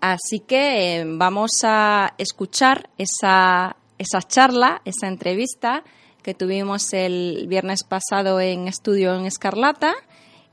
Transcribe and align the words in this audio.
Así 0.00 0.40
que 0.40 1.00
eh, 1.00 1.04
vamos 1.06 1.60
a 1.62 2.14
escuchar 2.18 2.90
esa, 2.98 3.76
esa 3.98 4.22
charla, 4.22 4.82
esa 4.84 5.06
entrevista 5.06 5.84
que 6.22 6.34
tuvimos 6.34 6.92
el 6.92 7.46
viernes 7.48 7.84
pasado 7.84 8.40
en 8.40 8.68
Estudio 8.68 9.14
en 9.14 9.26
Escarlata 9.26 9.94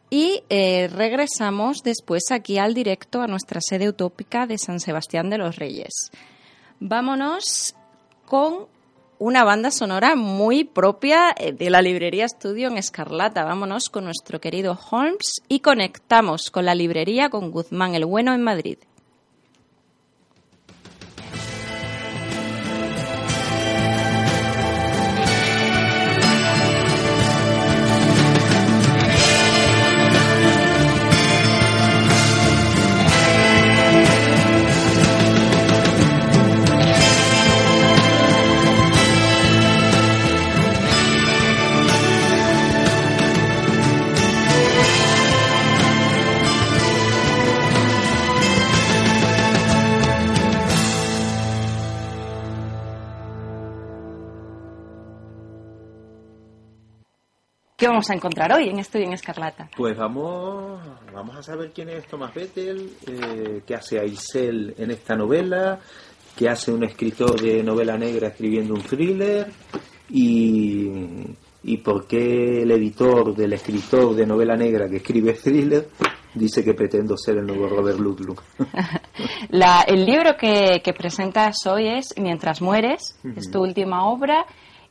y 0.10 0.44
eh, 0.50 0.90
regresamos 0.92 1.84
después 1.84 2.32
aquí 2.32 2.58
al 2.58 2.74
directo 2.74 3.22
a 3.22 3.28
nuestra 3.28 3.62
sede 3.62 3.88
utópica 3.88 4.48
de 4.48 4.58
San 4.58 4.80
Sebastián 4.80 5.30
de 5.30 5.38
los 5.38 5.56
Reyes. 5.58 6.12
Vámonos 6.80 7.76
con 8.26 8.68
una 9.20 9.44
banda 9.44 9.70
sonora 9.70 10.16
muy 10.16 10.64
propia 10.64 11.36
eh, 11.38 11.52
de 11.52 11.70
la 11.70 11.82
librería 11.82 12.26
Estudio 12.26 12.70
en 12.70 12.78
Escarlata. 12.78 13.44
Vámonos 13.44 13.90
con 13.90 14.06
nuestro 14.06 14.40
querido 14.42 14.80
Holmes 14.90 15.42
y 15.48 15.60
conectamos 15.60 16.50
con 16.50 16.66
la 16.66 16.74
librería 16.74 17.30
con 17.30 17.52
Guzmán 17.52 17.96
el 17.96 18.06
Bueno 18.06 18.34
en 18.34 18.42
Madrid. 18.42 18.78
Vamos 58.00 58.12
a 58.12 58.16
encontrar 58.16 58.54
hoy 58.54 58.70
en 58.70 58.80
Estudio 58.80 59.08
en 59.08 59.12
Escarlata? 59.12 59.70
Pues 59.76 59.98
vamos, 59.98 60.80
vamos 61.14 61.36
a 61.36 61.44
saber 61.44 61.74
quién 61.76 61.90
es 61.90 62.08
Thomas 62.08 62.34
Bettel, 62.34 62.94
eh, 63.06 63.62
qué 63.68 63.76
hace 63.76 64.00
Aisel 64.00 64.74
en 64.78 64.92
esta 64.92 65.18
novela, 65.18 65.82
qué 66.34 66.48
hace 66.48 66.72
un 66.72 66.86
escritor 66.86 67.42
de 67.42 67.62
novela 67.62 67.98
negra 67.98 68.30
escribiendo 68.30 68.74
un 68.74 68.84
thriller 68.84 69.52
y, 70.10 70.88
y 71.64 71.78
por 71.80 72.08
qué 72.08 72.62
el 72.62 72.72
editor 72.72 73.36
del 73.36 73.52
escritor 73.52 74.16
de 74.16 74.26
novela 74.26 74.56
negra 74.56 74.88
que 74.88 74.96
escribe 74.96 75.34
thriller 75.44 75.90
dice 76.34 76.64
que 76.64 76.74
pretendo 76.74 77.18
ser 77.18 77.40
el 77.40 77.48
nuevo 77.48 77.68
Robert 77.68 78.00
Ludlum. 78.00 78.38
el 79.88 80.06
libro 80.06 80.38
que, 80.40 80.82
que, 80.82 80.94
presentas 80.94 81.58
hoy 81.68 81.90
es 81.90 82.14
Mientras 82.16 82.62
mueres, 82.62 83.20
es 83.36 83.52
tu 83.52 83.62
última 83.62 84.06
obra 84.08 84.46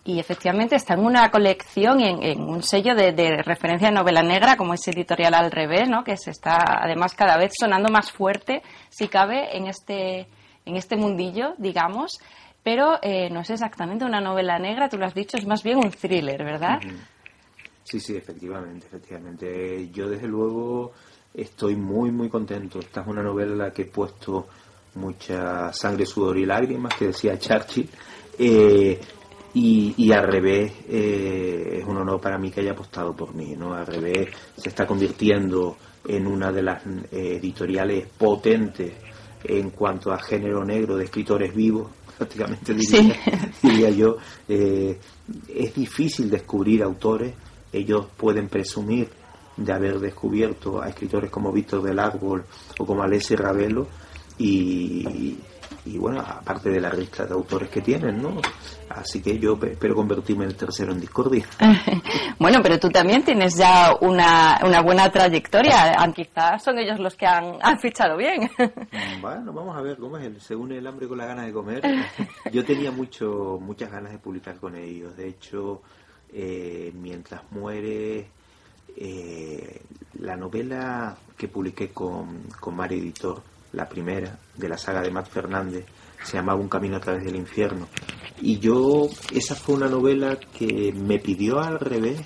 y 0.09 0.19
efectivamente 0.19 0.75
está 0.75 0.95
en 0.95 1.01
una 1.05 1.31
colección 1.31 2.01
y 2.01 2.09
en, 2.09 2.41
un 2.41 2.63
sello 2.63 2.95
de, 2.95 3.43
referencia 3.45 3.89
de 3.89 3.95
novela 3.95 4.23
negra, 4.23 4.57
como 4.57 4.73
es 4.73 4.89
editorial 4.89 5.35
al 5.35 5.51
revés, 5.51 5.87
¿no? 5.87 6.03
que 6.03 6.17
se 6.17 6.31
está 6.31 6.83
además 6.83 7.13
cada 7.13 7.37
vez 7.37 7.53
sonando 7.61 7.91
más 7.91 8.11
fuerte, 8.11 8.63
si 8.89 9.09
cabe, 9.09 9.55
en 9.55 9.67
este, 9.67 10.27
en 10.65 10.77
este 10.77 10.97
mundillo, 10.97 11.53
digamos. 11.59 12.21
Pero 12.63 12.99
eh, 13.03 13.29
no 13.29 13.41
es 13.41 13.51
exactamente 13.51 14.07
una 14.07 14.19
novela 14.19 14.59
negra, 14.59 14.89
tú 14.89 14.97
lo 14.97 15.05
has 15.05 15.13
dicho, 15.13 15.37
es 15.37 15.47
más 15.47 15.63
bien 15.63 15.77
un 15.77 15.91
thriller, 15.91 16.43
¿verdad? 16.43 16.79
Sí, 17.85 18.01
sí, 18.01 18.17
efectivamente, 18.17 18.87
efectivamente. 18.87 19.91
Yo 19.91 20.09
desde 20.09 20.27
luego 20.27 20.93
estoy 21.35 21.77
muy, 21.77 22.11
muy 22.11 22.31
contento. 22.31 22.79
Esta 22.79 23.03
es 23.03 23.07
una 23.07 23.23
novela 23.23 23.53
en 23.53 23.59
la 23.59 23.71
que 23.73 23.83
he 23.83 23.91
puesto 23.91 24.49
mucha 24.95 25.71
sangre, 25.75 26.07
sudor 26.07 26.39
y 26.39 26.47
lágrimas, 26.47 26.95
que 26.95 27.09
decía 27.09 27.39
Churchill. 27.39 27.91
Eh, 28.39 28.99
y, 29.55 30.13
al 30.13 30.27
revés, 30.27 30.73
eh, 30.89 31.79
es 31.81 31.85
un 31.85 31.97
honor 31.97 32.21
para 32.21 32.39
mí 32.39 32.51
que 32.51 32.61
haya 32.61 32.73
apostado 32.73 33.15
por 33.15 33.35
mí, 33.35 33.55
¿no? 33.57 33.75
Al 33.75 33.87
revés, 33.87 34.29
se 34.57 34.69
está 34.69 34.87
convirtiendo 34.87 35.77
en 36.07 36.27
una 36.27 36.53
de 36.53 36.63
las 36.63 36.85
eh, 36.87 37.39
editoriales 37.41 38.07
potentes 38.17 38.93
en 39.45 39.71
cuanto 39.71 40.13
a 40.13 40.19
género 40.19 40.65
negro 40.65 40.97
de 40.97 41.05
escritores 41.05 41.55
vivos, 41.55 41.91
prácticamente 42.19 42.75
diría, 43.63 43.91
yo. 43.91 44.17
Eh, 44.49 44.99
es 45.49 45.75
difícil 45.75 46.31
descubrir 46.31 46.83
autores, 46.83 47.35
ellos 47.73 48.07
pueden 48.17 48.49
presumir 48.49 49.09
de 49.57 49.73
haber 49.73 49.99
descubierto 49.99 50.81
a 50.81 50.89
escritores 50.89 51.31
como 51.31 51.53
Víctor 51.53 51.83
del 51.83 51.99
Árbol 51.99 52.45
o 52.79 52.87
como 52.87 53.03
Alessi 53.03 53.35
Ravelo 53.35 53.89
y, 54.39 55.37
y 55.85 55.99
bueno, 55.99 56.21
aparte 56.21 56.71
de 56.71 56.81
la 56.81 56.93
lista 56.93 57.25
de 57.25 57.35
autores 57.35 57.69
que 57.71 57.81
tienen, 57.81 58.21
¿no? 58.23 58.41
Así 58.89 59.23
que 59.23 59.39
yo 59.39 59.59
espero 59.63 59.95
convertirme 59.95 60.45
en 60.45 60.51
el 60.51 60.57
tercero 60.57 60.93
en 60.93 61.01
discordia. 61.01 61.47
bueno, 62.39 62.61
pero 62.63 62.79
tú 62.79 62.89
también 62.89 63.23
tienes 63.23 63.57
ya 63.57 63.95
una, 64.01 64.59
una 64.65 64.83
buena 64.83 65.11
trayectoria. 65.11 65.95
Quizás 66.15 66.63
son 66.65 66.79
ellos 66.79 66.99
los 66.99 67.15
que 67.15 67.27
han, 67.27 67.59
han 67.63 67.79
fichado 67.79 68.17
bien. 68.17 68.51
bueno, 69.21 69.53
vamos 69.53 69.77
a 69.77 69.83
ver 69.83 69.99
cómo 69.99 70.17
es. 70.17 70.43
Se 70.43 70.55
une 70.57 70.79
el 70.79 70.87
hambre 70.87 71.07
con 71.07 71.19
la 71.19 71.27
ganas 71.27 71.47
de 71.47 71.53
comer. 71.53 71.83
Yo 72.53 72.65
tenía 72.65 72.91
mucho, 72.91 73.59
muchas 73.61 73.91
ganas 73.91 74.13
de 74.13 74.19
publicar 74.19 74.57
con 74.59 74.75
ellos. 74.75 75.17
De 75.17 75.29
hecho, 75.29 75.83
eh, 76.33 76.93
mientras 76.95 77.43
muere 77.53 78.29
eh, 78.97 79.83
la 80.15 80.37
novela 80.37 81.17
que 81.37 81.49
publiqué 81.49 81.91
con, 81.91 82.45
con 82.59 82.75
Mar 82.75 82.93
Editor, 82.93 83.43
la 83.79 83.89
primera 83.89 84.37
de 84.57 84.69
la 84.69 84.77
saga 84.77 85.01
de 85.01 85.11
Matt 85.13 85.31
Fernández, 85.31 85.87
se 86.25 86.37
llamaba 86.37 86.61
Un 86.61 86.69
camino 86.69 86.97
a 86.97 87.01
través 87.01 87.25
del 87.25 87.37
infierno. 87.37 87.87
Y 88.43 88.59
yo, 88.59 89.09
esa 89.33 89.55
fue 89.55 89.77
una 89.77 89.89
novela 89.89 90.37
que 90.37 90.93
me 90.93 91.21
pidió 91.21 91.61
al 91.61 91.79
revés 91.79 92.21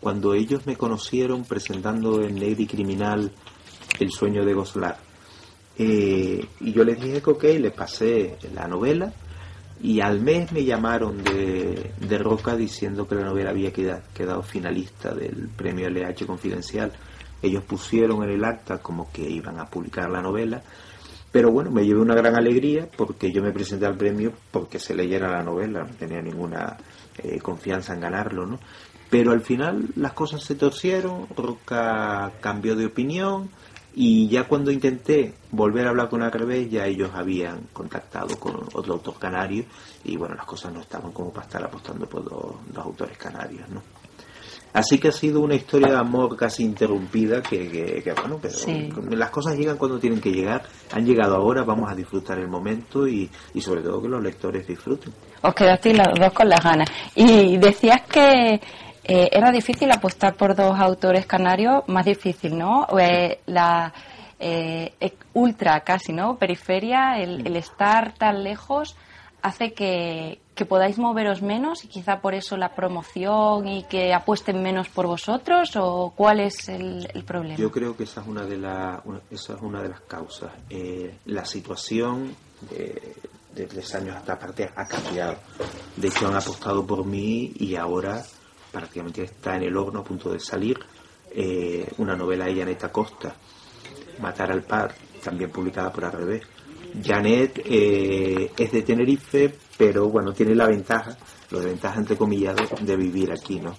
cuando 0.00 0.32
ellos 0.32 0.64
me 0.64 0.76
conocieron 0.76 1.44
presentando 1.44 2.22
en 2.22 2.38
Lady 2.38 2.66
Criminal 2.66 3.32
El 3.98 4.10
sueño 4.12 4.44
de 4.44 4.54
Goslar. 4.54 4.96
Eh, 5.76 6.46
y 6.60 6.72
yo 6.72 6.84
les 6.84 7.00
dije 7.00 7.20
que 7.20 7.30
ok, 7.30 7.44
les 7.58 7.72
pasé 7.72 8.36
la 8.54 8.68
novela 8.68 9.12
y 9.82 10.00
al 10.00 10.20
mes 10.20 10.52
me 10.52 10.64
llamaron 10.64 11.24
de, 11.24 11.92
de 11.98 12.18
Roca 12.18 12.54
diciendo 12.54 13.08
que 13.08 13.16
la 13.16 13.24
novela 13.24 13.50
había 13.50 13.72
quedado, 13.72 14.02
quedado 14.14 14.42
finalista 14.42 15.12
del 15.12 15.48
premio 15.48 15.88
LH 15.88 16.26
Confidencial. 16.26 16.92
Ellos 17.40 17.64
pusieron 17.64 18.22
en 18.22 18.30
el 18.30 18.44
acta 18.44 18.78
como 18.78 19.10
que 19.10 19.28
iban 19.28 19.58
a 19.58 19.66
publicar 19.66 20.08
la 20.10 20.22
novela 20.22 20.62
pero 21.32 21.50
bueno, 21.50 21.70
me 21.70 21.84
llevé 21.84 22.00
una 22.00 22.14
gran 22.14 22.36
alegría 22.36 22.86
porque 22.94 23.32
yo 23.32 23.42
me 23.42 23.52
presenté 23.52 23.86
al 23.86 23.96
premio 23.96 24.32
porque 24.50 24.78
se 24.78 24.94
leyera 24.94 25.30
la 25.30 25.42
novela, 25.42 25.82
no 25.82 25.94
tenía 25.94 26.20
ninguna 26.20 26.76
eh, 27.18 27.38
confianza 27.40 27.94
en 27.94 28.00
ganarlo, 28.00 28.46
¿no? 28.46 28.58
Pero 29.10 29.32
al 29.32 29.40
final 29.40 29.88
las 29.96 30.12
cosas 30.12 30.42
se 30.42 30.54
torcieron, 30.54 31.26
Roca 31.36 32.32
cambió 32.40 32.76
de 32.76 32.86
opinión 32.86 33.50
Y 33.94 34.28
ya 34.28 34.44
cuando 34.44 34.70
intenté 34.70 35.34
volver 35.50 35.86
a 35.86 35.90
hablar 35.90 36.08
con 36.08 36.22
al 36.22 36.32
revés, 36.32 36.70
ya 36.70 36.86
ellos 36.86 37.10
habían 37.14 37.68
contactado 37.72 38.38
con 38.38 38.56
otro 38.72 38.94
autor 38.94 39.18
canario 39.18 39.64
y 40.04 40.16
bueno, 40.16 40.34
las 40.34 40.46
cosas 40.46 40.72
no 40.72 40.80
estaban 40.80 41.12
como 41.12 41.30
para 41.30 41.46
estar 41.46 41.62
apostando 41.62 42.06
por 42.06 42.24
dos, 42.24 42.56
autores 42.76 43.18
canarios, 43.18 43.68
¿no? 43.68 43.82
Así 44.72 44.98
que 44.98 45.08
ha 45.08 45.12
sido 45.12 45.40
una 45.40 45.54
historia 45.54 45.88
de 45.92 45.98
amor 45.98 46.36
casi 46.36 46.64
interrumpida 46.64 47.42
que, 47.42 48.02
bueno, 48.20 48.38
pero 48.40 48.54
las 49.16 49.30
cosas 49.30 49.56
llegan 49.56 49.76
cuando 49.76 49.98
tienen 49.98 50.20
que 50.20 50.30
llegar, 50.30 50.62
han 50.92 51.04
llegado 51.04 51.36
ahora, 51.36 51.62
vamos 51.62 51.90
a 51.90 51.94
disfrutar 51.94 52.38
el 52.38 52.48
momento 52.48 53.06
y, 53.06 53.30
y 53.52 53.60
sobre 53.60 53.82
todo 53.82 54.00
que 54.00 54.08
los 54.08 54.22
lectores 54.22 54.66
disfruten. 54.66 55.12
Os 55.42 55.54
quedasteis 55.54 55.98
los 55.98 56.18
dos 56.18 56.32
con 56.32 56.48
las 56.48 56.62
ganas. 56.64 56.90
Y 57.14 57.58
decías 57.58 58.02
que 58.02 58.60
eh, 59.04 59.28
era 59.32 59.50
difícil 59.50 59.90
apostar 59.90 60.34
por 60.34 60.54
dos 60.54 60.78
autores 60.78 61.26
canarios, 61.26 61.82
más 61.88 62.06
difícil, 62.06 62.56
¿no? 62.56 62.86
Eh, 62.98 63.40
la 63.46 63.92
eh, 64.38 64.92
ultra 65.34 65.80
casi, 65.80 66.12
¿no? 66.12 66.36
Periferia, 66.36 67.18
el, 67.18 67.56
estar 67.56 68.12
tan 68.14 68.44
lejos 68.44 68.96
hace 69.42 69.72
que, 69.72 70.38
podáis 70.68 70.98
moveros 70.98 71.42
menos 71.42 71.84
y 71.84 71.88
quizá 71.88 72.20
por 72.20 72.34
eso 72.34 72.56
la 72.56 72.74
promoción 72.74 73.66
y 73.66 73.84
que 73.84 74.14
apuesten 74.14 74.62
menos 74.62 74.88
por 74.88 75.06
vosotros 75.06 75.74
o 75.76 76.12
cuál 76.14 76.40
es 76.40 76.68
el, 76.68 77.08
problema? 77.26 77.56
Yo 77.56 77.70
creo 77.70 77.96
que 77.96 78.04
esa 78.04 78.20
es 78.20 78.26
una 78.26 78.44
de, 78.44 78.58
la, 78.58 79.02
esa 79.30 79.54
es 79.54 79.62
una 79.62 79.82
de 79.82 79.88
las 79.88 80.00
causas. 80.02 80.52
la 81.26 81.44
situación 81.44 82.34
de, 82.70 83.66
tres 83.66 83.94
años 83.94 84.16
hasta 84.16 84.38
parte 84.38 84.70
ha 84.74 84.86
cambiado. 84.86 85.36
De 85.96 86.08
hecho 86.08 86.28
han 86.28 86.36
apostado 86.36 86.86
por 86.86 87.04
mí 87.04 87.52
y 87.58 87.76
ahora 87.76 88.22
prácticamente 88.70 89.24
está 89.24 89.56
en 89.56 89.64
el 89.64 89.76
horno 89.76 90.00
a 90.00 90.04
punto 90.04 90.32
de 90.32 90.40
salir, 90.40 90.78
eh, 91.30 91.86
una 91.98 92.16
novela 92.16 92.46
de 92.46 92.56
Janet 92.56 92.84
Acosta, 92.84 93.34
Matar 94.20 94.52
al 94.52 94.62
par, 94.62 94.94
también 95.22 95.50
publicada 95.50 95.90
por 95.92 96.04
al 96.04 96.12
revés. 96.12 96.42
Janet 97.02 97.62
eh, 97.64 98.52
es 98.56 98.72
de 98.72 98.82
Tenerife, 98.82 99.54
pero 99.76 100.08
bueno, 100.08 100.32
tiene 100.32 100.54
la 100.54 100.66
ventaja, 100.66 101.16
lo 101.50 101.60
de 101.60 101.66
ventaja 101.66 102.00
entre 102.00 102.16
comillas, 102.16 102.56
de, 102.80 102.96
vivir 102.96 103.32
aquí, 103.32 103.60
¿no? 103.60 103.74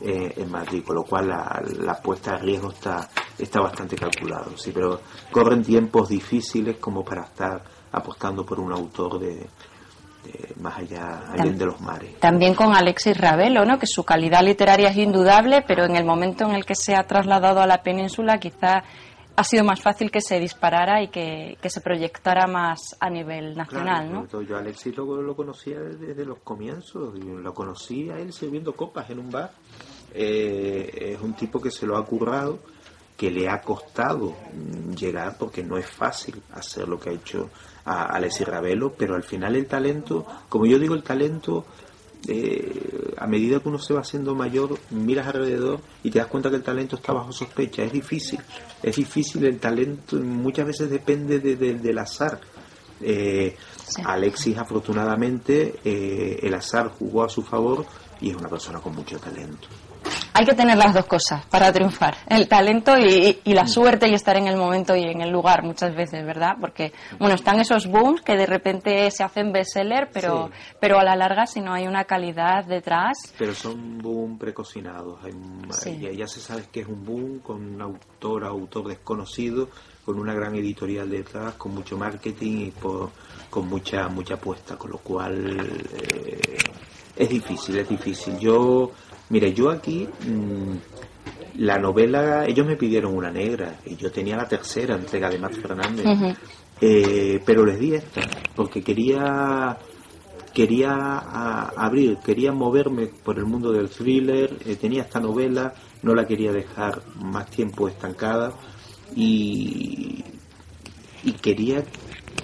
Eh, 0.00 0.34
en 0.36 0.50
Madrid, 0.50 0.82
con 0.84 0.96
lo 0.96 1.04
cual 1.04 1.28
la, 1.28 1.62
la 1.78 1.92
apuesta 1.92 2.32
de 2.32 2.38
riesgo 2.38 2.72
está, 2.72 3.08
está 3.38 3.60
bastante 3.60 3.96
calculado, 3.96 4.56
sí, 4.56 4.72
pero 4.72 5.00
corren 5.30 5.62
tiempos 5.62 6.08
difíciles 6.08 6.78
como 6.78 7.04
para 7.04 7.22
estar 7.22 7.62
apostando 7.92 8.44
por 8.44 8.58
un 8.58 8.72
autor 8.72 9.20
de, 9.20 9.48
más 10.60 10.78
allá, 10.78 11.22
de 11.36 11.66
los 11.66 11.80
mares. 11.80 12.18
También 12.20 12.54
con 12.54 12.74
Alexis 12.74 13.16
Ravelo, 13.16 13.64
¿no? 13.64 13.78
que 13.78 13.86
su 13.86 14.04
calidad 14.04 14.42
literaria 14.42 14.88
es 14.88 14.96
indudable, 14.96 15.62
pero 15.66 15.84
en 15.84 15.96
el 15.96 16.04
momento 16.04 16.44
en 16.44 16.54
el 16.54 16.64
que 16.64 16.74
se 16.74 16.94
ha 16.94 17.04
trasladado 17.06 17.60
a 17.60 17.66
la 17.66 17.82
península 17.82 18.38
quizá 18.38 18.82
ha 19.36 19.44
sido 19.44 19.64
más 19.64 19.80
fácil 19.80 20.10
que 20.10 20.20
se 20.20 20.38
disparara 20.38 21.02
y 21.02 21.08
que, 21.08 21.56
se 21.64 21.80
proyectara 21.80 22.46
más 22.46 22.96
a 23.00 23.10
nivel 23.10 23.56
nacional, 23.56 24.12
¿no? 24.12 24.42
Yo 24.42 24.56
a 24.56 24.60
Alexis 24.60 24.96
lo, 24.96 25.34
conocía 25.34 25.80
desde 25.80 26.24
los 26.24 26.38
comienzos, 26.38 27.18
lo 27.18 27.54
conocí 27.54 28.10
a 28.10 28.18
él 28.18 28.32
sirviendo 28.32 28.74
copas 28.74 29.10
en 29.10 29.18
un 29.18 29.30
bar. 29.30 29.52
Eh, 30.12 31.14
es 31.14 31.20
un 31.20 31.34
tipo 31.34 31.60
que 31.60 31.72
se 31.72 31.86
lo 31.86 31.96
ha 31.96 32.06
currado, 32.06 32.60
que 33.16 33.30
le 33.30 33.48
ha 33.48 33.60
costado 33.60 34.34
llegar, 34.96 35.36
porque 35.36 35.64
no 35.64 35.76
es 35.76 35.86
fácil 35.86 36.40
hacer 36.52 36.86
lo 36.86 37.00
que 37.00 37.10
ha 37.10 37.12
hecho 37.12 37.50
a 37.84 38.06
Alexis 38.06 38.46
Ravelo, 38.46 38.92
pero 38.92 39.16
al 39.16 39.24
final 39.24 39.56
el 39.56 39.66
talento, 39.66 40.24
como 40.48 40.66
yo 40.66 40.78
digo, 40.78 40.94
el 40.94 41.02
talento, 41.02 41.66
eh, 42.28 43.14
a 43.18 43.26
medida 43.26 43.60
que 43.60 43.68
uno 43.68 43.78
se 43.78 43.94
va 43.94 44.00
haciendo 44.00 44.34
mayor, 44.34 44.78
miras 44.90 45.26
alrededor 45.26 45.80
y 46.02 46.10
te 46.10 46.18
das 46.18 46.28
cuenta 46.28 46.50
que 46.50 46.56
el 46.56 46.62
talento 46.62 46.96
está 46.96 47.12
bajo 47.12 47.32
sospecha. 47.32 47.82
Es 47.82 47.92
difícil, 47.92 48.40
es 48.82 48.96
difícil 48.96 49.44
el 49.44 49.58
talento, 49.58 50.16
muchas 50.16 50.66
veces 50.66 50.90
depende 50.90 51.40
del 51.40 51.98
azar. 51.98 52.40
Eh, 53.00 53.56
Alexis, 54.04 54.56
afortunadamente, 54.56 55.74
eh, 55.84 56.38
el 56.42 56.54
azar 56.54 56.88
jugó 56.88 57.24
a 57.24 57.28
su 57.28 57.42
favor 57.42 57.84
y 58.20 58.30
es 58.30 58.36
una 58.36 58.48
persona 58.48 58.80
con 58.80 58.94
mucho 58.94 59.18
talento 59.18 59.68
hay 60.32 60.44
que 60.44 60.54
tener 60.54 60.76
las 60.76 60.94
dos 60.94 61.06
cosas 61.06 61.44
para 61.46 61.72
triunfar, 61.72 62.16
el 62.28 62.48
talento 62.48 62.96
y, 62.98 63.40
la 63.44 63.66
suerte 63.66 64.08
y 64.08 64.14
estar 64.14 64.36
en 64.36 64.48
el 64.48 64.56
momento 64.56 64.96
y 64.96 65.02
en 65.04 65.20
el 65.20 65.30
lugar 65.30 65.62
muchas 65.62 65.94
veces, 65.94 66.24
¿verdad? 66.24 66.56
Porque, 66.60 66.92
bueno, 67.18 67.34
están 67.34 67.60
esos 67.60 67.86
booms 67.86 68.20
que 68.22 68.36
de 68.36 68.46
repente 68.46 69.10
se 69.10 69.22
hacen 69.22 69.52
bestseller, 69.52 70.10
pero, 70.12 70.50
pero 70.80 70.98
a 70.98 71.04
la 71.04 71.14
larga 71.14 71.46
si 71.46 71.60
no 71.60 71.72
hay 71.72 71.86
una 71.86 72.04
calidad 72.04 72.64
detrás... 72.64 73.16
Pero 73.38 73.54
son 73.54 73.98
boom 73.98 74.38
precocinados, 74.38 75.20
ya, 76.16 76.26
se 76.26 76.40
sabe 76.40 76.64
que 76.72 76.80
es 76.80 76.88
un 76.88 77.04
boom 77.04 77.38
con 77.38 77.74
un 77.74 77.80
autor, 77.80 78.44
autor 78.44 78.88
desconocido, 78.88 79.68
con 80.04 80.18
una 80.18 80.34
gran 80.34 80.54
editorial 80.56 81.08
detrás, 81.08 81.54
con 81.54 81.74
mucho 81.74 81.96
marketing 81.96 82.66
y 82.66 82.70
con 83.50 83.68
mucha, 83.68 84.08
mucha 84.08 84.34
apuesta, 84.34 84.76
con 84.76 84.90
lo 84.90 84.98
cual... 84.98 85.58
Eh, 85.94 86.58
es 87.16 87.28
difícil, 87.28 87.76
es 87.76 87.88
difícil. 87.88 88.38
Yo 88.38 88.90
Mire, 89.30 89.52
yo 89.52 89.70
aquí, 89.70 90.06
mm, 90.06 91.58
la 91.58 91.78
novela, 91.78 92.46
ellos 92.46 92.66
me 92.66 92.76
pidieron 92.76 93.16
una 93.16 93.30
negra 93.30 93.78
y 93.86 93.96
yo 93.96 94.10
tenía 94.10 94.36
la 94.36 94.48
tercera 94.48 94.96
entrega 94.96 95.30
de 95.30 95.38
Max 95.38 95.58
Fernández, 95.58 96.36
eh, 96.80 97.40
pero 97.44 97.64
les 97.64 97.78
di 97.78 97.94
esta 97.94 98.22
porque 98.54 98.82
quería 98.82 99.78
quería 100.52 101.18
abrir, 101.76 102.18
quería 102.18 102.52
moverme 102.52 103.08
por 103.08 103.38
el 103.38 103.44
mundo 103.44 103.72
del 103.72 103.90
thriller, 103.90 104.56
eh, 104.64 104.76
tenía 104.76 105.02
esta 105.02 105.18
novela, 105.18 105.74
no 106.02 106.14
la 106.14 106.26
quería 106.26 106.52
dejar 106.52 107.02
más 107.16 107.50
tiempo 107.50 107.88
estancada 107.88 108.54
y, 109.16 110.24
y 111.24 111.32
quería 111.32 111.82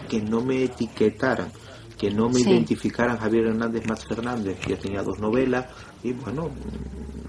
que 0.08 0.20
no 0.20 0.40
me 0.40 0.64
etiquetaran, 0.64 1.52
que 1.96 2.10
no 2.10 2.28
me 2.28 2.40
identificaran 2.40 3.16
Javier 3.16 3.46
Hernández 3.46 3.86
Max 3.86 4.04
Fernández. 4.08 4.58
Yo 4.66 4.76
tenía 4.76 5.02
dos 5.02 5.20
novelas, 5.20 5.66
y 6.02 6.12
bueno, 6.12 6.50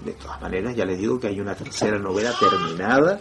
de 0.04 0.12
todas 0.12 0.40
maneras 0.40 0.74
ya 0.74 0.84
les 0.84 0.98
digo 0.98 1.18
que 1.18 1.28
hay 1.28 1.40
una 1.40 1.54
tercera 1.54 1.98
novela 1.98 2.32
terminada, 2.38 3.20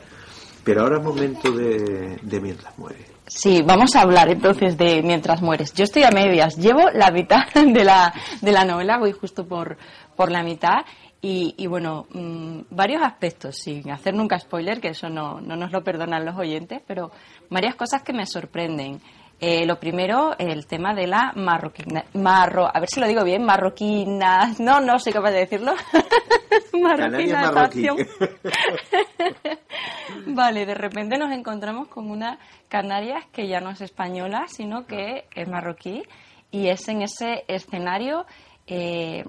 pero 0.63 0.81
ahora 0.81 0.98
es 0.98 1.03
momento 1.03 1.51
de, 1.51 2.20
Mientras 2.41 2.77
mueres. 2.77 3.08
Sí, 3.27 3.62
vamos 3.65 3.96
a 3.96 4.01
hablar 4.01 4.29
entonces 4.29 4.77
de 4.77 5.01
Mientras 5.03 5.41
mueres. 5.41 5.74
Yo 5.74 5.84
estoy 5.84 6.03
a 6.03 6.12
medias, 6.12 6.58
llevo 6.58 6.89
la 6.93 7.12
mitad 7.12 7.46
de 7.53 7.84
la, 7.84 8.13
de 8.41 8.51
la 8.51 8.65
novela, 8.65 8.98
voy 8.98 9.12
justo 9.12 9.48
por, 9.48 9.77
por 10.15 10.31
la 10.31 10.43
mitad. 10.43 10.86
Y, 11.24 11.67
bueno, 11.67 12.08
mm, 12.12 12.62
varios 12.72 13.03
aspectos, 13.03 13.55
sin 13.58 13.91
hacer 13.91 14.15
nunca 14.15 14.39
spoiler, 14.39 14.81
que 14.81 14.88
eso 14.88 15.08
no, 15.08 15.39
no 15.39 15.55
nos 15.55 15.72
lo 15.72 15.84
perdonan 15.84 16.25
los 16.25 16.36
oyentes, 16.36 16.81
pero 16.88 17.12
varias 17.48 17.75
cosas 17.75 18.01
que 18.01 18.12
me 18.12 18.25
sorprenden. 18.25 19.00
Eh, 19.43 19.65
lo 19.65 19.79
primero, 19.79 20.38
el 20.38 20.67
tema 20.67 20.93
de 20.93 21.07
la 21.07 21.33
marroquina, 21.36 22.05
marro, 22.13 22.67
a 22.67 22.79
ver 22.79 22.88
si 22.88 23.00
lo 23.00 23.07
digo 23.07 23.24
bien, 23.24 23.43
marroquina, 23.43 24.53
no, 24.60 24.79
no 24.79 25.00
soy 25.00 25.12
capaz 25.12 25.31
de 25.31 25.39
decirlo. 25.39 25.74
marroquina 26.79 27.51
vale, 30.27 30.65
de 30.67 30.75
repente 30.75 31.17
nos 31.17 31.31
encontramos 31.31 31.88
con 31.88 32.12
una 32.12 32.38
Canarias 32.67 33.25
que 33.33 33.48
ya 33.48 33.60
no 33.60 33.71
es 33.71 33.81
española, 33.81 34.43
sino 34.48 34.86
que 34.86 35.25
es 35.33 35.48
marroquí 35.48 36.03
y 36.51 36.67
es 36.67 36.88
en 36.88 37.01
ese 37.01 37.43
escenario. 37.48 38.27
Eh, 38.67 39.24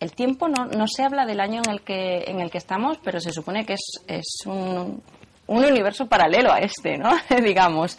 el 0.00 0.12
tiempo 0.12 0.48
no, 0.48 0.66
no 0.66 0.88
se 0.88 1.04
habla 1.04 1.24
del 1.24 1.38
año 1.38 1.62
en 1.64 1.70
el 1.70 1.82
que 1.82 2.24
en 2.26 2.40
el 2.40 2.50
que 2.50 2.58
estamos, 2.58 2.98
pero 2.98 3.20
se 3.20 3.30
supone 3.30 3.64
que 3.64 3.74
es, 3.74 4.02
es 4.08 4.44
un, 4.44 5.00
un 5.46 5.64
universo 5.64 6.06
paralelo 6.06 6.52
a 6.52 6.58
este, 6.58 6.98
¿no? 6.98 7.10
Digamos, 7.44 7.96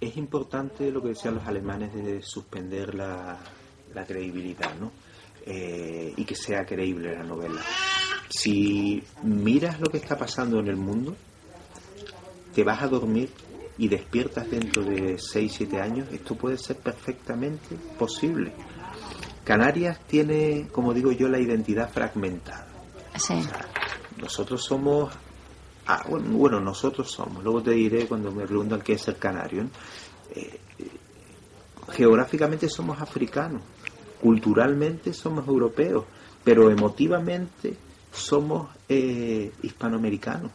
es 0.00 0.16
importante 0.16 0.90
lo 0.90 1.02
que 1.02 1.08
decían 1.08 1.34
los 1.34 1.46
alemanes 1.46 1.92
de 1.92 2.22
suspender 2.22 2.94
la, 2.94 3.38
credibilidad, 4.06 4.74
¿no? 4.80 4.90
Eh, 5.44 6.14
y 6.16 6.24
que 6.24 6.34
sea 6.34 6.64
creíble 6.64 7.14
la 7.14 7.22
novela. 7.22 7.60
Si 8.28 9.02
miras 9.22 9.80
lo 9.80 9.90
que 9.90 9.98
está 9.98 10.16
pasando 10.16 10.58
en 10.60 10.68
el 10.68 10.76
mundo, 10.76 11.16
te 12.54 12.64
vas 12.64 12.82
a 12.82 12.88
dormir 12.88 13.30
y 13.76 13.88
despiertas 13.88 14.50
dentro 14.50 14.84
de 14.84 15.18
6, 15.18 15.52
7 15.52 15.80
años, 15.80 16.08
esto 16.12 16.34
puede 16.34 16.56
ser 16.56 16.76
perfectamente 16.76 17.76
posible. 17.98 18.52
Canarias 19.44 20.00
tiene, 20.06 20.68
como 20.70 20.94
digo 20.94 21.12
yo, 21.12 21.28
la 21.28 21.40
identidad 21.40 21.90
fragmentada. 21.90 22.68
nosotros 24.18 24.64
somos 24.64 25.12
Ah, 25.92 26.04
bueno, 26.08 26.60
nosotros 26.60 27.10
somos, 27.10 27.42
luego 27.42 27.64
te 27.64 27.72
diré 27.72 28.06
cuando 28.06 28.30
me 28.30 28.46
preguntan 28.46 28.80
qué 28.80 28.92
es 28.92 29.08
el 29.08 29.16
canario. 29.16 29.66
Eh, 30.32 30.60
geográficamente 31.90 32.68
somos 32.68 33.00
africanos, 33.00 33.60
culturalmente 34.20 35.12
somos 35.12 35.48
europeos, 35.48 36.04
pero 36.44 36.70
emotivamente 36.70 37.76
somos 38.12 38.68
eh, 38.88 39.50
hispanoamericanos. 39.64 40.52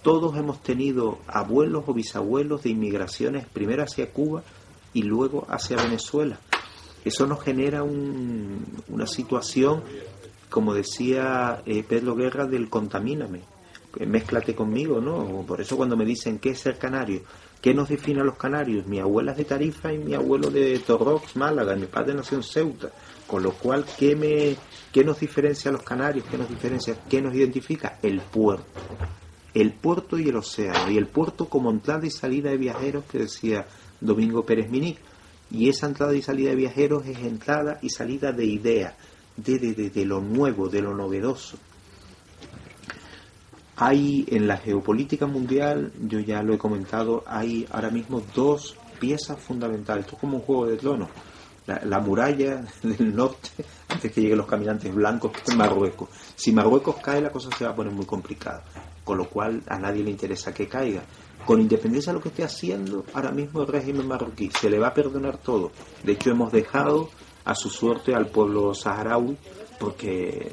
Todos 0.00 0.34
hemos 0.38 0.62
tenido 0.62 1.18
abuelos 1.26 1.84
o 1.86 1.92
bisabuelos 1.92 2.62
de 2.62 2.70
inmigraciones, 2.70 3.46
primero 3.46 3.82
hacia 3.82 4.10
Cuba 4.12 4.42
y 4.94 5.02
luego 5.02 5.46
hacia 5.50 5.76
Venezuela. 5.76 6.38
Eso 7.04 7.26
nos 7.26 7.42
genera 7.42 7.82
una 7.82 9.06
situación, 9.06 9.82
como 10.48 10.72
decía 10.72 11.62
eh, 11.66 11.84
Pedro 11.86 12.14
Guerra, 12.14 12.46
del 12.46 12.70
contamíname 12.70 13.51
mézclate 14.00 14.54
conmigo, 14.54 15.00
¿no? 15.00 15.44
Por 15.46 15.60
eso 15.60 15.76
cuando 15.76 15.96
me 15.96 16.04
dicen 16.04 16.38
qué 16.38 16.50
es 16.50 16.60
ser 16.60 16.78
canario, 16.78 17.22
¿qué 17.60 17.74
nos 17.74 17.88
define 17.88 18.20
a 18.20 18.24
los 18.24 18.36
canarios? 18.36 18.86
Mi 18.86 18.98
abuela 18.98 19.32
es 19.32 19.38
de 19.38 19.44
Tarifa 19.44 19.92
y 19.92 19.98
mi 19.98 20.14
abuelo 20.14 20.50
de 20.50 20.78
Torrox, 20.78 21.36
Málaga, 21.36 21.76
mi 21.76 21.86
padre 21.86 22.14
nació 22.14 22.38
en 22.38 22.42
Ceuta, 22.42 22.90
con 23.26 23.42
lo 23.42 23.52
cual, 23.52 23.84
¿qué, 23.98 24.16
me, 24.16 24.56
qué 24.92 25.04
nos 25.04 25.20
diferencia 25.20 25.70
a 25.70 25.72
los 25.72 25.82
canarios? 25.82 26.24
¿Qué 26.30 26.38
nos 26.38 26.48
diferencia? 26.48 26.96
¿Qué 27.08 27.20
nos 27.22 27.34
identifica? 27.34 27.98
El 28.02 28.20
puerto. 28.20 28.80
El 29.54 29.72
puerto 29.72 30.18
y 30.18 30.28
el 30.28 30.36
océano. 30.36 30.90
Y 30.90 30.96
el 30.96 31.06
puerto 31.06 31.46
como 31.46 31.70
entrada 31.70 32.06
y 32.06 32.10
salida 32.10 32.50
de 32.50 32.56
viajeros 32.56 33.04
que 33.04 33.18
decía 33.18 33.66
Domingo 34.00 34.44
Pérez 34.44 34.70
Minic. 34.70 34.98
Y 35.50 35.68
esa 35.68 35.86
entrada 35.86 36.14
y 36.14 36.22
salida 36.22 36.50
de 36.50 36.56
viajeros 36.56 37.06
es 37.06 37.18
entrada 37.18 37.78
y 37.82 37.90
salida 37.90 38.32
de 38.32 38.46
ideas, 38.46 38.94
de, 39.36 39.58
de, 39.58 39.90
de 39.90 40.04
lo 40.06 40.20
nuevo, 40.20 40.68
de 40.68 40.80
lo 40.80 40.94
novedoso. 40.94 41.58
Hay 43.84 44.24
en 44.28 44.46
la 44.46 44.58
geopolítica 44.58 45.26
mundial, 45.26 45.92
yo 46.06 46.20
ya 46.20 46.40
lo 46.44 46.54
he 46.54 46.58
comentado, 46.58 47.24
hay 47.26 47.66
ahora 47.68 47.90
mismo 47.90 48.22
dos 48.32 48.76
piezas 49.00 49.40
fundamentales. 49.40 50.04
Esto 50.04 50.14
es 50.14 50.20
como 50.20 50.36
un 50.36 50.44
juego 50.44 50.66
de 50.66 50.76
tronos. 50.76 51.08
La, 51.66 51.98
muralla 51.98 52.64
del 52.84 53.12
norte, 53.12 53.64
antes 53.88 54.12
que 54.12 54.20
lleguen 54.20 54.38
los 54.38 54.46
caminantes 54.46 54.94
blancos, 54.94 55.32
es 55.44 55.56
Marruecos. 55.56 56.10
Si 56.36 56.52
Marruecos 56.52 56.94
cae, 57.02 57.20
la 57.20 57.30
cosa 57.30 57.48
se 57.58 57.64
va 57.64 57.72
a 57.72 57.74
poner 57.74 57.92
muy 57.92 58.06
complicada. 58.06 58.62
Con 59.02 59.18
lo 59.18 59.28
cual, 59.28 59.60
a 59.66 59.76
nadie 59.80 60.04
le 60.04 60.10
interesa 60.10 60.54
que 60.54 60.68
caiga. 60.68 61.02
Con 61.44 61.60
independencia 61.60 62.12
de 62.12 62.18
lo 62.18 62.22
que 62.22 62.28
esté 62.28 62.44
haciendo, 62.44 63.04
ahora 63.14 63.32
mismo 63.32 63.62
el 63.62 63.66
régimen 63.66 64.06
marroquí 64.06 64.48
se 64.60 64.70
le 64.70 64.78
va 64.78 64.88
a 64.88 64.94
perdonar 64.94 65.38
todo. 65.38 65.72
De 66.04 66.12
hecho, 66.12 66.30
hemos 66.30 66.52
dejado 66.52 67.10
a 67.44 67.56
su 67.56 67.68
suerte 67.68 68.14
al 68.14 68.26
pueblo 68.26 68.74
saharaui 68.74 69.36
porque 69.80 70.52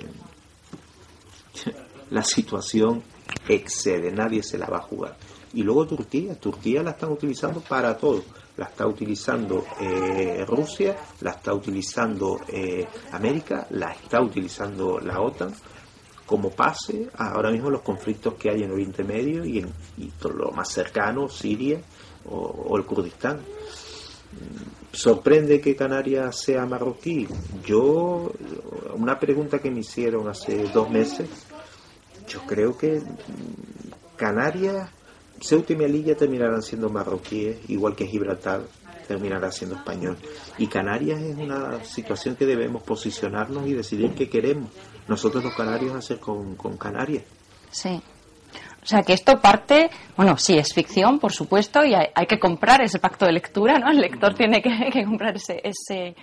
la 2.09 2.23
situación 2.23 3.03
excede, 3.47 4.11
nadie 4.11 4.43
se 4.43 4.57
la 4.57 4.67
va 4.67 4.77
a 4.77 4.81
jugar. 4.81 5.17
Y 5.53 5.63
luego 5.63 5.87
Turquía, 5.87 6.35
Turquía 6.39 6.83
la 6.83 6.91
están 6.91 7.11
utilizando 7.11 7.61
para 7.61 7.97
todo. 7.97 8.23
La 8.57 8.65
está 8.65 8.85
utilizando 8.85 9.65
eh, 9.79 10.43
Rusia, 10.45 10.97
la 11.21 11.31
está 11.31 11.53
utilizando 11.53 12.41
eh, 12.47 12.85
América, 13.11 13.65
la 13.71 13.91
está 13.91 14.21
utilizando 14.21 14.99
la 14.99 15.21
OTAN 15.21 15.53
como 16.29 16.51
pase 16.51 17.09
ahora 17.17 17.49
mismo 17.49 17.71
los 17.71 17.81
conflictos 17.81 18.35
que 18.35 18.51
hay 18.51 18.61
en 18.61 18.71
Oriente 18.71 19.03
Medio 19.03 19.43
y 19.43 19.57
en 19.57 19.73
todo 20.19 20.33
lo 20.33 20.51
más 20.51 20.69
cercano, 20.69 21.27
Siria 21.27 21.81
o, 22.29 22.77
el 22.77 22.85
Kurdistán. 22.85 23.39
¿Sorprende 24.91 25.59
que 25.59 25.75
Canarias 25.75 26.39
sea 26.39 26.67
marroquí? 26.67 27.27
Yo, 27.65 28.31
una 28.93 29.17
pregunta 29.17 29.57
que 29.57 29.71
me 29.71 29.79
hicieron 29.79 30.27
hace 30.27 30.65
dos 30.71 30.91
meses, 30.91 31.27
yo 32.29 32.41
creo 32.45 32.77
que 32.77 33.01
Canarias, 34.15 34.89
Ceuta 35.41 35.73
y 35.73 35.75
Melilla 35.75 36.15
terminarán 36.15 36.61
siendo 36.61 36.89
marroquíes, 36.89 37.57
igual 37.69 37.95
que 37.95 38.05
Gibraltar 38.05 38.61
terminará 39.07 39.51
siendo 39.51 39.75
español. 39.75 40.17
Y 40.57 40.67
Canarias 40.67 41.19
es 41.21 41.35
una 41.35 41.83
situación 41.83 42.35
que 42.35 42.45
debemos 42.45 42.83
posicionarnos 42.83 43.67
y 43.67 43.73
decidir 43.73 44.13
qué 44.13 44.29
queremos 44.29 44.69
nosotros 45.07 45.43
los 45.43 45.55
canarios 45.55 45.95
hacer 45.95 46.19
con, 46.19 46.55
con 46.55 46.77
Canarias. 46.77 47.23
Sí. 47.71 47.99
O 48.81 48.85
sea 48.85 49.01
que 49.01 49.13
esto 49.13 49.39
parte, 49.41 49.89
bueno, 50.15 50.37
sí, 50.37 50.57
es 50.57 50.73
ficción, 50.73 51.19
por 51.19 51.33
supuesto, 51.33 51.83
y 51.83 51.93
hay, 51.95 52.25
que 52.27 52.39
comprar 52.39 52.81
ese 52.81 52.99
pacto 52.99 53.25
de 53.25 53.33
lectura, 53.33 53.77
¿no? 53.79 53.89
El 53.89 53.97
lector 53.97 54.33
tiene 54.35 54.61
que, 54.61 54.89
que 54.91 55.03
comprar 55.03 55.35
ese, 55.35 55.59
ese, 55.63 56.15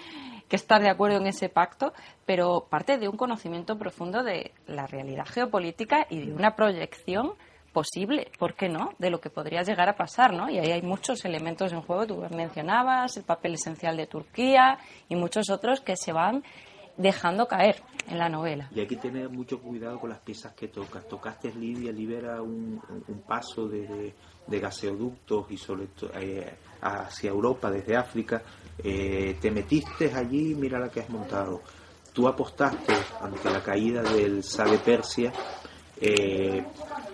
que 0.49 0.57
estar 0.57 0.81
de 0.81 0.91
acuerdo 0.91 1.19
en 1.19 1.26
ese 1.26 1.49
pacto, 1.49 1.93
pero 2.25 2.67
parte 2.69 2.99
de 2.99 3.09
un 3.09 3.17
conocimiento 3.17 3.79
profundo 3.79 4.23
de 4.23 4.53
la 4.67 4.87
realidad 4.87 5.26
geopolítica 5.26 6.07
y 6.11 6.26
de 6.26 6.33
una 6.33 6.55
proyección 6.55 7.33
posible, 7.73 8.31
¿por 8.38 8.55
qué 8.55 8.71
no?, 8.71 8.93
de 8.99 9.11
lo 9.11 9.21
que 9.21 9.29
podría 9.29 9.62
llegar 9.62 9.88
a 9.91 9.97
pasar, 9.97 10.33
¿no? 10.33 10.49
Y 10.49 10.59
ahí 10.59 10.73
hay 10.73 10.81
muchos 10.81 11.25
elementos 11.26 11.73
en 11.73 11.83
juego, 11.83 12.07
tú 12.07 12.25
mencionabas 12.35 13.19
el 13.19 13.25
papel 13.25 13.55
esencial 13.55 13.99
de 13.99 14.07
Turquía 14.07 14.79
y 15.11 15.15
muchos 15.15 15.50
otros 15.50 15.81
que 15.83 15.95
se 15.95 16.12
van 16.12 16.43
dejando 16.97 17.47
caer 17.47 17.83
en 18.09 18.19
la 18.19 18.29
novela. 18.29 18.71
Y 18.75 18.81
hay 18.81 18.87
que 18.87 18.97
tener 18.97 19.29
mucho 19.29 19.61
cuidado 19.61 20.00
con 20.00 20.09
las 20.09 20.21
piezas 20.21 20.55
que 20.55 20.69
tocas. 20.69 21.07
Tocaste 21.07 21.53
Libia, 21.55 21.93
libera 21.93 22.41
un, 22.41 22.81
paso 23.26 23.69
de, 23.69 24.15
de, 24.47 24.59
gaseoductos 24.61 25.50
y 25.50 25.59
sobre 25.59 25.88
eh, 26.15 26.55
hacia 26.87 27.31
Europa 27.31 27.71
desde 27.71 27.97
África. 27.97 28.43
Eh, 28.83 29.37
te 29.40 29.50
metiste 29.50 30.12
allí, 30.12 30.55
mira 30.55 30.78
la 30.78 30.88
que 30.88 31.00
has 31.00 31.11
montado. 31.11 31.62
Tú 32.12 32.28
apostaste 32.28 32.95
ante 33.21 33.50
la 33.50 33.62
caída 33.62 34.02
del 34.02 34.43
Sade 34.43 34.78
Persia 34.78 35.33
eh, 36.00 36.64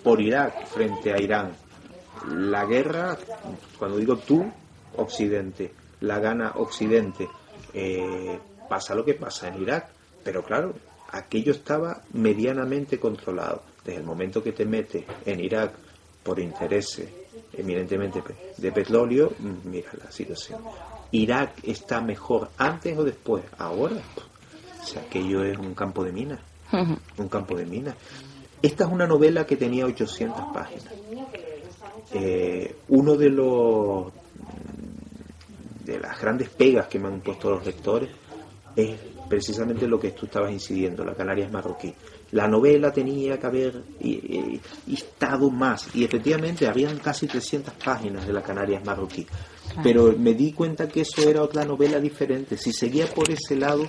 por 0.02 0.20
Irak 0.20 0.66
frente 0.66 1.12
a 1.12 1.20
Irán. 1.20 1.52
La 2.28 2.64
guerra, 2.66 3.16
cuando 3.78 3.96
digo 3.96 4.16
tú, 4.18 4.44
Occidente, 4.96 5.72
la 6.00 6.18
gana 6.20 6.52
Occidente. 6.56 7.28
Eh, 7.74 8.38
pasa 8.68 8.94
lo 8.94 9.04
que 9.04 9.14
pasa 9.14 9.48
en 9.48 9.62
Irak, 9.62 9.88
pero 10.22 10.44
claro, 10.44 10.74
aquello 11.10 11.52
estaba 11.52 12.02
medianamente 12.12 13.00
controlado. 13.00 13.62
Desde 13.84 14.00
el 14.00 14.06
momento 14.06 14.42
que 14.42 14.52
te 14.52 14.64
metes 14.64 15.04
en 15.26 15.40
Irak 15.40 15.72
por 16.22 16.38
intereses 16.38 17.21
eminentemente 17.52 18.22
de 18.56 18.72
petróleo, 18.72 19.32
mira 19.64 19.90
la 20.02 20.10
situación. 20.10 20.60
Irak 21.12 21.58
está 21.64 22.00
mejor 22.00 22.50
antes 22.56 22.96
o 22.96 23.04
después, 23.04 23.44
ahora. 23.58 23.96
O 24.82 24.86
sea, 24.86 25.02
aquello 25.02 25.44
es 25.44 25.58
un 25.58 25.74
campo 25.74 26.04
de 26.04 26.12
minas. 26.12 26.40
Un 27.18 27.28
campo 27.28 27.56
de 27.56 27.66
minas. 27.66 27.94
Esta 28.62 28.84
es 28.84 28.90
una 28.90 29.06
novela 29.06 29.46
que 29.46 29.56
tenía 29.56 29.84
800 29.86 30.44
páginas. 30.54 30.94
Eh, 32.14 32.76
uno 32.88 33.16
de 33.16 33.30
los 33.30 34.12
de 35.84 35.98
las 35.98 36.20
grandes 36.20 36.48
pegas 36.48 36.86
que 36.86 36.98
me 36.98 37.08
han 37.08 37.20
puesto 37.20 37.50
los 37.50 37.66
lectores 37.66 38.08
es 38.76 38.98
precisamente 39.28 39.86
lo 39.86 39.98
que 39.98 40.12
tú 40.12 40.26
estabas 40.26 40.52
incidiendo, 40.52 41.04
la 41.04 41.14
Canarias 41.14 41.50
marroquí. 41.50 41.94
La 42.32 42.48
novela 42.48 42.92
tenía 42.92 43.38
que 43.38 43.46
haber 43.46 43.82
estado 44.90 45.50
más, 45.50 45.94
y 45.94 46.04
efectivamente 46.04 46.66
habían 46.66 46.98
casi 46.98 47.26
300 47.26 47.74
páginas 47.74 48.26
de 48.26 48.32
la 48.32 48.42
Canarias 48.42 48.84
marroquí. 48.84 49.26
Pero 49.82 50.14
me 50.18 50.34
di 50.34 50.52
cuenta 50.52 50.88
que 50.88 51.02
eso 51.02 51.28
era 51.28 51.42
otra 51.42 51.64
novela 51.64 52.00
diferente. 52.00 52.56
Si 52.56 52.72
seguía 52.72 53.06
por 53.06 53.30
ese 53.30 53.56
lado, 53.56 53.86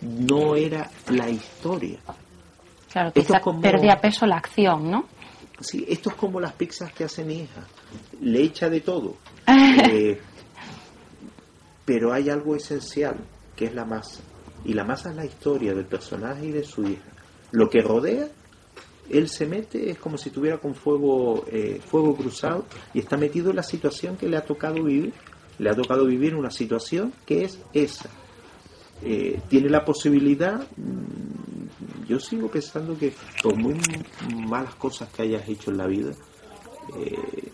no 0.00 0.56
era 0.56 0.90
la 1.08 1.28
historia. 1.28 1.98
Claro, 2.90 3.12
que 3.12 3.22
perdía 3.60 4.00
peso 4.00 4.26
la 4.26 4.36
acción, 4.36 4.90
¿no? 4.90 5.06
Sí, 5.60 5.84
esto 5.88 6.10
es 6.10 6.16
como 6.16 6.40
las 6.40 6.52
pizzas 6.54 6.92
que 6.92 7.04
hace 7.04 7.24
mi 7.24 7.34
hija. 7.42 7.66
Le 8.20 8.42
echa 8.42 8.68
de 8.68 8.80
todo. 8.80 9.16
Eh, 9.92 10.20
pero 11.84 12.12
hay 12.12 12.30
algo 12.30 12.54
esencial 12.54 13.16
que 13.56 13.64
es 13.64 13.74
la 13.74 13.84
masa. 13.84 14.20
Y 14.64 14.74
la 14.74 14.84
masa 14.84 15.10
es 15.10 15.16
la 15.16 15.24
historia 15.24 15.74
del 15.74 15.86
personaje 15.86 16.46
y 16.46 16.52
de 16.52 16.62
su 16.62 16.84
hija. 16.84 17.09
Lo 17.52 17.68
que 17.68 17.82
rodea, 17.82 18.28
él 19.10 19.28
se 19.28 19.46
mete, 19.46 19.90
es 19.90 19.98
como 19.98 20.16
si 20.16 20.30
tuviera 20.30 20.58
con 20.58 20.74
fuego, 20.74 21.44
eh, 21.48 21.80
fuego 21.84 22.16
cruzado 22.16 22.64
y 22.94 23.00
está 23.00 23.16
metido 23.16 23.50
en 23.50 23.56
la 23.56 23.62
situación 23.62 24.16
que 24.16 24.28
le 24.28 24.36
ha 24.36 24.44
tocado 24.44 24.82
vivir. 24.84 25.12
Le 25.58 25.68
ha 25.68 25.74
tocado 25.74 26.06
vivir 26.06 26.34
una 26.34 26.50
situación 26.50 27.12
que 27.26 27.44
es 27.44 27.58
esa. 27.72 28.08
Eh, 29.02 29.40
tiene 29.48 29.68
la 29.68 29.84
posibilidad, 29.84 30.60
mm, 30.76 32.06
yo 32.06 32.20
sigo 32.20 32.50
pensando 32.50 32.98
que 32.98 33.14
por 33.42 33.56
muy 33.56 33.74
malas 34.46 34.74
cosas 34.74 35.10
que 35.10 35.22
hayas 35.22 35.48
hecho 35.48 35.70
en 35.70 35.78
la 35.78 35.86
vida, 35.86 36.12
eh, 36.98 37.50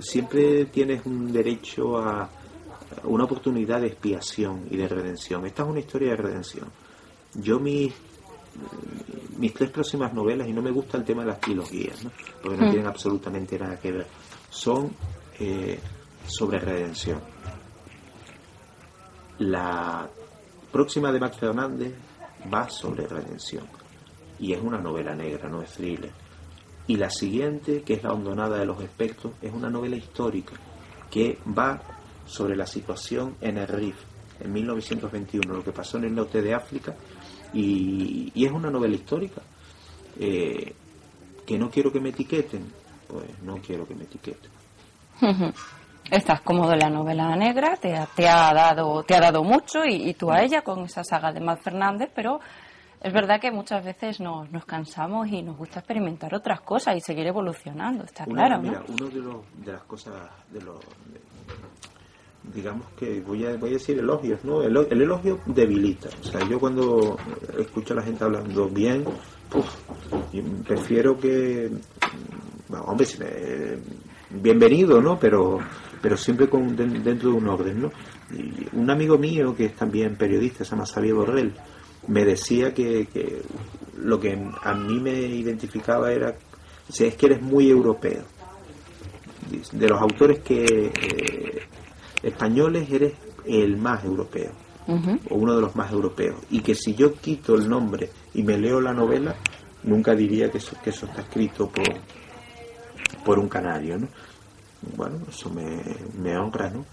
siempre 0.00 0.66
tienes 0.66 1.04
un 1.06 1.32
derecho 1.32 1.98
a, 1.98 2.28
una 3.04 3.24
oportunidad 3.24 3.80
de 3.80 3.88
expiación 3.88 4.66
y 4.70 4.76
de 4.76 4.88
redención. 4.88 5.46
Esta 5.46 5.62
es 5.62 5.68
una 5.68 5.80
historia 5.80 6.10
de 6.10 6.16
redención. 6.16 6.68
Yo 7.34 7.58
mis, 7.58 7.92
mis 9.38 9.52
tres 9.52 9.70
próximas 9.70 10.12
novelas, 10.12 10.48
y 10.48 10.52
no 10.52 10.62
me 10.62 10.70
gusta 10.70 10.96
el 10.96 11.04
tema 11.04 11.22
de 11.22 11.28
las 11.28 11.40
trilogías, 11.40 12.06
porque 12.42 12.56
no 12.56 12.66
mm. 12.66 12.70
tienen 12.70 12.86
absolutamente 12.86 13.58
nada 13.58 13.78
que 13.78 13.92
ver, 13.92 14.06
son 14.50 14.92
eh, 15.38 15.78
sobre 16.26 16.58
redención. 16.58 17.20
La 19.38 20.08
próxima 20.72 21.12
de 21.12 21.20
Max 21.20 21.36
Fernández 21.36 21.94
va 22.52 22.68
sobre 22.70 23.06
redención. 23.06 23.64
Y 24.38 24.52
es 24.52 24.60
una 24.62 24.78
novela 24.78 25.14
negra, 25.14 25.48
no 25.48 25.62
es 25.62 25.70
thriller. 25.72 26.10
Y 26.86 26.96
la 26.96 27.10
siguiente, 27.10 27.82
que 27.82 27.94
es 27.94 28.02
La 28.02 28.12
hondonada 28.12 28.58
de 28.58 28.66
los 28.66 28.80
espectros, 28.80 29.34
es 29.42 29.52
una 29.52 29.68
novela 29.68 29.96
histórica 29.96 30.54
que 31.10 31.38
va 31.56 31.80
sobre 32.26 32.56
la 32.56 32.66
situación 32.66 33.36
en 33.40 33.58
el 33.58 33.68
Rif 33.68 33.96
en 34.40 34.52
1921, 34.52 35.54
lo 35.54 35.64
que 35.64 35.72
pasó 35.72 35.96
en 35.98 36.04
el 36.04 36.14
norte 36.14 36.42
de 36.42 36.54
África, 36.54 36.94
y, 37.56 38.44
es 38.44 38.52
una 38.52 38.70
novela 38.70 38.94
histórica. 38.94 39.42
Eh, 40.18 40.74
que 41.46 41.58
no 41.58 41.70
quiero 41.70 41.92
que 41.92 42.00
me 42.00 42.08
etiqueten, 42.08 42.66
pues 43.06 43.24
no 43.42 43.56
quiero 43.58 43.86
que 43.86 43.94
me 43.94 44.04
etiqueten. 44.04 44.50
Estás 46.10 46.40
cómodo 46.42 46.72
en 46.72 46.80
la 46.80 46.90
novela 46.90 47.34
negra, 47.36 47.76
te 47.76 47.96
ha, 47.96 48.06
te 48.06 48.28
ha 48.28 48.52
dado 48.52 49.02
te 49.04 49.14
ha 49.14 49.20
dado 49.20 49.42
mucho 49.42 49.84
y, 49.84 50.12
tú 50.14 50.30
a 50.30 50.42
ella 50.42 50.62
con 50.62 50.84
esa 50.84 51.02
saga 51.04 51.32
de 51.32 51.40
Mal 51.40 51.58
Fernández, 51.58 52.10
pero 52.14 52.40
es 53.00 53.12
verdad 53.12 53.40
que 53.40 53.50
muchas 53.50 53.84
veces 53.84 54.20
nos, 54.20 54.50
nos 54.50 54.64
cansamos 54.64 55.28
y 55.28 55.42
nos 55.42 55.56
gusta 55.56 55.80
experimentar 55.80 56.34
otras 56.34 56.60
cosas 56.60 56.96
y 56.96 57.00
seguir 57.00 57.26
evolucionando, 57.26 58.04
está 58.04 58.24
claro. 58.24 58.60
Mira, 58.60 58.82
uno 58.88 59.06
de, 59.08 59.20
los, 59.20 59.64
de 59.64 59.72
las 59.72 59.82
cosas, 59.82 60.14
de 60.50 60.62
los, 60.62 60.78
digamos 62.54 62.86
que 62.98 63.20
voy 63.20 63.44
a, 63.44 63.56
voy 63.56 63.70
a 63.70 63.72
decir 63.74 63.98
elogios, 63.98 64.44
¿no? 64.44 64.62
El, 64.62 64.76
elogio 64.76 65.40
debilita. 65.46 66.08
O 66.20 66.24
sea, 66.24 66.48
yo 66.48 66.58
cuando 66.58 67.16
escucho 67.58 67.94
a 67.94 67.96
la 67.96 68.02
gente 68.02 68.24
hablando 68.24 68.68
bien, 68.68 69.04
prefiero 70.66 71.18
que, 71.18 71.70
hombre, 72.84 73.06
bienvenido, 74.30 75.00
¿no? 75.00 75.18
Pero, 75.18 75.58
pero 76.00 76.16
siempre 76.16 76.48
con, 76.48 76.76
dentro 76.76 77.30
de 77.30 77.36
un 77.36 77.48
orden, 77.48 77.82
¿no? 77.82 77.92
un 78.72 78.90
amigo 78.90 79.16
mío 79.18 79.54
que 79.54 79.66
es 79.66 79.76
también 79.76 80.16
periodista, 80.16 80.64
se 80.64 80.70
llama 80.70 80.84
Xavier 80.84 81.14
Borrell, 81.14 81.54
me 82.08 82.24
decía 82.24 82.72
que, 82.74 83.06
lo 83.98 84.20
que 84.20 84.38
a 84.62 84.74
mí 84.74 85.00
me 85.00 85.12
identificaba 85.12 86.12
era, 86.12 86.34
es 86.88 87.14
que 87.16 87.26
eres 87.26 87.42
muy 87.42 87.70
europeo. 87.70 88.24
De 89.72 89.88
los 89.88 90.00
autores 90.00 90.40
que 90.40 90.64
eh, 90.64 91.62
españoles 92.22 92.90
eres 92.90 93.14
el 93.44 93.76
más 93.76 94.04
europeo, 94.04 94.52
o 95.30 95.34
uno 95.34 95.54
de 95.54 95.60
los 95.60 95.76
más 95.76 95.92
europeos. 95.92 96.36
Y 96.50 96.60
que 96.60 96.74
si 96.74 96.94
yo 96.94 97.14
quito 97.14 97.54
el 97.54 97.68
nombre 97.68 98.10
y 98.34 98.42
me 98.42 98.58
leo 98.58 98.80
la 98.80 98.92
novela, 98.92 99.34
nunca 99.82 100.14
diría 100.14 100.50
que 100.50 100.58
eso, 100.58 100.76
que 100.82 100.90
eso 100.90 101.06
está 101.06 101.22
escrito 101.22 101.68
por, 101.68 101.86
por 103.24 103.38
un 103.38 103.48
canario, 103.48 103.98
¿no? 103.98 104.08
Bueno, 104.96 105.18
eso 105.28 105.50
me, 105.50 105.82
me 106.18 106.36
honra, 106.36 106.70
¿no? 106.70 106.84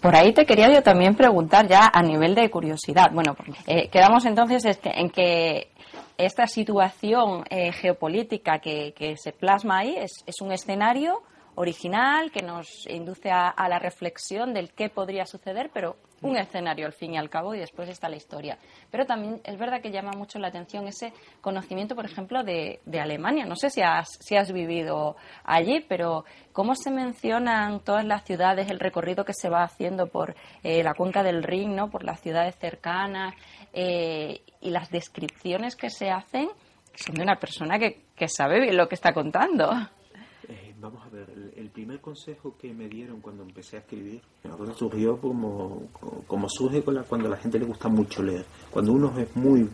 por 0.00 0.14
ahí 0.14 0.32
te 0.32 0.44
quería 0.44 0.70
yo 0.70 0.82
también 0.82 1.14
preguntar 1.14 1.66
ya 1.66 1.90
a 1.92 2.02
nivel 2.02 2.34
de 2.34 2.50
curiosidad. 2.50 3.10
Bueno, 3.12 3.36
eh, 3.66 3.88
quedamos 3.88 4.24
entonces 4.26 4.64
en 4.84 5.08
que 5.10 5.68
esta 6.18 6.46
situación 6.46 7.44
eh, 7.48 7.72
geopolítica 7.72 8.58
que, 8.58 9.14
se 9.16 9.32
plasma 9.32 9.78
ahí 9.78 9.96
es, 9.96 10.24
es 10.26 10.40
un 10.40 10.52
escenario 10.52 11.22
original 11.54 12.30
que 12.30 12.42
nos 12.42 12.86
induce 12.88 13.30
a, 13.30 13.54
la 13.68 13.78
reflexión 13.78 14.54
del 14.54 14.72
qué 14.72 14.88
podría 14.88 15.26
suceder, 15.26 15.70
pero 15.72 15.96
un 16.22 16.36
escenario 16.36 16.86
al 16.86 16.92
fin 16.92 17.14
y 17.14 17.18
al 17.18 17.28
cabo 17.28 17.54
y 17.54 17.58
después 17.58 17.88
está 17.88 18.08
la 18.08 18.16
historia. 18.16 18.58
Pero 18.90 19.06
también 19.06 19.40
es 19.44 19.58
verdad 19.58 19.82
que 19.82 19.90
llama 19.90 20.12
mucho 20.16 20.38
la 20.38 20.48
atención 20.48 20.86
ese 20.86 21.12
conocimiento, 21.40 21.96
por 21.96 22.04
ejemplo, 22.04 22.44
de, 22.44 22.80
Alemania. 23.00 23.44
No 23.44 23.56
sé 23.56 23.70
si 23.70 23.82
has, 23.82 24.08
si 24.20 24.36
has 24.36 24.52
vivido 24.52 25.16
allí, 25.44 25.84
pero 25.88 26.24
cómo 26.52 26.74
se 26.76 26.90
mencionan 26.90 27.80
todas 27.80 28.04
las 28.04 28.24
ciudades, 28.24 28.70
el 28.70 28.78
recorrido 28.78 29.24
que 29.24 29.34
se 29.34 29.48
va 29.48 29.64
haciendo 29.64 30.06
por 30.06 30.36
eh, 30.62 30.82
la 30.84 30.94
cuenca 30.94 31.24
del 31.24 31.42
Rin, 31.42 31.74
¿no? 31.74 31.90
por 31.90 32.04
las 32.04 32.20
ciudades 32.20 32.56
cercanas 32.56 33.34
eh, 33.72 34.42
y 34.60 34.70
las 34.70 34.90
descripciones 34.90 35.74
que 35.74 35.90
se 35.90 36.10
hacen 36.10 36.48
son 36.94 37.16
de 37.16 37.22
una 37.22 37.36
persona 37.36 37.78
que, 37.78 38.04
que 38.14 38.28
sabe 38.28 38.60
bien 38.60 38.76
lo 38.76 38.88
que 38.88 38.94
está 38.94 39.12
contando. 39.12 39.70
Vamos 40.82 41.06
a 41.06 41.10
ver, 41.10 41.52
el, 41.54 41.70
primer 41.70 42.00
consejo 42.00 42.56
que 42.60 42.74
me 42.74 42.88
dieron 42.88 43.20
cuando 43.20 43.44
empecé 43.44 43.76
a 43.76 43.78
escribir 43.78 44.20
surgió 44.76 45.16
como, 45.16 45.84
como 46.26 46.48
surge 46.48 46.82
cuando 46.82 47.28
a 47.28 47.30
la 47.30 47.36
gente 47.36 47.60
le 47.60 47.66
gusta 47.66 47.88
mucho 47.88 48.20
leer. 48.20 48.44
Cuando 48.68 48.92
uno 48.92 49.16
es 49.16 49.28
muy, 49.36 49.70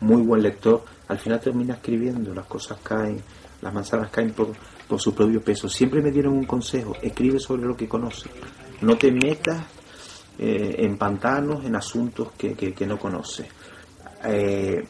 muy 0.00 0.20
buen 0.20 0.42
lector, 0.42 0.82
al 1.06 1.16
final 1.20 1.38
termina 1.38 1.74
escribiendo, 1.74 2.34
las 2.34 2.46
cosas 2.46 2.80
caen, 2.82 3.22
las 3.62 3.72
manzanas 3.72 4.10
caen 4.10 4.32
por, 4.32 4.48
por 4.88 5.00
su 5.00 5.14
propio 5.14 5.40
peso. 5.40 5.68
Siempre 5.68 6.02
me 6.02 6.10
dieron 6.10 6.32
un 6.32 6.44
consejo, 6.44 6.96
escribe 7.00 7.38
sobre 7.38 7.62
lo 7.62 7.76
que 7.76 7.86
conoces. 7.86 8.32
No 8.80 8.98
te 8.98 9.12
metas 9.12 9.64
eh, 10.40 10.74
en 10.78 10.98
pantanos, 10.98 11.64
en 11.64 11.76
asuntos 11.76 12.32
que, 12.32 12.56
que, 12.56 12.84
no 12.84 12.98
conoces. 12.98 13.46
Eh, 14.24 14.84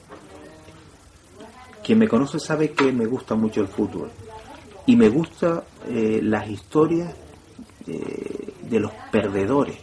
quien 1.85 1.99
me 1.99 2.09
conoce 2.09 2.39
sabe 2.39 2.73
que 2.73 2.91
me 2.91 3.05
gusta 3.05 3.35
mucho 3.35 3.61
el 3.61 3.69
fútbol 3.69 4.11
y 4.89 4.97
me 4.97 5.11
gustan 5.11 5.61
eh, 5.87 6.19
las 6.23 6.49
historias 6.49 7.15
eh, 7.87 8.55
de 8.63 8.81
los 8.81 8.91
perdedores, 9.13 9.77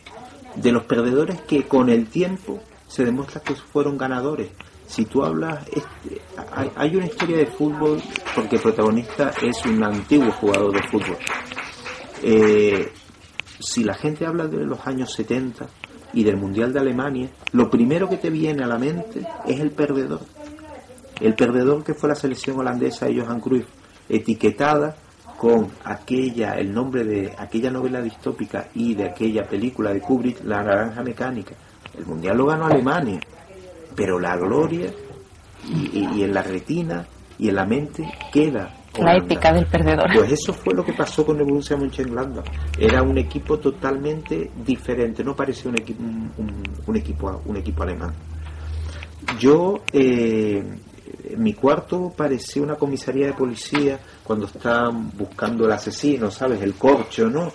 de 0.56 0.72
los 0.72 0.84
perdedores 0.86 1.41
que 1.41 1.68
con 1.68 1.89
el 1.89 2.08
tiempo 2.08 2.60
se 2.88 3.06
demuestra 3.06 3.39
que 3.41 3.54
fueron 3.54 4.00
ganadores. 4.00 4.50
Si 4.88 5.06
tú 5.06 5.24
hablas, 5.24 5.63
este, 5.68 6.22
hay, 6.76 6.96
una 6.96 7.06
historia 7.06 7.38
de 7.38 7.46
fútbol 7.46 8.02
porque 8.34 8.56
el 8.56 8.63
protagonista 8.63 9.32
es 9.44 9.63
un 9.68 9.84
antiguo 9.84 10.32
jugador 10.32 10.74
de 10.74 10.88
fútbol. 10.89 11.18
Eh, 12.24 12.91
si 13.60 13.84
la 13.84 13.94
gente 13.94 14.26
habla 14.26 14.48
de 14.48 14.65
los 14.65 14.88
años 14.88 15.13
70 15.13 15.68
y 16.13 16.24
del 16.24 16.38
Mundial 16.38 16.74
de 16.74 16.80
Alemania, 16.80 17.30
lo 17.52 17.70
primero 17.70 18.10
que 18.10 18.18
te 18.18 18.32
viene 18.32 18.63
a 18.63 18.68
la 18.68 18.80
mente 18.80 19.22
es 19.46 19.60
el 19.60 19.70
perdedor. 19.70 20.22
El 21.22 21.36
perdedor 21.36 21.84
que 21.84 21.94
fue 21.94 22.10
la 22.10 22.15
selección 22.15 22.60
holandesa 22.60 23.06
de 23.06 23.22
Johan 23.22 23.39
Cruyff 23.39 23.68
etiquetada 24.10 24.96
con 25.38 25.70
aquella, 25.84 26.56
el 26.58 26.74
nombre 26.74 27.04
de 27.04 27.34
aquella 27.38 27.70
novela 27.70 28.02
distópica 28.02 28.70
y 28.74 28.96
de 28.96 29.06
aquella 29.06 29.44
película 29.44 29.94
de 29.94 30.02
Kubrick, 30.02 30.44
La 30.44 30.63
Naranja 30.63 31.04
Mecánica. 31.04 31.56
El 31.98 32.06
Mundial 32.06 32.38
lo 32.38 32.46
ganó 32.46 32.65
Alemania, 32.65 33.20
pero 33.96 34.20
la 34.20 34.36
gloria 34.38 34.91
y, 35.68 36.24
en 36.24 36.34
la 36.34 36.41
retina 36.41 37.06
y 37.38 37.50
en 37.50 37.56
la 37.56 37.65
mente 37.65 38.06
queda. 38.32 38.74
La 38.98 39.18
épica 39.18 39.52
del 39.52 39.65
perdedor. 39.65 40.06
Pues 40.13 40.32
eso 40.32 40.54
fue 40.54 40.74
lo 40.74 40.86
que 40.86 40.94
pasó 40.94 41.26
con 41.26 41.38
el 41.38 41.44
Borussia 41.44 41.76
Mönchengladbach. 41.76 42.46
Era 42.80 43.04
un 43.04 43.18
equipo 43.18 43.60
totalmente 43.60 44.52
diferente, 44.65 45.22
no 45.22 45.36
parecía 45.36 45.70
un 45.70 45.78
equipo, 45.78 46.02
un, 46.88 46.96
equipo, 46.96 47.41
un 47.46 47.58
equipo 47.58 47.84
alemán. 47.84 48.13
Yo 49.38 49.82
eh, 49.91 50.63
mi 51.38 51.53
cuarto 51.53 52.13
parecía 52.15 52.61
una 52.61 52.75
comisaría 52.75 53.27
de 53.27 53.33
policía 53.33 53.99
cuando 54.23 54.45
estaban 54.45 55.11
buscando 55.15 55.65
el 55.65 55.71
asesino, 55.71 56.29
¿sabes? 56.31 56.61
El 56.61 56.75
corcho, 56.75 57.27
¿no? 57.29 57.51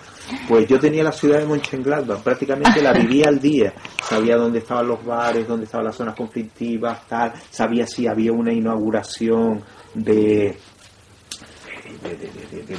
Pues 0.47 0.67
yo 0.67 0.79
tenía 0.79 1.03
la 1.03 1.11
ciudad 1.11 1.39
de 1.39 1.45
Mönchengladbach, 1.45 2.21
prácticamente 2.21 2.81
la 2.81 2.93
vivía 2.93 3.27
al 3.27 3.39
día. 3.39 3.73
Sabía 4.03 4.37
dónde 4.37 4.59
estaban 4.59 4.87
los 4.87 5.03
bares, 5.03 5.47
dónde 5.47 5.65
estaban 5.65 5.85
las 5.85 5.95
zonas 5.95 6.15
conflictivas, 6.15 7.07
tal. 7.07 7.33
Sabía 7.49 7.85
si 7.85 8.07
había 8.07 8.31
una 8.31 8.53
inauguración 8.53 9.63
de, 9.93 10.57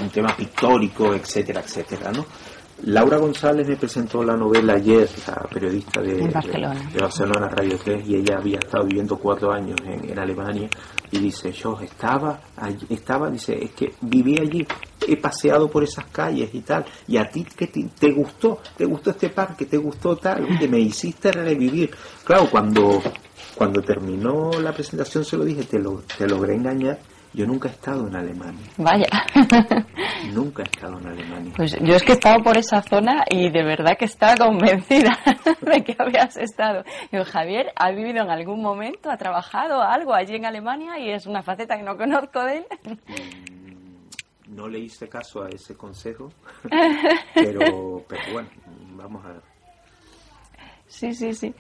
un 0.00 0.10
tema 0.10 0.36
pictórico, 0.36 1.14
etcétera, 1.14 1.60
etcétera, 1.60 2.12
¿no? 2.12 2.24
Laura 2.84 3.16
González 3.18 3.68
me 3.68 3.76
presentó 3.76 4.24
la 4.24 4.36
novela 4.36 4.74
ayer, 4.74 5.08
la 5.28 5.48
periodista 5.48 6.00
de 6.00 6.28
Barcelona. 6.98 7.48
Radio 7.48 7.78
3, 7.78 8.08
y 8.08 8.16
ella 8.16 8.38
había 8.38 8.58
estado 8.58 8.84
viviendo 8.84 9.16
cuatro 9.16 9.52
años 9.52 9.76
en, 9.84 10.18
Alemania, 10.18 10.68
y 11.12 11.18
dice, 11.18 11.52
yo 11.52 11.78
estaba, 11.80 12.40
estaba, 12.88 13.30
dice, 13.30 13.56
es 13.62 13.70
que 13.70 13.92
viví 14.00 14.36
allí, 14.40 14.66
he 15.06 15.16
paseado 15.16 15.70
por 15.70 15.84
esas 15.84 16.06
calles 16.06 16.52
y 16.52 16.62
tal, 16.62 16.84
y 17.06 17.18
a 17.18 17.30
ti 17.30 17.44
que 17.44 17.68
te, 17.68 18.10
gustó, 18.10 18.58
te 18.76 18.84
gustó 18.84 19.10
este 19.10 19.28
parque, 19.28 19.66
te 19.66 19.76
gustó 19.76 20.16
tal, 20.16 20.44
que 20.58 20.66
me 20.66 20.80
hiciste 20.80 21.30
revivir. 21.30 21.90
Claro, 22.24 22.48
cuando, 22.50 23.00
cuando 23.54 23.80
terminó 23.80 24.50
la 24.60 24.72
presentación 24.72 25.24
se 25.24 25.36
lo 25.36 25.44
dije, 25.44 25.62
te, 25.64 25.78
lo, 25.78 26.02
te 26.18 26.26
logré 26.26 26.56
engañar, 26.56 26.98
yo 27.34 27.46
nunca 27.46 27.68
he 27.68 27.72
estado 27.72 28.06
en 28.08 28.14
Alemania. 28.14 28.66
Vaya. 28.76 29.06
nunca 30.32 30.62
he 30.62 30.66
estado 30.66 30.98
en 30.98 31.06
Alemania. 31.06 31.52
Pues 31.56 31.78
yo 31.80 31.94
es 31.94 32.02
que 32.02 32.12
he 32.12 32.14
estado 32.14 32.42
por 32.42 32.58
esa 32.58 32.82
zona 32.82 33.24
y 33.30 33.50
de 33.50 33.64
verdad 33.64 33.96
que 33.98 34.04
estaba 34.04 34.36
convencida 34.36 35.18
de 35.60 35.82
que 35.82 35.96
habías 35.98 36.36
estado. 36.36 36.84
Digo, 37.10 37.24
Javier, 37.24 37.72
¿ha 37.76 37.90
vivido 37.90 38.22
en 38.22 38.30
algún 38.30 38.60
momento, 38.60 39.10
ha 39.10 39.16
trabajado 39.16 39.80
algo 39.80 40.14
allí 40.14 40.36
en 40.36 40.44
Alemania 40.44 40.98
y 40.98 41.10
es 41.10 41.26
una 41.26 41.42
faceta 41.42 41.76
que 41.76 41.82
no 41.82 41.96
conozco 41.96 42.44
de 42.44 42.58
él? 42.58 42.66
Mm, 42.84 44.54
no 44.54 44.68
le 44.68 44.80
hice 44.80 45.08
caso 45.08 45.42
a 45.42 45.48
ese 45.48 45.74
consejo, 45.74 46.28
pero, 47.34 48.04
pero 48.06 48.22
bueno, 48.32 48.48
vamos 48.94 49.24
a 49.24 49.28
ver. 49.28 49.42
Sí, 50.86 51.14
sí, 51.14 51.32
sí. 51.32 51.54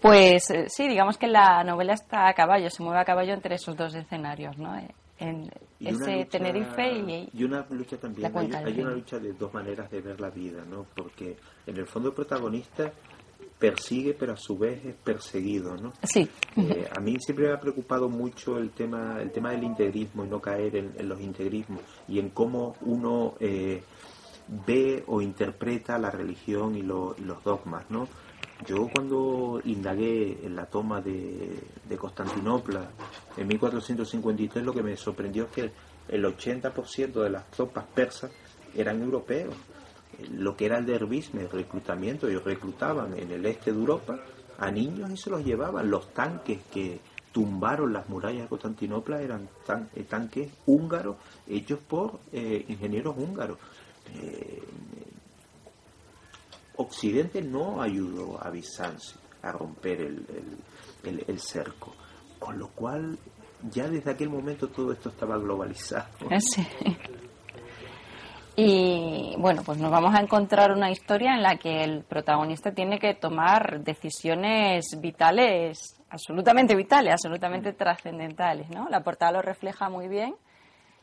Pues 0.00 0.50
eh, 0.50 0.66
sí, 0.68 0.88
digamos 0.88 1.18
que 1.18 1.26
la 1.26 1.62
novela 1.62 1.92
está 1.92 2.28
a 2.28 2.34
caballo, 2.34 2.70
se 2.70 2.82
mueve 2.82 3.00
a 3.00 3.04
caballo 3.04 3.34
entre 3.34 3.56
esos 3.56 3.76
dos 3.76 3.94
escenarios, 3.94 4.56
¿no? 4.56 4.74
En 5.20 5.50
ese 5.78 6.24
Tenerife 6.26 6.92
y, 6.92 7.28
y 7.32 7.44
una 7.44 7.66
lucha 7.70 7.96
también 7.98 8.32
hay, 8.36 8.80
una 8.80 8.90
lucha 8.90 9.18
de 9.18 9.32
dos 9.34 9.52
maneras 9.52 9.90
de 9.90 10.00
ver 10.00 10.20
la 10.20 10.30
vida 10.30 10.64
no 10.64 10.86
porque 10.94 11.36
en 11.66 11.76
el 11.76 11.86
fondo 11.86 12.08
el 12.08 12.14
protagonista 12.14 12.92
persigue 13.58 14.14
pero 14.14 14.32
a 14.32 14.36
su 14.36 14.56
vez 14.58 14.84
es 14.84 14.94
perseguido 14.94 15.76
no 15.76 15.92
sí. 16.02 16.28
Eh, 16.56 16.88
a 16.90 17.00
mí 17.00 17.16
siempre 17.20 17.48
me 17.48 17.52
ha 17.52 17.60
preocupado 17.60 18.08
mucho 18.08 18.58
el 18.58 18.70
tema 18.70 19.20
el 19.20 19.30
tema 19.30 19.50
del 19.50 19.64
integrismo 19.64 20.24
y 20.24 20.28
no 20.28 20.40
caer 20.40 20.76
en, 20.76 21.08
los 21.08 21.20
integrismos 21.20 21.82
y 22.08 22.18
en 22.18 22.30
cómo 22.30 22.76
uno 22.80 23.34
eh, 23.40 23.82
ve 24.66 25.04
o 25.06 25.20
interpreta 25.20 25.98
la 25.98 26.10
religión 26.10 26.74
y, 26.74 26.80
y 26.80 26.82
los 26.82 27.44
dogmas 27.44 27.90
no 27.90 28.08
yo 28.66 28.88
cuando 28.92 29.60
indagué 29.64 30.38
en 30.44 30.56
la 30.56 30.66
toma 30.66 31.00
de, 31.00 31.58
Constantinopla 31.98 32.90
en 33.36 33.48
1453 33.48 34.64
lo 34.64 34.72
que 34.72 34.82
me 34.82 34.96
sorprendió 34.96 35.44
es 35.44 35.50
que 35.50 35.72
el 36.08 36.24
80% 36.24 37.22
de 37.22 37.30
las 37.30 37.50
tropas 37.50 37.84
persas 37.94 38.30
eran 38.74 39.02
europeos. 39.02 39.54
Lo 40.32 40.56
que 40.56 40.66
era 40.66 40.78
el 40.78 40.86
derbismo, 40.86 41.40
el 41.40 41.50
reclutamiento, 41.50 42.28
ellos 42.28 42.44
reclutaban 42.44 43.16
en 43.16 43.30
el 43.30 43.46
este 43.46 43.72
de 43.72 43.78
Europa 43.78 44.20
a 44.58 44.70
niños 44.70 45.10
y 45.10 45.16
se 45.16 45.30
los 45.30 45.44
llevaban. 45.44 45.90
Los 45.90 46.12
tanques 46.12 46.60
que, 46.70 47.00
tumbaron 47.32 47.92
las 47.92 48.08
murallas 48.08 48.42
de 48.42 48.48
Constantinopla 48.48 49.22
eran 49.22 49.48
eh, 49.94 50.04
tanques 50.04 50.50
húngaros 50.66 51.16
hechos 51.46 51.78
por 51.78 52.20
eh, 52.32 52.64
ingenieros 52.68 53.16
húngaros. 53.16 53.58
Eh, 54.14 54.62
Occidente 56.80 57.42
no 57.42 57.82
ayudó 57.82 58.42
a 58.42 58.50
Bizancio 58.50 59.20
a 59.42 59.52
romper 59.52 60.00
el, 60.00 61.40
cerco, 61.40 61.94
con 62.38 62.58
lo 62.58 62.68
cual 62.68 63.18
ya 63.70 63.88
desde 63.88 64.10
aquel 64.10 64.28
momento 64.28 64.68
todo 64.68 64.92
esto 64.92 65.08
estaba 65.10 65.38
globalizado. 65.38 66.08
Y 68.56 69.36
bueno, 69.38 69.62
pues 69.64 69.78
nos 69.78 69.90
vamos 69.90 70.14
a 70.14 70.20
encontrar 70.20 70.72
una 70.72 70.90
historia 70.90 71.34
en 71.34 71.42
la 71.42 71.56
que 71.56 71.82
el 71.82 72.02
protagonista 72.02 72.72
tiene 72.72 72.98
que 72.98 73.14
tomar 73.14 73.82
decisiones 73.82 74.98
vitales 75.00 76.00
absolutamente 76.10 76.74
vitales, 76.74 77.12
absolutamente 77.12 77.72
trascendentales. 77.72 78.68
¿no? 78.68 78.88
La 78.90 79.02
portada 79.02 79.32
lo 79.32 79.42
refleja 79.42 79.88
muy 79.88 80.08
bien. 80.08 80.34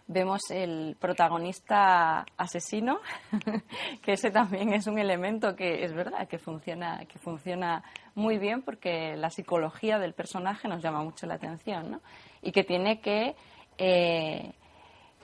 Vemos 0.07 0.41
el 0.49 0.95
protagonista 0.99 2.25
asesino, 2.37 2.99
que 4.01 4.13
ese 4.13 4.31
también 4.31 4.73
es 4.73 4.87
un 4.87 4.97
elemento 4.97 5.55
que 5.55 5.83
es 5.83 5.93
verdad 5.93 6.27
que 6.27 6.39
funciona, 6.39 7.05
que 7.05 7.19
funciona 7.19 7.83
muy 8.15 8.37
bien 8.37 8.61
porque 8.61 9.15
la 9.17 9.29
psicología 9.29 9.99
del 9.99 10.13
personaje 10.13 10.67
nos 10.67 10.81
llama 10.81 11.03
mucho 11.03 11.27
la 11.27 11.35
atención, 11.35 11.91
¿no? 11.91 12.01
Y 12.41 12.51
que 12.51 12.63
tiene 12.63 13.01
que 13.01 13.35
eh, 13.77 14.53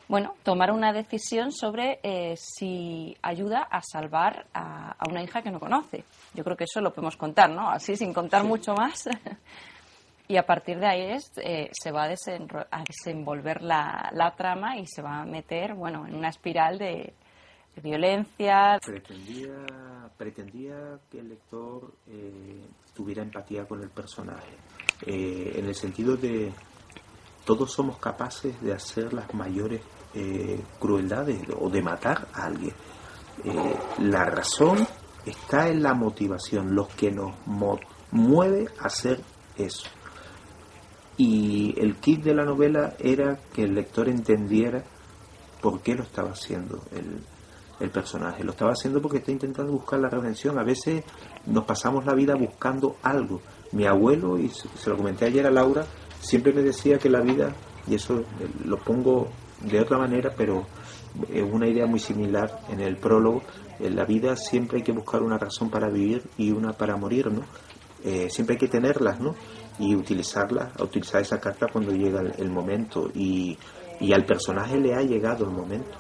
bueno, 0.07 0.35
tomar 0.43 0.71
una 0.71 0.93
decisión 0.93 1.51
sobre 1.51 1.99
eh, 2.03 2.35
si 2.37 3.15
ayuda 3.21 3.63
a 3.63 3.81
salvar 3.81 4.45
a, 4.53 4.95
una 5.09 5.23
hija 5.23 5.41
que 5.41 5.49
no 5.49 5.59
conoce. 5.59 6.03
Yo 6.33 6.43
creo 6.43 6.57
que 6.57 6.65
eso 6.65 6.81
lo 6.81 6.93
podemos 6.93 7.17
contar, 7.17 7.49
¿no? 7.49 7.69
Así, 7.69 7.95
sin 7.95 8.13
contar 8.13 8.43
mucho 8.43 8.73
más. 8.73 9.09
y 10.33 10.37
a 10.37 10.47
partir 10.47 10.79
de 10.79 10.87
ahí 10.87 11.01
es, 11.11 11.31
eh, 11.37 11.69
se 11.71 11.91
va 11.91 12.05
a, 12.05 12.07
desenvolver 12.07 13.61
la, 13.61 14.09
la, 14.13 14.35
trama 14.35 14.79
y 14.79 14.87
se 14.87 15.03
va 15.03 15.21
a 15.21 15.25
meter 15.25 15.75
bueno 15.75 16.07
en 16.07 16.15
una 16.15 16.29
espiral 16.29 16.79
de, 16.79 17.13
violencia. 17.83 18.79
Pretendía 18.83 19.53
pretendía 20.17 20.99
que 21.09 21.19
el 21.19 21.29
lector 21.29 21.93
eh, 22.07 22.65
tuviera 22.95 23.21
empatía 23.21 23.65
con 23.65 23.81
el 23.81 23.89
personaje 23.89 24.55
eh, 25.05 25.53
en 25.55 25.65
el 25.65 25.75
sentido 25.75 26.15
de 26.15 26.51
todos 27.45 27.71
somos 27.71 27.97
capaces 27.99 28.59
de 28.61 28.73
hacer 28.73 29.13
las 29.13 29.31
mayores 29.33 29.81
crueldades 30.79 31.41
o 31.59 31.69
de 31.69 31.81
matar 31.81 32.27
a 32.33 32.45
alguien. 32.45 32.73
La 33.99 34.25
razón 34.25 34.87
está 35.25 35.67
en 35.67 35.81
la 35.81 35.93
motivación 35.95 36.75
lo 36.75 36.87
que 36.87 37.11
nos 37.11 37.33
mueve 38.11 38.67
a 38.79 38.85
hacer 38.85 39.19
eso 39.57 39.89
y 41.17 41.75
el 41.79 41.95
kit 41.95 42.23
de 42.23 42.33
la 42.33 42.43
novela 42.43 42.95
era 42.99 43.39
que 43.53 43.63
el 43.63 43.75
lector 43.75 44.09
entendiera 44.09 44.83
por 45.61 45.81
qué 45.81 45.95
lo 45.95 46.03
estaba 46.03 46.31
haciendo 46.31 46.81
el, 46.91 47.21
el 47.79 47.89
personaje. 47.89 48.43
Lo 48.43 48.51
estaba 48.51 48.71
haciendo 48.71 49.01
porque 49.01 49.19
está 49.19 49.31
intentando 49.31 49.71
buscar 49.71 49.99
la 49.99 50.09
redención. 50.09 50.57
A 50.57 50.63
veces 50.63 51.03
nos 51.45 51.65
pasamos 51.65 52.05
la 52.05 52.13
vida 52.13 52.35
buscando 52.35 52.97
algo. 53.03 53.41
Mi 53.71 53.85
abuelo, 53.85 54.37
y 54.37 54.49
se 54.49 54.89
lo 54.89 54.97
comenté 54.97 55.25
ayer 55.25 55.45
a 55.45 55.51
Laura, 55.51 55.85
siempre 56.19 56.53
me 56.53 56.61
decía 56.61 56.97
que 56.97 57.09
la 57.09 57.21
vida, 57.21 57.53
y 57.87 57.95
eso 57.95 58.19
eh, 58.19 58.47
lo 58.65 58.77
pongo 58.77 59.29
de 59.61 59.79
otra 59.79 59.97
manera, 59.97 60.33
pero 60.35 60.65
es 61.31 61.43
una 61.43 61.67
idea 61.67 61.85
muy 61.85 61.99
similar 61.99 62.59
en 62.69 62.79
el 62.79 62.97
prólogo, 62.97 63.43
en 63.79 63.95
la 63.95 64.05
vida 64.05 64.35
siempre 64.35 64.77
hay 64.77 64.83
que 64.83 64.91
buscar 64.91 65.21
una 65.21 65.37
razón 65.37 65.69
para 65.69 65.89
vivir 65.89 66.23
y 66.37 66.51
una 66.51 66.73
para 66.73 66.95
morir, 66.95 67.31
¿no? 67.31 67.43
Eh, 68.03 68.29
siempre 68.29 68.55
hay 68.55 68.59
que 68.59 68.67
tenerlas, 68.67 69.19
¿no? 69.19 69.35
Y 69.79 69.95
utilizarla, 69.95 70.71
utilizar 70.79 71.21
esa 71.21 71.39
carta 71.39 71.67
cuando 71.71 71.91
llega 71.91 72.21
el, 72.21 72.49
momento 72.49 73.09
y, 73.13 73.57
y, 73.99 74.13
al 74.13 74.25
personaje 74.25 74.77
le 74.77 74.93
ha 74.93 75.01
llegado 75.01 75.45
el 75.45 75.51
momento, 75.51 75.97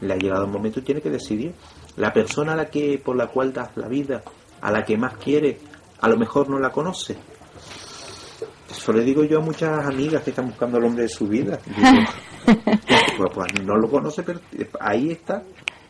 le 0.00 0.14
ha 0.14 0.16
llegado 0.16 0.44
el 0.44 0.50
momento 0.50 0.80
y 0.80 0.82
tiene 0.82 1.00
que 1.00 1.10
decidir. 1.10 1.54
La 1.96 2.12
persona 2.12 2.52
a 2.52 2.56
la 2.56 2.66
que 2.66 3.00
por 3.04 3.16
la 3.16 3.28
cual 3.28 3.52
das 3.52 3.76
la 3.76 3.88
vida, 3.88 4.22
a 4.60 4.70
la 4.70 4.82
que 4.82 4.96
más 4.96 5.16
quiere, 5.18 5.58
a 6.00 6.08
lo 6.08 6.16
mejor 6.16 6.48
no 6.48 6.58
la 6.58 6.70
conoce. 6.70 7.16
Eso 8.70 8.92
le 8.92 9.04
digo 9.04 9.22
yo 9.24 9.38
a 9.38 9.42
muchas 9.42 9.86
amigas 9.86 10.22
que 10.22 10.30
están 10.30 10.46
buscando 10.46 10.78
al 10.78 10.84
hombre 10.84 11.02
de 11.02 11.08
su 11.08 11.26
vida. 11.28 11.58
pues, 12.44 13.30
pues, 13.34 13.64
no 13.64 13.76
lo 13.76 13.88
conoce, 13.88 14.22
pero 14.22 14.40
ahí 14.80 15.10
está, 15.10 15.42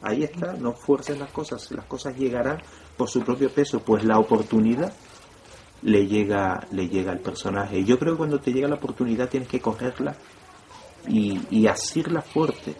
ahí 0.02 0.24
está, 0.24 0.52
no 0.54 0.72
fuercen 0.72 1.20
las 1.20 1.30
cosas, 1.30 1.70
las 1.70 1.86
cosas 1.86 2.16
llegarán 2.16 2.58
por 2.96 3.08
su 3.08 3.20
propio 3.20 3.50
peso, 3.50 3.80
pues 3.80 4.04
la 4.04 4.18
oportunidad 4.18 4.92
le 5.82 6.06
llega, 6.06 6.66
le 6.70 6.88
llega 6.88 7.12
al 7.12 7.20
personaje. 7.20 7.80
Y 7.80 7.84
yo 7.84 7.98
creo 7.98 8.12
que 8.12 8.18
cuando 8.18 8.40
te 8.40 8.52
llega 8.52 8.68
la 8.68 8.76
oportunidad 8.76 9.28
tienes 9.28 9.48
que 9.48 9.60
cogerla 9.60 10.16
y, 11.08 11.40
y 11.50 11.66
asirla 11.66 12.22
fuerte, 12.22 12.74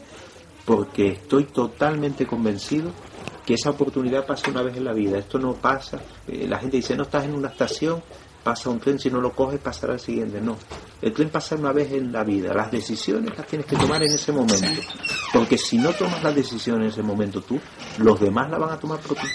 porque 0.64 1.08
estoy 1.08 1.44
totalmente 1.44 2.26
convencido 2.26 2.92
que 3.44 3.54
esa 3.54 3.70
oportunidad 3.70 4.24
pasa 4.24 4.50
una 4.50 4.62
vez 4.62 4.76
en 4.76 4.84
la 4.84 4.92
vida. 4.92 5.18
Esto 5.18 5.38
no 5.38 5.54
pasa, 5.54 6.00
eh, 6.28 6.46
la 6.48 6.58
gente 6.58 6.76
dice, 6.76 6.96
no 6.96 7.02
estás 7.02 7.24
en 7.24 7.34
una 7.34 7.48
estación, 7.48 8.02
pasa 8.42 8.70
un 8.70 8.78
tren, 8.78 8.98
si 8.98 9.10
no 9.10 9.20
lo 9.20 9.32
coges 9.32 9.60
pasará 9.60 9.94
al 9.94 10.00
siguiente. 10.00 10.40
No, 10.40 10.56
el 11.00 11.12
tren 11.12 11.30
pasa 11.30 11.56
una 11.56 11.72
vez 11.72 11.92
en 11.92 12.12
la 12.12 12.22
vida. 12.22 12.54
Las 12.54 12.70
decisiones 12.70 13.36
las 13.36 13.46
tienes 13.46 13.66
que 13.66 13.76
tomar 13.76 14.02
en 14.02 14.12
ese 14.12 14.32
momento, 14.32 14.82
porque 15.32 15.58
si 15.58 15.78
no 15.78 15.92
tomas 15.92 16.22
las 16.22 16.34
decisiones 16.34 16.84
en 16.84 16.90
ese 16.90 17.02
momento 17.02 17.40
tú, 17.40 17.58
los 17.98 18.20
demás 18.20 18.48
la 18.50 18.58
van 18.58 18.70
a 18.70 18.78
tomar 18.78 19.00
por 19.00 19.16
ti 19.16 19.26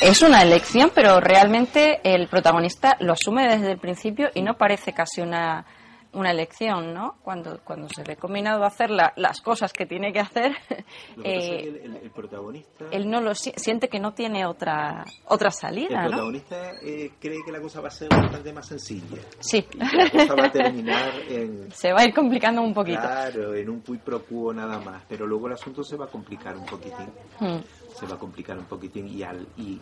es 0.00 0.22
una 0.22 0.42
elección, 0.42 0.90
pero 0.94 1.20
realmente 1.20 2.00
el 2.02 2.28
protagonista 2.28 2.96
lo 3.00 3.12
asume 3.12 3.48
desde 3.48 3.72
el 3.72 3.78
principio 3.78 4.28
y 4.34 4.42
no 4.42 4.54
parece 4.54 4.92
casi 4.92 5.22
una, 5.22 5.64
una 6.12 6.30
elección, 6.30 6.92
¿no? 6.92 7.16
Cuando, 7.22 7.60
cuando 7.64 7.88
se 7.88 8.02
ve 8.02 8.16
combinado 8.16 8.64
a 8.64 8.66
hacer 8.66 8.90
las 8.90 9.40
cosas 9.40 9.72
que 9.72 9.86
tiene 9.86 10.12
que 10.12 10.20
hacer, 10.20 10.52
eh, 11.24 11.82
el, 12.02 12.10
protagonista... 12.10 12.86
Él 12.90 13.08
no 13.08 13.20
lo 13.20 13.34
siente 13.34 13.88
que 13.88 13.98
no 13.98 14.12
tiene 14.12 14.46
otra 14.46 15.04
otra 15.26 15.50
salida, 15.50 16.04
El 16.04 16.08
protagonista 16.08 16.72
eh, 16.82 17.12
cree 17.18 17.38
que 17.44 17.52
la 17.52 17.60
cosa 17.60 17.80
va 17.80 17.88
a 17.88 17.92
ser 17.92 18.08
bastante 18.08 18.52
más 18.52 18.66
sencilla. 18.66 19.18
Sí. 19.40 19.66
la 19.76 20.10
cosa 20.10 20.34
va 20.34 20.46
a 20.46 20.52
terminar 20.52 21.12
en... 21.28 21.70
Se 21.72 21.92
va 21.92 22.00
a 22.00 22.04
ir 22.04 22.14
complicando 22.14 22.60
un 22.60 22.74
poquito. 22.74 23.00
Claro, 23.00 23.54
en 23.54 23.70
un 23.70 23.80
pui 23.80 23.98
pro 23.98 24.22
quo 24.24 24.52
nada 24.52 24.78
más, 24.78 25.04
pero 25.08 25.26
luego 25.26 25.46
el 25.46 25.54
asunto 25.54 25.82
se 25.82 25.96
va 25.96 26.04
a 26.04 26.08
complicar 26.08 26.56
un 26.56 26.66
poquitín. 26.66 27.08
Hmm 27.40 27.85
se 27.98 28.06
va 28.06 28.14
a 28.14 28.18
complicar 28.18 28.58
un 28.58 28.64
poquitín 28.64 29.08
y, 29.08 29.22
al, 29.22 29.46
y 29.56 29.78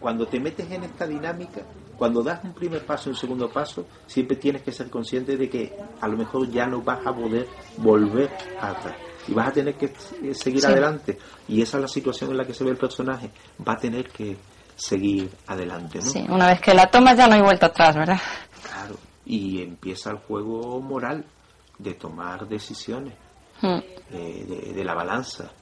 cuando 0.00 0.26
te 0.26 0.40
metes 0.40 0.70
en 0.70 0.84
esta 0.84 1.06
dinámica, 1.06 1.62
cuando 1.96 2.22
das 2.22 2.42
un 2.44 2.52
primer 2.52 2.84
paso, 2.84 3.10
un 3.10 3.16
segundo 3.16 3.48
paso, 3.48 3.86
siempre 4.06 4.36
tienes 4.36 4.62
que 4.62 4.72
ser 4.72 4.90
consciente 4.90 5.36
de 5.36 5.48
que 5.48 5.76
a 6.00 6.08
lo 6.08 6.16
mejor 6.16 6.50
ya 6.50 6.66
no 6.66 6.82
vas 6.82 7.06
a 7.06 7.14
poder 7.14 7.46
volver 7.78 8.30
atrás 8.60 8.96
y 9.28 9.34
vas 9.34 9.48
a 9.48 9.52
tener 9.52 9.74
que 9.76 9.92
seguir 10.34 10.66
adelante. 10.66 11.18
Y 11.48 11.62
esa 11.62 11.76
es 11.76 11.82
la 11.82 11.88
situación 11.88 12.30
en 12.30 12.38
la 12.38 12.44
que 12.44 12.54
se 12.54 12.64
ve 12.64 12.70
el 12.70 12.76
personaje. 12.76 13.30
Va 13.66 13.74
a 13.74 13.76
tener 13.76 14.08
que 14.08 14.36
seguir 14.74 15.30
adelante. 15.46 15.98
¿no? 15.98 16.04
Sí, 16.04 16.24
una 16.28 16.48
vez 16.48 16.60
que 16.60 16.74
la 16.74 16.90
tomas 16.90 17.16
ya 17.16 17.28
no 17.28 17.34
hay 17.34 17.42
vuelta 17.42 17.66
atrás, 17.66 17.94
¿verdad? 17.94 18.20
Claro, 18.62 18.96
y 19.24 19.62
empieza 19.62 20.10
el 20.10 20.18
juego 20.18 20.80
moral 20.80 21.24
de 21.78 21.94
tomar 21.94 22.48
decisiones, 22.48 23.14
hmm. 23.60 23.78
eh, 24.10 24.72
de, 24.74 24.84
la 24.84 24.94
balanza 24.94 25.52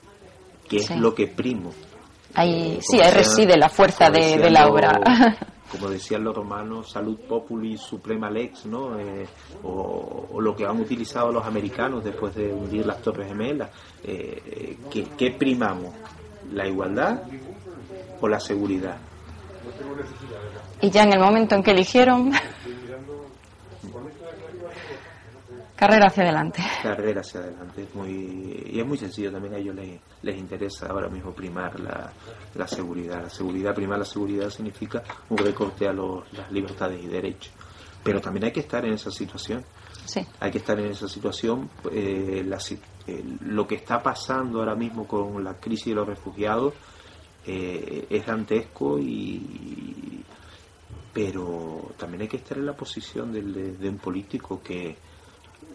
que 0.70 0.76
es 0.76 0.90
lo 0.96 1.12
que 1.14 1.26
primo. 1.26 1.72
Ahí, 2.34 2.76
eh, 2.76 2.78
sí, 2.80 3.00
ahí 3.00 3.10
reside 3.10 3.58
la 3.58 3.68
fuerza 3.68 4.08
de, 4.08 4.48
la 4.50 4.68
obra. 4.68 4.92
Como 5.70 5.88
decían 5.88 6.24
los 6.24 6.34
romanos, 6.34 6.90
salud 6.90 7.18
populi 7.28 7.76
suprema 7.76 8.30
lex, 8.30 8.66
¿no? 8.66 8.98
Eh, 8.98 9.26
o, 9.64 10.40
lo 10.40 10.54
que 10.54 10.64
han 10.64 10.80
utilizado 10.80 11.32
los 11.32 11.44
americanos 11.44 12.04
después 12.04 12.34
de 12.34 12.52
hundir 12.52 12.86
las 12.86 13.02
Torres 13.02 13.28
Gemelas. 13.28 13.70
Eh, 14.04 14.78
¿qué, 14.90 15.30
primamos? 15.32 15.92
¿La 16.52 16.66
igualdad 16.66 17.22
o 18.20 18.28
la 18.28 18.38
seguridad? 18.38 18.96
Y 20.80 20.90
ya 20.90 21.02
en 21.02 21.12
el 21.12 21.20
momento 21.20 21.56
en 21.56 21.62
que 21.62 21.72
eligieron, 21.72 22.32
Carrera 25.80 26.08
hacia 26.08 26.24
adelante. 26.24 26.62
Carrera 26.82 27.22
hacia 27.22 27.40
adelante. 27.40 27.86
muy, 27.94 28.66
y 28.70 28.80
es 28.80 28.86
muy 28.86 28.98
sencillo, 28.98 29.32
también 29.32 29.54
a 29.54 29.56
ellos 29.56 29.74
les, 29.74 29.98
les 30.20 30.36
interesa 30.36 30.88
ahora 30.88 31.08
mismo 31.08 31.32
primar 31.32 31.80
la, 31.80 32.12
la, 32.54 32.68
seguridad. 32.68 33.22
La 33.22 33.30
seguridad, 33.30 33.74
primar 33.74 33.98
la 33.98 34.04
seguridad 34.04 34.50
significa 34.50 35.02
un 35.30 35.38
recorte 35.38 35.88
a 35.88 35.92
los, 35.94 36.30
las 36.34 36.52
libertades 36.52 37.02
y 37.02 37.06
derechos. 37.06 37.54
Pero 38.04 38.20
también 38.20 38.44
hay 38.44 38.52
que 38.52 38.60
estar 38.60 38.84
en 38.84 38.92
esa 38.92 39.10
situación. 39.10 39.64
Sí. 40.04 40.20
Hay 40.40 40.50
que 40.50 40.58
estar 40.58 40.78
en 40.78 40.90
esa 40.90 41.08
situación. 41.08 41.70
Eh, 41.90 42.46
eh, 43.06 43.24
lo 43.46 43.66
que 43.66 43.76
está 43.76 44.02
pasando 44.02 44.58
ahora 44.58 44.74
mismo 44.74 45.08
con 45.08 45.42
la 45.42 45.54
crisis 45.54 45.86
de 45.86 45.94
los 45.94 46.06
refugiados 46.06 46.74
eh, 47.46 48.06
es 48.10 48.26
dantesco 48.26 48.98
y 48.98 50.22
pero 51.14 51.92
también 51.96 52.22
hay 52.22 52.28
que 52.28 52.36
estar 52.36 52.58
en 52.58 52.66
la 52.66 52.76
posición 52.76 53.32
de 53.32 53.88
un 53.88 53.98
político 53.98 54.62
que, 54.62 54.96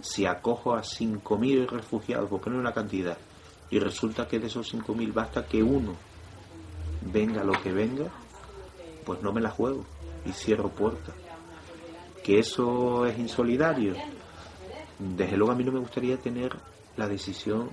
si 0.01 0.25
acojo 0.25 0.75
a 0.75 0.81
5.000 0.81 1.67
refugiados, 1.67 2.29
por 2.29 2.41
poner 2.41 2.59
una 2.59 2.73
cantidad, 2.73 3.17
y 3.69 3.79
resulta 3.79 4.27
que 4.27 4.39
de 4.39 4.47
esos 4.47 4.73
5.000 4.73 5.13
basta 5.13 5.45
que 5.45 5.63
uno 5.63 5.95
venga 7.01 7.43
lo 7.43 7.53
que 7.61 7.71
venga, 7.71 8.05
pues 9.05 9.21
no 9.21 9.31
me 9.31 9.41
la 9.41 9.49
juego 9.49 9.85
y 10.25 10.31
cierro 10.31 10.69
puertas. 10.69 11.15
que 12.25 12.39
eso 12.39 13.05
es 13.05 13.19
insolidario. 13.19 13.93
Desde 14.97 15.37
luego 15.37 15.53
a 15.53 15.55
mí 15.55 15.63
no 15.63 15.71
me 15.71 15.79
gustaría 15.79 16.17
tener 16.17 16.55
la 16.97 17.07
decisión, 17.07 17.69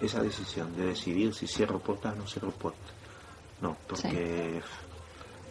esa 0.00 0.22
decisión 0.22 0.76
de 0.76 0.86
decidir 0.86 1.34
si 1.34 1.48
cierro 1.48 1.80
puertas 1.80 2.14
o 2.14 2.16
no 2.18 2.26
cierro 2.28 2.52
puertas. 2.52 2.92
No, 3.60 3.76
porque 3.88 4.62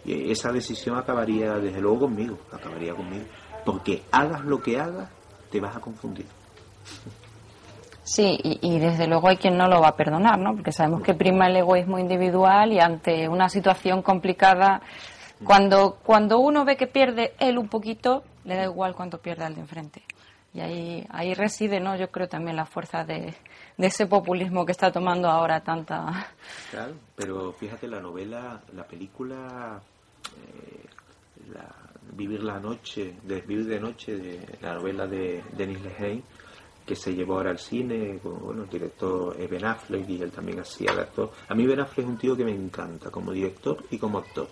esa 0.06 0.54
decisión 0.54 0.98
acabaría 0.98 1.56
desde 1.56 1.82
luego 1.82 2.02
conmigo, 2.02 2.40
acabaría 2.50 2.96
conmigo. 2.96 3.26
Porque 3.72 4.04
hagas 4.12 4.44
lo 4.46 4.62
que 4.62 4.80
hagas, 4.80 5.10
te 5.52 5.60
vas 5.60 5.76
a 5.76 5.80
confundir. 5.80 6.26
Sí, 8.04 8.40
y, 8.44 8.80
desde 8.80 9.06
luego 9.06 9.28
hay 9.28 9.38
quien 9.38 9.56
no 9.56 9.68
lo 9.68 9.82
va 9.82 9.90
a 9.90 9.96
perdonar, 9.96 10.40
¿no? 10.40 10.56
Porque 10.56 10.72
sabemos 10.72 11.04
que 11.04 11.14
prima 11.14 11.46
el 11.46 11.58
egoísmo 11.58 12.00
individual 12.00 12.74
y 12.74 12.80
ante 12.80 13.30
una 13.30 13.48
situación 13.50 14.02
complicada, 14.02 14.82
cuando, 15.44 16.00
cuando 16.04 16.40
uno 16.40 16.66
ve 16.66 16.76
que 16.76 16.88
pierde 16.88 17.36
él 17.38 17.60
un 17.60 17.68
poquito, 17.68 18.24
le 18.46 18.56
da 18.56 18.64
igual 18.64 18.96
cuánto 18.96 19.20
pierda 19.20 19.46
el 19.46 19.54
de 19.54 19.62
enfrente. 19.62 20.02
Y 20.52 20.62
ahí, 20.62 21.06
ahí 21.12 21.36
reside, 21.36 21.80
¿no? 21.80 21.96
Yo 21.96 22.10
creo 22.10 22.28
también 22.28 22.56
la 22.56 22.66
fuerza 22.66 23.04
de, 23.04 23.36
ese 23.78 24.08
populismo 24.08 24.66
que 24.66 24.72
está 24.72 24.92
tomando 24.92 25.30
ahora 25.30 25.62
tanta. 25.62 26.28
Claro, 26.72 26.96
pero 27.16 27.54
fíjate, 27.54 27.88
la 27.88 28.00
novela, 28.00 28.60
la 28.74 28.84
película, 28.86 29.80
eh, 30.36 30.86
Vivir 32.14 32.44
la 32.44 32.60
noche, 32.60 33.16
de 33.24 33.42
Vivir 33.42 33.66
de 33.66 33.80
noche, 33.80 34.18
de 34.18 34.40
la 34.62 34.76
novela 34.76 35.08
de 35.08 35.44
Denis 35.56 35.82
Lehane, 35.82 36.24
que 36.86 36.96
se 36.96 37.14
llevó 37.14 37.36
ahora 37.36 37.52
al 37.52 37.60
cine, 37.60 38.20
con 38.22 38.40
bueno, 38.40 38.64
el 38.64 38.70
director 38.70 39.38
Ben 39.48 39.66
Affleck 39.66 40.10
y 40.10 40.22
él 40.22 40.32
también 40.32 40.60
hacía 40.60 40.94
de 40.94 41.02
actor. 41.02 41.32
A 41.48 41.54
mí 41.54 41.66
Ben 41.66 41.80
Affleck 41.80 42.06
es 42.06 42.12
un 42.12 42.18
tío 42.18 42.36
que 42.36 42.44
me 42.44 42.54
encanta 42.54 43.12
como 43.12 43.32
director 43.32 43.86
y 43.92 43.98
como 43.98 44.18
actor. 44.18 44.48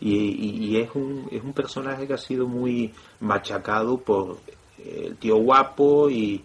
Y, 0.00 0.76
es, 0.76 0.90
un, 0.94 1.28
es 1.30 1.42
un 1.44 1.52
personaje 1.52 2.08
que 2.08 2.14
ha 2.14 2.18
sido 2.18 2.48
muy 2.48 2.92
machacado 3.20 3.98
por 3.98 4.38
el 4.84 5.16
tío 5.16 5.36
guapo 5.36 6.10
y, 6.10 6.42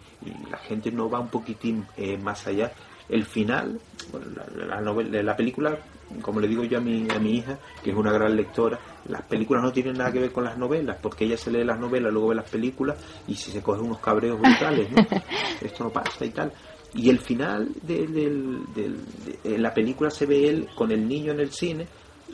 la 0.52 0.58
gente 0.58 0.92
no 0.92 1.10
va 1.10 1.20
un 1.20 1.30
poquitín 1.30 1.86
eh, 1.96 2.18
más 2.18 2.46
allá. 2.48 2.72
El 3.08 3.24
final, 3.24 3.80
bueno, 4.12 4.28
la, 4.56 4.82
novela, 4.82 5.24
la 5.24 5.38
película, 5.38 5.78
como 6.22 6.40
le 6.40 6.48
digo 6.48 6.64
yo 6.64 6.78
a 6.78 6.82
mi, 6.82 7.08
a 7.10 7.20
mi 7.20 7.38
hija, 7.38 7.58
que 7.84 7.92
es 7.92 7.96
una 7.96 8.12
gran 8.12 8.36
lectora, 8.36 8.80
las 9.08 9.22
películas 9.24 9.64
no 9.64 9.72
tienen 9.72 9.98
nada 9.98 10.12
que 10.12 10.20
ver 10.20 10.32
con 10.32 10.44
las 10.44 10.58
novelas, 10.58 10.98
porque 11.02 11.26
ella 11.26 11.38
se 11.38 11.52
lee 11.52 11.64
las 11.64 11.80
novelas, 11.80 12.12
luego 12.12 12.30
ve 12.30 12.36
las 12.36 12.50
películas 12.50 12.98
y 13.28 13.36
si 13.36 13.52
se 13.52 13.62
coge 13.62 13.82
unos 13.82 14.00
cabreos 14.00 14.40
brutales, 14.40 14.90
¿no? 14.92 15.06
esto 15.62 15.84
no 15.84 15.90
pasa 15.90 16.26
y 16.26 16.30
tal. 16.30 16.52
Y 16.94 17.10
el 17.10 17.20
final 17.20 17.70
de, 17.84 18.08
de, 18.74 19.58
la 19.58 19.74
película 19.74 20.10
se 20.10 20.26
ve 20.26 20.48
él 20.48 20.70
con 20.76 20.92
el 20.92 21.08
niño 21.08 21.34
en 21.34 21.42
el 21.42 21.52
cine 21.52 21.86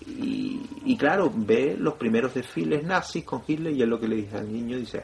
y, 0.08 0.62
y, 0.86 0.96
claro, 0.96 1.32
ve 1.36 1.76
los 1.78 1.96
primeros 1.96 2.34
desfiles 2.34 2.84
nazis 2.84 3.24
con 3.24 3.42
Hitler 3.46 3.74
y 3.74 3.82
es 3.82 3.88
lo 3.88 4.00
que 4.00 4.08
le 4.08 4.18
dice 4.18 4.38
al 4.38 4.52
niño, 4.52 4.78
dice, 4.78 5.02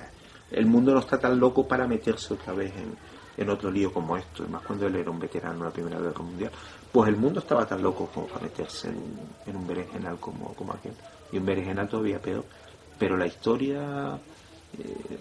el 0.51 0.65
mundo 0.65 0.93
no 0.93 0.99
está 0.99 1.19
tan 1.19 1.39
loco 1.39 1.67
para 1.67 1.87
meterse 1.87 2.33
otra 2.35 2.53
vez 2.53 2.71
en, 2.75 2.95
en 3.39 3.49
otro 3.49 3.71
lío 3.71 3.93
como 3.93 4.17
esto, 4.17 4.45
más 4.49 4.61
cuando 4.63 4.85
él 4.87 4.95
era 4.97 5.09
un 5.09 5.19
veterano 5.19 5.59
en 5.59 5.63
la 5.63 5.71
Primera 5.71 5.99
Guerra 5.99 6.21
Mundial, 6.21 6.51
pues 6.91 7.09
el 7.09 7.17
mundo 7.17 7.39
estaba 7.39 7.65
tan 7.65 7.81
loco 7.81 8.09
como 8.13 8.27
para 8.27 8.41
meterse 8.41 8.89
en, 8.89 9.55
un 9.55 9.67
berenjenal 9.67 10.19
como, 10.19 10.53
como 10.53 10.73
aquel, 10.73 10.93
y 11.31 11.37
un 11.37 11.45
berenjenal 11.45 11.87
todavía 11.87 12.19
peor. 12.19 12.45
Pero 12.97 13.15
la 13.15 13.27
historia, 13.27 14.17
eh, 14.77 15.17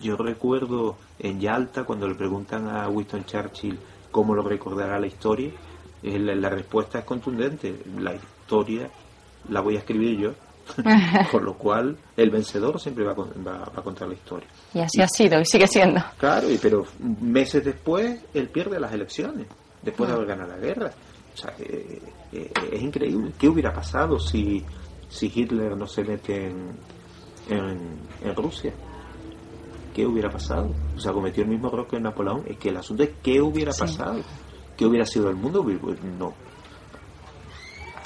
yo 0.00 0.16
recuerdo 0.16 0.96
en 1.18 1.40
Yalta, 1.40 1.84
cuando 1.84 2.06
le 2.08 2.14
preguntan 2.14 2.68
a 2.68 2.88
Winston 2.88 3.24
Churchill 3.24 3.78
cómo 4.10 4.34
lo 4.34 4.42
recordará 4.42 4.98
la 4.98 5.06
historia, 5.06 5.50
la 6.02 6.48
respuesta 6.48 7.00
es 7.00 7.04
contundente, 7.04 7.82
la 7.98 8.14
historia 8.14 8.90
la 9.48 9.60
voy 9.60 9.76
a 9.76 9.80
escribir 9.80 10.18
yo 10.18 10.32
Con 11.30 11.44
lo 11.44 11.54
cual, 11.54 11.96
el 12.16 12.30
vencedor 12.30 12.80
siempre 12.80 13.04
va, 13.04 13.12
a 13.12 13.82
contar 13.82 14.08
la 14.08 14.14
historia. 14.14 14.48
Y 14.74 14.80
así 14.80 15.00
ha 15.00 15.08
sido 15.08 15.40
y 15.40 15.44
sigue 15.44 15.66
siendo. 15.66 16.00
Claro, 16.18 16.50
y, 16.50 16.58
pero 16.58 16.86
meses 17.20 17.64
después, 17.64 18.20
él 18.34 18.48
pierde 18.48 18.78
las 18.78 18.92
elecciones, 18.92 19.46
después 19.82 20.08
de 20.08 20.16
haber 20.16 20.28
ganado 20.28 20.50
la 20.52 20.58
guerra. 20.58 20.90
O 21.32 21.36
sea, 21.36 21.54
eh, 21.58 22.00
eh, 22.32 22.52
es 22.72 22.82
increíble. 22.82 23.32
¿Qué 23.38 23.48
hubiera 23.48 23.72
pasado 23.72 24.18
si, 24.18 24.64
si 25.08 25.32
Hitler 25.34 25.76
no 25.76 25.86
se 25.86 26.04
mete 26.04 26.48
en, 26.48 26.76
en, 27.48 28.36
Rusia? 28.36 28.72
¿Qué 29.94 30.06
hubiera 30.06 30.30
pasado? 30.30 30.72
O 30.96 31.00
sea, 31.00 31.12
cometió 31.12 31.42
el 31.42 31.50
mismo 31.50 31.68
error 31.68 31.86
que 31.86 32.00
Napoleón. 32.00 32.44
Es 32.46 32.58
que 32.58 32.68
el 32.68 32.76
asunto 32.76 33.02
es 33.02 33.10
qué 33.22 33.40
hubiera 33.40 33.72
pasado. 33.72 34.20
¿Qué 34.76 34.86
hubiera 34.86 35.06
sido 35.06 35.28
el 35.28 35.36
mundo? 35.36 35.62
Pues, 35.62 36.02
no. 36.02 36.34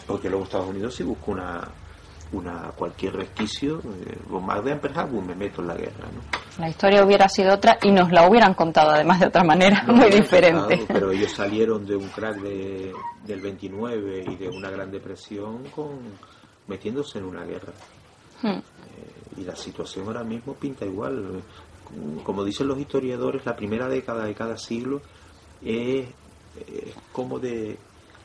Porque 0.07 0.29
luego 0.29 0.45
Estados 0.45 0.69
Unidos 0.69 0.95
sí 0.95 1.03
buscó 1.03 1.33
una, 1.33 1.67
una 2.33 2.73
cualquier 2.77 3.15
resquicio, 3.15 3.79
eh, 3.79 4.19
bombardean 4.29 4.81
Pearl 4.81 4.99
Harbor, 4.99 5.25
me 5.25 5.35
meto 5.35 5.63
en 5.63 5.69
la 5.69 5.75
guerra. 5.75 6.09
¿no? 6.13 6.44
La 6.59 6.69
historia 6.69 7.05
hubiera 7.05 7.29
sido 7.29 7.55
otra 7.55 7.79
y 7.83 7.91
nos 7.91 8.13
la 8.13 8.29
hubieran 8.29 8.55
contado 8.55 8.91
además 8.91 9.21
de 9.21 9.27
otra 9.27 9.43
manera, 9.45 9.85
muy 9.87 10.11
diferente. 10.11 10.85
pero 10.89 11.11
ellos 11.11 11.33
salieron 11.33 11.85
de 11.85 11.97
un 11.97 12.09
crack 12.09 12.37
de, 12.41 12.93
del 13.25 13.41
29 13.41 14.25
y 14.29 14.37
de 14.37 14.49
una 14.49 14.71
gran 14.71 14.91
depresión 14.91 15.65
con 15.75 15.99
metiéndose 16.69 17.19
en 17.19 17.25
una 17.25 17.45
guerra. 17.45 17.73
Hmm. 18.43 18.59
Eh, 18.59 18.63
y 19.39 19.45
la 19.45 19.57
situación 19.57 20.07
ahora 20.07 20.23
mismo 20.23 20.55
pinta 20.55 20.85
igual. 20.85 21.43
Como 22.23 22.45
dicen 22.45 22.69
los 22.69 22.79
historiadores, 22.79 23.45
la 23.45 23.55
primera 23.55 23.89
década 23.89 24.25
de 24.25 24.35
cada 24.35 24.57
siglo 24.57 25.03
es, 25.63 26.07
como 27.13 27.39
de, 27.39 27.77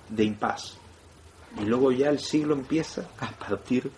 de 0.10 0.24
impas 0.24 0.80
y 1.58 1.66
luego 1.66 1.92
ya 1.92 2.10
el 2.10 2.20
siglo 2.20 2.54
empieza 2.54 3.08
a 3.20 3.32
partir 3.32 3.92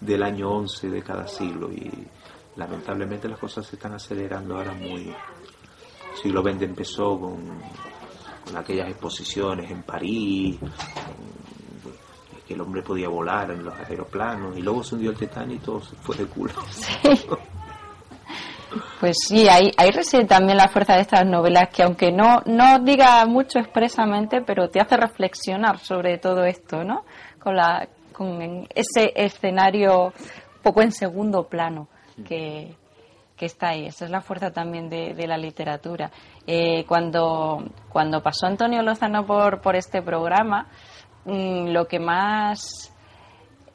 del 0.00 0.22
año 0.22 0.50
11 0.50 0.90
de 0.90 1.02
cada 1.02 1.26
siglo 1.26 1.70
y 1.72 1.90
lamentablemente 2.58 3.28
las 3.28 3.38
cosas 3.38 3.64
se 3.66 3.76
están 3.76 3.94
acelerando 3.94 4.56
ahora 4.56 4.74
muy... 4.74 5.14
El 6.12 6.22
siglo 6.22 6.42
XX 6.42 6.62
empezó 6.62 7.18
con, 7.18 7.60
con 8.44 8.56
aquellas 8.56 8.88
exposiciones 8.88 9.70
en 9.70 9.82
París, 9.84 10.58
que 12.46 12.54
el 12.54 12.60
hombre 12.60 12.82
podía 12.82 13.08
volar 13.08 13.52
en 13.52 13.64
los 13.64 13.74
aeroplanos 13.74 14.56
y 14.56 14.62
luego 14.62 14.82
se 14.82 14.96
hundió 14.96 15.10
el 15.10 15.16
Titanic 15.16 15.62
y 15.62 15.64
todo 15.64 15.80
se 15.80 15.94
fue 15.96 16.16
de 16.16 16.26
culo. 16.26 16.52
Pues 19.00 19.16
sí, 19.26 19.48
ahí, 19.48 19.70
ahí 19.76 19.90
reside 19.90 20.24
también 20.24 20.58
la 20.58 20.68
fuerza 20.68 20.94
de 20.94 21.02
estas 21.02 21.24
novelas 21.24 21.68
que 21.70 21.82
aunque 21.82 22.10
no, 22.10 22.42
no 22.46 22.80
diga 22.80 23.24
mucho 23.26 23.58
expresamente, 23.60 24.42
pero 24.42 24.68
te 24.68 24.80
hace 24.80 24.96
reflexionar 24.96 25.78
sobre 25.78 26.18
todo 26.18 26.44
esto, 26.44 26.84
¿no? 26.84 27.04
Con, 27.38 27.56
la, 27.56 27.88
con 28.12 28.66
ese 28.74 29.12
escenario 29.14 30.12
poco 30.62 30.82
en 30.82 30.92
segundo 30.92 31.44
plano 31.44 31.88
que, 32.24 32.74
está 33.40 33.68
ahí. 33.68 33.86
Esa 33.86 34.04
es 34.04 34.10
la 34.10 34.20
fuerza 34.20 34.50
también 34.50 34.88
de, 34.88 35.14
de 35.14 35.26
la 35.26 35.36
literatura. 35.36 36.10
Eh, 36.46 36.84
cuando, 36.86 37.64
cuando 37.88 38.22
pasó 38.22 38.46
Antonio 38.46 38.82
Lozano 38.82 39.24
por, 39.26 39.60
por 39.60 39.76
este 39.76 40.02
programa, 40.02 40.68
mm, 41.24 41.68
lo 41.68 41.86
que 41.86 42.00
más 42.00 42.92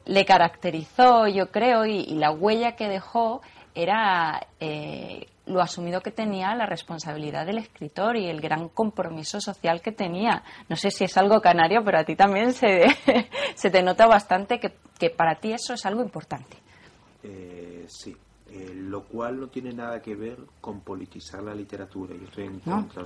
le 0.06 0.26
caracterizó, 0.26 1.28
yo 1.28 1.50
creo, 1.50 1.86
y 1.86 2.16
la 2.16 2.32
huella 2.32 2.76
que 2.76 2.90
dejó 2.90 3.42
era 3.76 4.48
eh, 4.60 5.28
lo 5.46 5.62
asumido 5.62 6.02
que 6.02 6.12
tenía 6.12 6.56
la 6.56 6.66
responsabilidad 6.66 7.46
del 7.46 7.58
escritor 7.58 8.16
y 8.16 8.30
el 8.30 8.40
gran 8.40 8.70
compromiso 8.70 9.42
social 9.42 9.82
que 9.82 9.92
tenía. 9.92 10.44
No 10.70 10.76
sé 10.76 10.92
si 10.92 11.04
es 11.04 11.18
algo 11.18 11.42
canario, 11.42 11.84
pero 11.84 12.00
a 12.00 12.04
ti 12.04 12.16
también 12.16 12.54
se, 12.54 12.86
se 13.56 13.70
te 13.70 13.84
nota 13.84 14.08
bastante 14.08 14.60
que, 14.60 14.74
que, 14.98 15.10
para 15.10 15.36
ti 15.36 15.54
eso 15.54 15.74
es 15.74 15.86
algo 15.86 16.02
importante. 16.02 16.58
Eh, 17.24 17.86
sí, 17.88 18.16
eh, 18.54 18.72
lo 18.76 19.04
cual 19.04 19.40
no 19.40 19.48
tiene 19.48 19.74
nada 19.74 20.02
que 20.02 20.16
ver 20.16 20.38
con 20.62 20.82
politizar 20.82 21.42
la 21.44 21.56
literatura. 21.56 22.16
Yo 22.16 22.26
estoy 22.26 22.46
en 22.46 22.60
contra. 22.60 23.04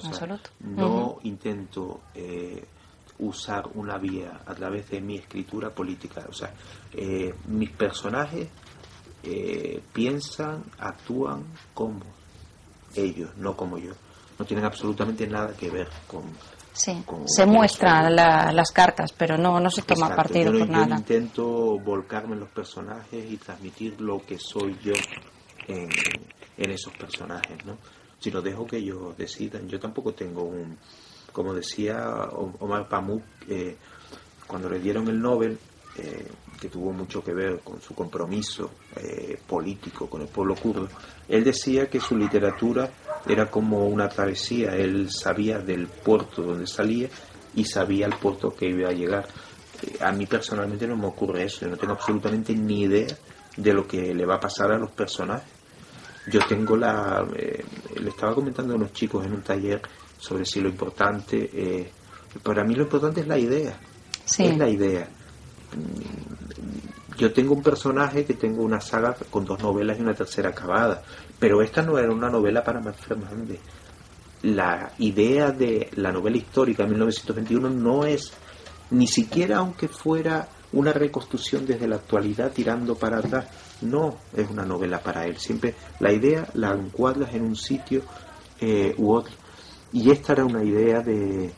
No, 0.59 1.19
intento 1.23 2.01
usar 3.19 3.67
una 3.73 3.97
vía 3.97 4.41
a 4.45 4.53
través 4.53 4.89
de 4.89 5.01
mi 5.01 5.15
escritura 5.15 5.69
política. 5.69 6.25
O 6.29 6.33
sea, 6.33 6.53
mis 7.47 7.69
personajes 7.71 8.49
eh, 9.23 9.81
piensan, 9.91 10.63
actúan 10.79 11.43
como 11.73 11.99
ellos, 12.95 13.29
no 13.37 13.57
como 13.57 13.77
yo. 13.77 13.91
No 14.39 14.45
tienen 14.45 14.65
absolutamente 14.65 15.27
nada 15.27 15.53
que 15.53 15.69
ver 15.69 15.89
con... 16.07 16.23
Sí, 16.71 17.03
se 17.25 17.45
muestran 17.47 18.15
las 18.15 18.71
cartas, 18.71 19.11
pero 19.11 19.35
no, 19.35 19.59
no 19.59 19.71
se 19.71 19.81
toma 19.81 20.15
partido 20.15 20.51
por 20.51 20.69
nada. 20.69 20.87
Yo 20.87 20.95
intento 20.95 21.45
volcarme 21.79 22.35
en 22.35 22.41
los 22.41 22.49
personajes 22.49 23.31
y 23.31 23.37
transmitir 23.37 23.99
lo 23.99 24.23
que 24.23 24.37
soy 24.37 24.77
yo 24.83 24.93
en, 25.67 25.89
esos 26.57 26.93
personajes, 26.93 27.65
¿no? 27.65 27.77
Si 28.19 28.31
lo 28.31 28.41
dejo 28.41 28.65
que 28.65 28.77
ellos 28.77 29.17
decidan, 29.17 29.67
yo 29.67 29.79
tampoco 29.79 30.13
tengo 30.13 30.43
un... 30.43 30.77
Como 31.31 31.53
decía 31.53 32.09
Omar 32.59 32.87
Pamuk, 32.89 33.21
eh, 33.47 33.77
cuando 34.47 34.69
le 34.69 34.79
dieron 34.79 35.07
el 35.07 35.21
Nobel, 35.21 35.59
eh, 35.97 36.27
que 36.59 36.69
tuvo 36.69 36.91
mucho 36.91 37.23
que 37.23 37.33
ver 37.33 37.59
con 37.59 37.81
su 37.81 37.93
compromiso 37.93 38.71
eh, 38.95 39.39
político 39.47 40.09
con 40.09 40.21
el 40.21 40.27
pueblo 40.27 40.55
kurdo, 40.55 40.87
él 41.27 41.43
decía 41.43 41.89
que 41.89 41.99
su 41.99 42.17
literatura 42.17 42.89
era 43.27 43.49
como 43.49 43.87
una 43.87 44.09
travesía, 44.09 44.75
él 44.75 45.09
sabía 45.11 45.59
del 45.59 45.87
puerto 45.87 46.41
donde 46.41 46.67
salía 46.67 47.09
y 47.55 47.65
sabía 47.65 48.07
el 48.07 48.15
puerto 48.15 48.55
que 48.55 48.67
iba 48.67 48.89
a 48.89 48.93
llegar. 48.93 49.27
Eh, 49.83 49.97
a 50.01 50.11
mí 50.11 50.25
personalmente 50.25 50.87
no 50.87 50.95
me 50.95 51.07
ocurre 51.07 51.43
eso, 51.43 51.61
yo 51.61 51.69
no 51.69 51.77
tengo 51.77 51.93
absolutamente 51.93 52.53
ni 52.53 52.81
idea 52.81 53.15
de 53.55 53.73
lo 53.73 53.87
que 53.87 54.13
le 54.13 54.25
va 54.25 54.35
a 54.35 54.39
pasar 54.39 54.71
a 54.71 54.77
los 54.77 54.91
personajes. 54.91 55.56
Yo 56.31 56.39
tengo 56.47 56.75
la... 56.75 57.25
Eh, 57.35 57.63
le 58.01 58.09
estaba 58.09 58.35
comentando 58.35 58.73
a 58.73 58.77
unos 58.77 58.93
chicos 58.93 59.25
en 59.25 59.33
un 59.33 59.41
taller 59.41 59.81
sobre 60.17 60.45
si 60.45 60.61
lo 60.61 60.69
importante... 60.69 61.49
Eh, 61.53 61.91
para 62.43 62.63
mí 62.63 62.75
lo 62.75 62.83
importante 62.83 63.21
es 63.21 63.27
la 63.27 63.37
idea. 63.37 63.79
Es 64.25 64.57
la 64.57 64.69
idea. 64.69 65.07
Yo 67.17 67.33
tengo 67.33 67.55
un 67.55 67.63
personaje 67.63 68.25
que 68.25 68.35
tengo 68.35 68.61
una 68.61 68.79
saga 68.79 69.15
con 69.31 69.43
dos 69.45 69.59
novelas 69.61 69.97
y 69.97 70.01
una 70.01 70.13
tercera 70.13 70.49
acabada, 70.49 71.01
pero 71.39 71.61
esta 71.61 71.81
no 71.81 71.97
era 71.97 72.11
una 72.11 72.29
novela 72.29 72.63
para 72.63 72.79
Max 72.79 73.05
Fernández. 73.07 73.59
La 74.43 74.91
idea 74.99 75.51
de 75.51 75.89
la 75.95 76.11
novela 76.11 76.37
histórica 76.37 76.83
de 76.83 76.89
1921 76.89 77.69
no 77.71 78.05
es, 78.05 78.31
ni 78.91 79.07
siquiera 79.07 79.57
aunque 79.57 79.87
fuera 79.87 80.47
una 80.73 80.93
reconstrucción 80.93 81.65
desde 81.65 81.87
la 81.87 81.95
actualidad 81.95 82.51
tirando 82.51 82.95
para 82.95 83.17
atrás, 83.17 83.47
no 83.81 84.17
es 84.35 84.49
una 84.49 84.65
novela 84.65 84.99
para 84.99 85.25
él. 85.25 85.37
Siempre 85.37 85.75
la 85.99 86.11
idea 86.11 86.47
la 86.53 86.71
encuadras 86.71 87.33
en 87.33 87.43
un 87.43 87.55
sitio 87.55 88.01
eh, 88.59 88.93
u 88.97 89.13
otro. 89.13 89.33
Y 89.93 90.11
esta 90.11 90.33
era 90.33 90.45
una 90.45 90.63
idea 90.63 91.01
de 91.01 91.53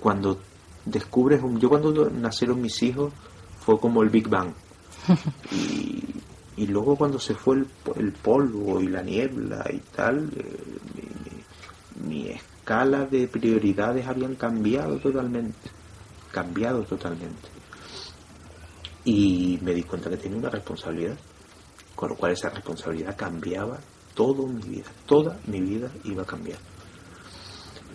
cuando 0.00 0.40
descubres 0.84 1.42
un... 1.42 1.58
Yo 1.60 1.68
cuando 1.68 2.10
nacieron 2.10 2.60
mis 2.60 2.82
hijos 2.82 3.12
fue 3.60 3.78
como 3.78 4.02
el 4.02 4.10
Big 4.10 4.28
Bang. 4.28 4.52
Y, 5.52 6.02
y 6.56 6.66
luego 6.66 6.96
cuando 6.96 7.18
se 7.18 7.34
fue 7.34 7.56
el, 7.56 7.66
el, 7.96 8.12
polvo 8.12 8.80
y 8.80 8.86
la 8.86 9.02
niebla 9.02 9.64
y 9.72 9.78
tal, 9.94 10.30
eh, 10.36 10.56
mi, 12.06 12.28
escala 12.28 13.04
de 13.06 13.26
prioridades 13.26 14.06
habían 14.06 14.36
cambiado 14.36 14.98
totalmente. 14.98 15.70
Cambiado 16.30 16.82
totalmente. 16.84 17.53
Y 19.04 19.58
me 19.62 19.74
di 19.74 19.82
cuenta 19.82 20.08
que 20.08 20.16
tenía 20.16 20.38
una 20.38 20.50
responsabilidad, 20.50 21.16
con 21.94 22.10
lo 22.10 22.16
cual 22.16 22.32
esa 22.32 22.50
responsabilidad 22.50 23.16
cambiaba 23.16 23.78
toda 24.14 24.46
mi 24.46 24.62
vida. 24.62 24.90
Toda 25.06 25.38
mi 25.46 25.60
vida 25.60 25.90
iba 26.04 26.22
a 26.22 26.26
cambiar. 26.26 26.58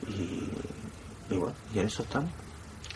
Y, 0.08 1.34
y 1.34 1.38
bueno, 1.38 1.56
y 1.74 1.80
en 1.80 1.86
eso 1.88 2.04
estamos 2.04 2.32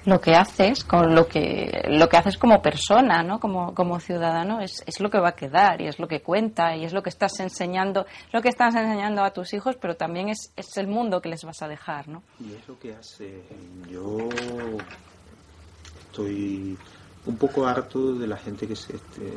lo 0.05 0.19
que 0.19 0.35
haces 0.35 0.83
con 0.83 1.15
lo 1.15 1.27
que 1.27 1.85
lo 1.87 2.09
que 2.09 2.17
haces 2.17 2.37
como 2.37 2.61
persona 2.61 3.23
no 3.23 3.39
como, 3.39 3.73
como 3.73 3.99
ciudadano 3.99 4.59
es, 4.59 4.83
es, 4.85 4.99
lo 4.99 5.09
que 5.09 5.19
va 5.19 5.29
a 5.29 5.35
quedar 5.35 5.81
y 5.81 5.87
es 5.87 5.99
lo 5.99 6.07
que 6.07 6.21
cuenta 6.21 6.75
y 6.75 6.83
es 6.83 6.93
lo 6.93 7.01
que 7.01 7.09
estás 7.09 7.39
enseñando 7.39 8.05
lo 8.31 8.41
que 8.41 8.49
estás 8.49 8.75
enseñando 8.75 9.23
a 9.23 9.31
tus 9.31 9.53
hijos 9.53 9.77
pero 9.79 9.95
también 9.95 10.29
es, 10.29 10.51
es 10.55 10.77
el 10.77 10.87
mundo 10.87 11.21
que 11.21 11.29
les 11.29 11.43
vas 11.43 11.61
a 11.61 11.67
dejar 11.67 12.07
no 12.09 12.23
y 12.39 12.53
es 12.53 12.67
lo 12.67 12.77
que 12.77 12.93
hace 12.93 13.43
yo 13.89 14.17
estoy 16.07 16.77
un 17.25 17.37
poco 17.37 17.65
harto 17.65 18.13
de 18.13 18.27
la 18.27 18.37
gente 18.37 18.67
que 18.67 18.73
es 18.73 18.89
este, 18.89 19.33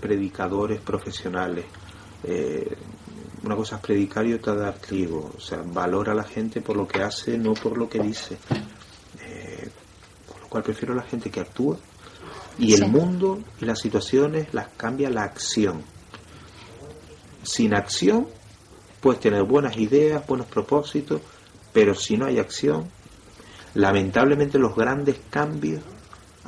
predicadores 0.00 0.80
profesionales. 0.80 1.64
Eh, 2.24 2.76
una 3.44 3.54
cosa 3.54 3.76
es 3.76 3.82
predicar 3.82 4.26
y 4.26 4.34
otra 4.34 4.54
dar 4.54 4.74
trigo. 4.78 5.32
O 5.36 5.40
sea 5.40 5.62
valora 5.64 6.12
a 6.12 6.16
la 6.16 6.24
gente 6.24 6.60
por 6.60 6.76
lo 6.76 6.86
que 6.88 7.02
hace 7.02 7.38
no 7.38 7.54
por 7.54 7.76
lo 7.76 7.88
que 7.88 8.00
dice. 8.00 8.36
Cual 10.48 10.62
prefiero 10.62 10.94
la 10.94 11.02
gente 11.02 11.30
que 11.30 11.40
actúa 11.40 11.76
y 12.58 12.72
el 12.72 12.88
mundo 12.88 13.42
y 13.60 13.64
las 13.64 13.80
situaciones 13.80 14.54
las 14.54 14.68
cambia 14.76 15.10
la 15.10 15.24
acción. 15.24 15.82
Sin 17.42 17.74
acción 17.74 18.28
puedes 19.00 19.20
tener 19.20 19.42
buenas 19.42 19.76
ideas, 19.76 20.26
buenos 20.26 20.46
propósitos, 20.46 21.20
pero 21.72 21.94
si 21.94 22.16
no 22.16 22.26
hay 22.26 22.38
acción, 22.38 22.88
lamentablemente 23.74 24.58
los 24.58 24.74
grandes 24.74 25.16
cambios 25.30 25.82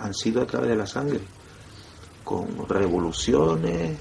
han 0.01 0.15
sido 0.15 0.43
a 0.43 0.47
través 0.47 0.71
de 0.71 0.77
la 0.77 0.87
sangre, 0.87 1.21
con 2.25 2.69
revoluciones. 2.69 3.99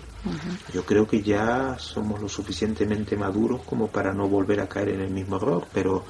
Yo 0.74 0.84
creo 0.84 1.08
que 1.08 1.22
ya 1.22 1.78
somos 1.80 2.22
lo 2.22 2.28
suficientemente 2.28 3.16
maduros 3.16 3.62
como 3.64 3.88
para 3.88 4.14
no 4.14 4.28
volver 4.28 4.60
a 4.60 4.68
caer 4.68 4.90
en 4.90 5.02
el 5.02 5.12
mismo 5.12 5.38
error, 5.38 5.68
pero 5.74 6.04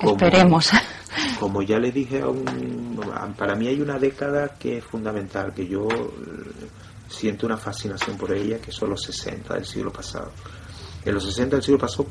Esperemos. 0.00 0.70
Como 1.38 1.62
ya 1.62 1.78
le 1.78 1.92
dije, 1.92 2.22
a 2.22 2.28
un, 2.28 3.00
para 3.36 3.54
mí 3.54 3.68
hay 3.68 3.80
una 3.80 3.98
década 3.98 4.54
que 4.58 4.78
es 4.78 4.84
fundamental, 4.84 5.52
que 5.52 5.66
yo 5.66 5.86
eh, 5.88 6.68
siento 7.08 7.46
una 7.46 7.56
fascinación 7.56 8.16
por 8.16 8.32
ella, 8.32 8.58
que 8.58 8.72
son 8.72 8.90
los 8.90 9.02
60 9.02 9.54
del 9.54 9.64
siglo 9.64 9.92
pasado. 9.92 10.32
En 11.04 11.14
los 11.14 11.24
60 11.24 11.56
del 11.56 11.62
siglo 11.62 11.78
pasado, 11.78 12.08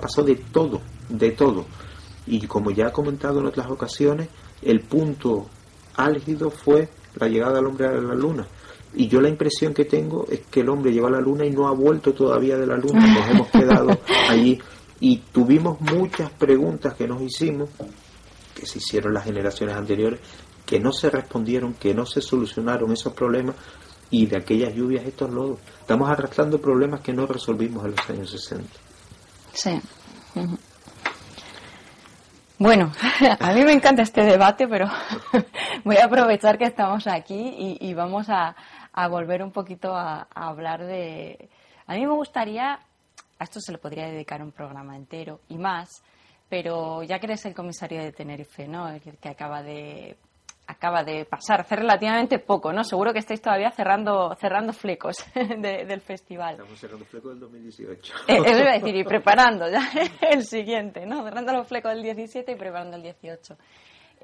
pasó 0.00 0.22
de 0.22 0.36
todo, 0.36 0.80
de 1.08 1.30
todo. 1.32 1.66
Y 2.26 2.46
como 2.46 2.70
ya 2.70 2.88
he 2.88 2.92
comentado 2.92 3.40
en 3.40 3.46
otras 3.46 3.70
ocasiones, 3.70 4.28
el 4.60 4.80
punto 4.80 5.46
álgido 5.96 6.50
fue 6.50 6.88
la 7.16 7.28
llegada 7.28 7.54
del 7.54 7.66
hombre 7.66 7.86
a 7.86 7.92
la 7.92 8.14
luna. 8.14 8.46
Y 8.94 9.08
yo 9.08 9.20
la 9.20 9.28
impresión 9.28 9.72
que 9.72 9.86
tengo 9.86 10.26
es 10.30 10.40
que 10.50 10.60
el 10.60 10.68
hombre 10.68 10.92
llegó 10.92 11.06
a 11.06 11.12
la 11.12 11.20
luna 11.20 11.46
y 11.46 11.50
no 11.50 11.66
ha 11.66 11.72
vuelto 11.72 12.12
todavía 12.12 12.56
de 12.56 12.66
la 12.66 12.76
luna. 12.76 13.06
Nos 13.14 13.28
hemos 13.28 13.48
quedado 13.48 13.98
allí 14.28 14.60
y 15.00 15.16
tuvimos 15.32 15.80
muchas 15.80 16.30
preguntas 16.30 16.94
que 16.94 17.08
nos 17.08 17.20
hicimos, 17.20 17.70
que 18.54 18.66
se 18.66 18.78
hicieron 18.78 19.12
las 19.12 19.24
generaciones 19.24 19.74
anteriores, 19.74 20.20
que 20.64 20.78
no 20.78 20.92
se 20.92 21.10
respondieron, 21.10 21.74
que 21.74 21.92
no 21.92 22.06
se 22.06 22.20
solucionaron 22.20 22.92
esos 22.92 23.12
problemas 23.12 23.56
y 24.10 24.26
de 24.26 24.36
aquellas 24.36 24.72
lluvias 24.74 25.04
estos 25.04 25.30
lodos. 25.30 25.58
Estamos 25.80 26.08
arrastrando 26.08 26.60
problemas 26.60 27.00
que 27.00 27.12
no 27.12 27.26
resolvimos 27.26 27.84
en 27.84 27.90
los 27.90 28.10
años 28.10 28.30
60. 28.30 28.68
Sí. 29.52 29.80
Bueno, 32.62 32.92
a 33.40 33.52
mí 33.54 33.64
me 33.64 33.72
encanta 33.72 34.02
este 34.02 34.22
debate, 34.22 34.68
pero 34.68 34.88
voy 35.84 35.96
a 35.96 36.04
aprovechar 36.04 36.58
que 36.58 36.64
estamos 36.64 37.08
aquí 37.08 37.76
y, 37.80 37.92
vamos 37.92 38.28
a, 38.28 38.54
volver 39.10 39.42
un 39.42 39.50
poquito 39.50 39.96
a 39.96 40.28
hablar 40.32 40.84
de... 40.84 41.48
A 41.88 41.94
mí 41.94 42.06
me 42.06 42.12
gustaría 42.12 42.78
a 43.42 43.44
esto 43.44 43.58
se 43.60 43.72
le 43.72 43.78
podría 43.78 44.06
dedicar 44.06 44.40
un 44.40 44.52
programa 44.52 44.94
entero 44.94 45.40
y 45.48 45.58
más, 45.58 46.04
pero 46.48 47.02
ya 47.02 47.18
que 47.18 47.26
eres 47.26 47.44
el 47.46 47.54
comisario 47.54 48.00
de 48.00 48.12
Tenerife, 48.12 48.68
¿no? 48.68 48.88
El 48.88 49.00
que 49.00 49.28
acaba 49.28 49.64
de 49.64 50.16
acaba 50.66 51.04
de 51.04 51.24
pasar 51.24 51.60
hace 51.60 51.76
relativamente 51.76 52.38
poco, 52.38 52.72
¿no? 52.72 52.84
Seguro 52.84 53.12
que 53.12 53.18
estáis 53.18 53.40
todavía 53.40 53.70
cerrando 53.70 54.34
cerrando 54.36 54.72
flecos 54.72 55.16
del 55.34 56.00
festival. 56.00 56.52
Estamos 56.52 56.78
cerrando 56.78 57.04
flecos 57.04 57.30
del 57.32 57.40
2018. 57.40 58.14
Eh, 58.28 58.38
eso 58.44 58.60
iba 58.60 58.70
a 58.70 58.78
decir, 58.78 58.94
y 58.94 59.04
preparando 59.04 59.68
ya 59.70 59.88
el 60.30 60.44
siguiente, 60.44 61.06
¿no? 61.06 61.24
Cerrando 61.24 61.52
los 61.52 61.68
flecos 61.68 61.92
del 61.92 62.02
17 62.02 62.52
y 62.52 62.54
preparando 62.56 62.96
el 62.96 63.02
18. 63.02 63.56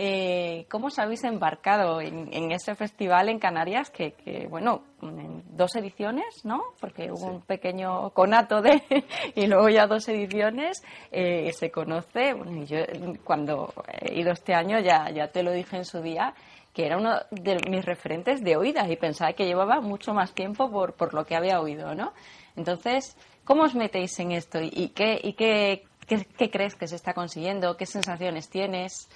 Eh, 0.01 0.65
¿Cómo 0.71 0.87
os 0.87 0.99
habéis 1.01 1.25
embarcado 1.25 2.01
en, 2.01 2.53
ese 2.53 2.77
festival 2.77 3.29
en 3.29 3.41
Canarias? 3.41 3.91
Que, 3.91 4.47
bueno, 4.49 4.85
en 5.03 5.43
dos 5.57 5.75
ediciones, 5.75 6.45
¿no? 6.45 6.63
Porque 6.81 7.11
hubo 7.11 7.27
un 7.27 7.41
pequeño 7.41 8.11
conato 8.11 8.63
de. 8.63 8.81
y 9.35 9.49
luego 9.49 9.69
ya 9.69 9.89
dos 9.89 10.09
ediciones. 10.09 10.85
Eh, 11.11 11.53
se 11.53 11.73
conoce. 11.73 12.33
Bueno, 12.33 12.65
yo 12.65 12.79
cuando 13.25 13.75
he 14.01 14.21
ido 14.21 14.31
este 14.31 14.55
año 14.55 14.79
ya, 14.79 15.11
ya 15.11 15.33
te 15.33 15.43
lo 15.43 15.51
dije 15.51 15.79
en 15.79 15.85
su 15.85 16.01
día 16.01 16.33
que 16.73 16.87
era 16.87 16.97
uno 16.97 17.17
de 17.33 17.59
mis 17.69 17.85
referentes 17.85 18.45
de 18.45 18.57
oídas 18.57 18.89
y 18.89 18.95
pensaba 18.95 19.33
que 19.33 19.47
llevaba 19.47 19.81
mucho 19.81 20.15
más 20.15 20.33
tiempo 20.33 20.71
por, 20.71 20.95
por 20.95 21.13
lo 21.13 21.25
que 21.25 21.35
había 21.35 21.61
oído, 21.61 21.93
¿no? 21.97 22.13
Entonces, 22.55 23.17
¿cómo 23.43 23.65
os 23.65 23.75
metéis 23.75 24.17
en 24.21 24.31
esto 24.31 24.61
y, 24.63 24.91
qué, 24.91 25.19
y 25.21 25.33
qué, 25.33 25.87
qué 26.07 26.51
crees 26.51 26.77
que 26.77 26.87
se 26.87 26.95
está 26.95 27.15
consiguiendo? 27.15 27.77
¿Qué 27.77 27.85
sensaciones 27.85 28.49
tienes? 28.49 29.09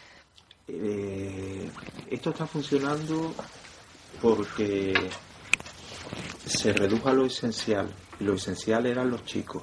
Eh, 0.68 1.68
esto 2.08 2.30
está 2.30 2.46
funcionando 2.46 3.34
porque 4.20 4.94
se 6.46 6.72
redujo 6.72 7.08
a 7.08 7.12
lo 7.12 7.26
esencial. 7.26 7.88
Lo 8.20 8.34
esencial 8.34 8.86
eran 8.86 9.10
los 9.10 9.24
chicos, 9.24 9.62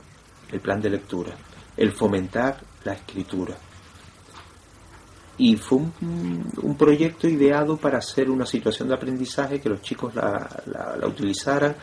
el 0.52 0.60
plan 0.60 0.82
de 0.82 0.90
lectura, 0.90 1.36
el 1.78 1.94
fomentar 1.94 2.62
la 2.84 2.94
escritura. 2.94 3.56
Y 5.38 5.56
fue 5.56 5.78
un, 5.78 6.76
proyecto 6.78 7.30
ideado 7.30 7.78
para 7.78 8.00
hacer 8.00 8.30
una 8.30 8.46
situación 8.46 8.90
de 8.90 8.96
aprendizaje 8.96 9.62
que 9.62 9.70
los 9.70 9.82
chicos 9.82 10.14
la, 10.14 11.00
utilizaran, 11.06 11.78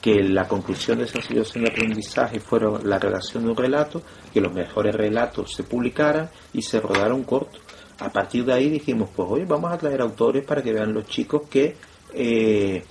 que 0.00 0.22
la 0.22 0.48
conclusión 0.48 0.98
de 0.98 1.04
esa 1.04 1.20
situación 1.20 1.64
de 1.64 1.70
aprendizaje 1.70 2.40
fuera 2.40 2.70
la 2.82 2.98
redacción 2.98 3.44
de 3.44 3.50
un 3.50 3.56
relato, 3.56 4.02
que 4.32 4.40
los 4.40 4.54
mejores 4.54 4.94
relatos 4.94 5.52
se 5.52 5.64
publicaran 5.64 6.30
y 6.54 6.62
se 6.62 6.80
rodara 6.80 7.12
un 7.12 7.24
corto 7.24 7.58
a 7.98 8.10
partir 8.10 8.44
de 8.44 8.52
ahí 8.52 8.70
dijimos, 8.70 9.10
pues 9.14 9.28
hoy 9.30 9.44
vamos 9.44 9.72
a 9.72 9.78
traer 9.78 10.00
autores 10.00 10.44
para 10.44 10.62
que 10.62 10.72
vean 10.72 10.92
los 10.92 11.06
chicos 11.06 11.42
que 11.48 11.76
eh, 12.12 12.84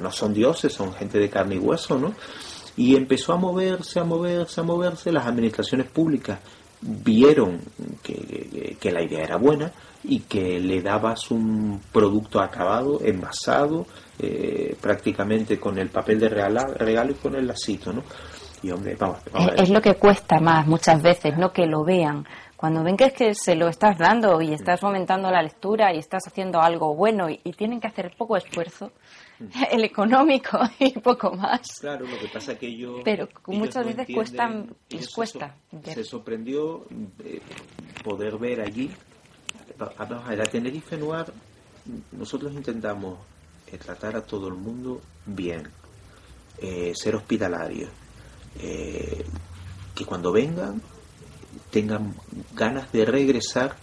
no, 0.00 0.10
son 0.12 0.32
dioses, 0.32 0.72
son 0.72 0.92
gente 0.92 1.18
de 1.18 1.30
carne 1.30 1.56
y 1.56 1.58
hueso, 1.58 1.98
¿no? 1.98 2.14
Y 2.76 2.94
empezó 2.94 3.32
a 3.32 3.36
moverse, 3.36 3.98
a 4.00 4.04
moverse, 4.04 4.60
a 4.60 4.64
moverse, 4.64 5.10
las 5.10 5.26
administraciones 5.26 5.86
públicas 5.88 6.38
vieron 6.80 7.60
que, 8.02 8.90
la 8.92 9.02
idea 9.02 9.24
era 9.24 9.36
buena 9.36 9.72
y 10.04 10.20
que 10.20 10.60
le 10.60 10.82
dabas 10.82 11.30
un 11.30 11.80
producto 11.90 12.40
acabado, 12.40 13.00
envasado, 13.02 13.86
eh, 14.18 14.76
prácticamente 14.80 15.58
con 15.58 15.78
el 15.78 15.88
papel 15.88 16.20
de 16.20 16.28
regalo 16.28 17.10
y 17.10 17.14
con 17.14 17.34
el 17.34 17.46
lacito, 17.46 17.92
¿no? 17.92 18.02
Y 18.62 18.70
hombre, 18.70 18.96
vamos, 18.98 19.18
es, 19.56 19.68
lo 19.70 19.80
que 19.80 19.94
cuesta 19.94 20.40
más 20.40 20.66
muchas 20.66 21.02
veces, 21.02 21.36
no 21.36 21.52
que 21.52 21.66
lo 21.66 21.84
vean, 21.84 22.26
cuando 22.56 22.82
ven 22.82 22.96
que 22.96 23.04
es 23.04 23.12
que 23.12 23.34
se 23.34 23.54
lo 23.54 23.68
estás 23.68 23.98
dando 23.98 24.40
y 24.40 24.54
estás 24.54 24.80
fomentando 24.80 25.30
la 25.30 25.42
lectura 25.42 25.92
y 25.92 25.98
estás 25.98 26.26
haciendo 26.26 26.60
algo 26.60 26.94
bueno 26.94 27.28
y, 27.28 27.36
tienen 27.52 27.80
que 27.80 27.86
hacer 27.86 28.14
poco 28.16 28.36
esfuerzo, 28.36 28.92
el 29.70 29.84
económico 29.84 30.58
y 30.78 30.98
poco 30.98 31.32
más. 31.32 31.60
Claro, 31.80 32.06
lo 32.06 32.18
que 32.18 32.28
pasa 32.28 32.52
es 32.52 32.58
que 32.58 32.68
ellos... 32.68 33.00
Pero 33.04 33.28
muchas 33.46 33.84
veces 33.84 34.08
cuestan, 34.14 34.74
les 34.88 35.08
cuesta. 35.10 35.54
Se, 35.84 36.04
sorprendió 36.04 36.86
eh, 37.24 37.40
poder 38.02 38.38
ver 38.38 38.62
allí, 38.62 38.90
a 39.78 40.34
la 40.34 40.44
Tenerife 40.44 40.96
Noir, 40.96 41.26
nosotros 42.12 42.52
intentamos 42.52 43.18
eh, 43.66 43.76
tratar 43.76 44.16
a 44.16 44.22
todo 44.22 44.48
el 44.48 44.54
mundo 44.54 45.02
bien, 45.26 45.68
eh, 46.58 46.92
ser 46.94 47.16
hospitalarios, 47.16 47.90
que 48.58 50.04
cuando 50.06 50.32
vengan 50.32 50.80
tengan 51.76 52.14
ganas 52.54 52.90
de 52.90 53.04
regresar 53.04 53.76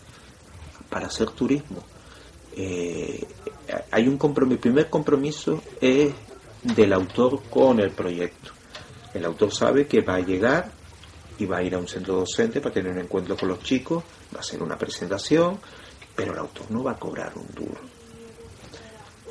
para 0.90 1.06
hacer 1.06 1.30
turismo. 1.30 1.84
Eh, 2.58 3.24
hay 3.92 4.08
un 4.08 4.18
compromiso, 4.18 4.56
el 4.56 4.60
primer 4.60 4.90
compromiso 4.90 5.62
es 5.80 6.12
del 6.64 6.92
autor 6.92 7.44
con 7.52 7.80
el 7.80 7.92
proyecto. 7.92 8.52
El 9.14 9.26
autor 9.26 9.54
sabe 9.54 9.86
que 9.86 10.02
va 10.02 10.16
a 10.16 10.22
llegar 10.22 10.72
y 11.38 11.46
va 11.46 11.58
a 11.58 11.64
ir 11.64 11.76
a 11.76 11.78
un 11.78 11.88
centro 11.88 12.16
docente 12.16 12.62
para 12.62 12.74
tener 12.74 12.94
un 12.94 12.98
encuentro 12.98 13.38
con 13.38 13.50
los 13.50 13.60
chicos, 13.60 14.04
va 14.34 14.38
a 14.38 14.42
hacer 14.42 14.64
una 14.64 14.76
presentación, 14.76 15.60
pero 16.16 16.34
el 16.34 16.40
autor 16.40 16.72
no 16.72 16.82
va 16.82 16.94
a 16.94 16.98
cobrar 16.98 17.34
un 17.36 17.46
duro. 17.54 17.80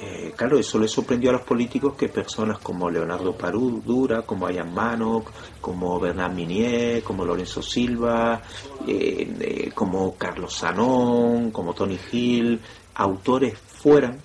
Eh, 0.04 0.32
claro, 0.34 0.58
eso 0.58 0.80
le 0.80 0.88
sorprendió 0.88 1.30
a 1.30 1.34
los 1.34 1.42
políticos 1.42 1.94
que 1.96 2.08
personas 2.08 2.58
como 2.58 2.90
Leonardo 2.90 3.36
Parú 3.36 3.80
Dura, 3.86 4.22
como 4.22 4.48
Ayan 4.48 4.74
Manoc, 4.74 5.30
como 5.60 6.00
Bernard 6.00 6.32
Minier, 6.32 7.04
como 7.04 7.24
Lorenzo 7.24 7.62
Silva, 7.62 8.42
eh, 8.84 9.32
eh, 9.38 9.70
como 9.72 10.16
Carlos 10.16 10.54
Sanón, 10.54 11.52
como 11.52 11.72
Tony 11.72 12.00
Hill, 12.10 12.60
autores 12.94 13.56
fueran 13.56 14.18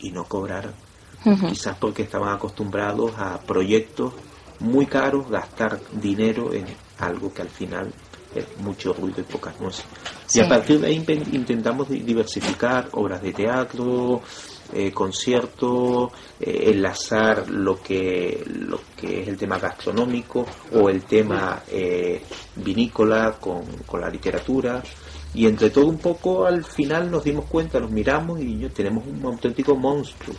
y 0.00 0.10
no 0.10 0.24
cobraran. 0.24 0.74
Quizás 1.48 1.76
porque 1.78 2.02
estaban 2.02 2.34
acostumbrados 2.34 3.12
a 3.16 3.40
proyectos 3.40 4.12
muy 4.60 4.84
caros, 4.84 5.28
gastar 5.30 5.80
dinero 5.90 6.52
en 6.52 6.66
algo 6.98 7.32
que 7.32 7.42
al 7.42 7.48
final 7.48 7.92
mucho 8.58 8.92
ruido 8.92 9.20
y 9.20 9.24
pocas 9.24 9.58
nueces. 9.60 9.84
Y 10.34 10.40
a 10.40 10.48
partir 10.48 10.80
de 10.80 10.88
ahí 10.88 11.04
intentamos 11.32 11.88
diversificar 11.88 12.88
obras 12.92 13.22
de 13.22 13.32
teatro, 13.32 14.22
eh, 14.72 14.90
concierto, 14.90 16.10
eh, 16.40 16.70
enlazar 16.72 17.48
lo 17.48 17.80
que, 17.80 18.42
lo 18.46 18.80
que 18.96 19.22
es 19.22 19.28
el 19.28 19.36
tema 19.36 19.58
gastronómico 19.58 20.44
o 20.72 20.90
el 20.90 21.04
tema 21.04 21.62
eh, 21.68 22.20
vinícola 22.56 23.36
con, 23.40 23.64
con, 23.86 24.00
la 24.00 24.10
literatura. 24.10 24.82
Y 25.34 25.46
entre 25.46 25.70
todo 25.70 25.86
un 25.86 25.98
poco 25.98 26.46
al 26.46 26.64
final 26.64 27.10
nos 27.10 27.22
dimos 27.22 27.44
cuenta, 27.44 27.78
nos 27.78 27.90
miramos 27.90 28.40
y 28.40 28.68
tenemos 28.70 29.06
un 29.06 29.24
auténtico 29.24 29.76
monstruo, 29.76 30.34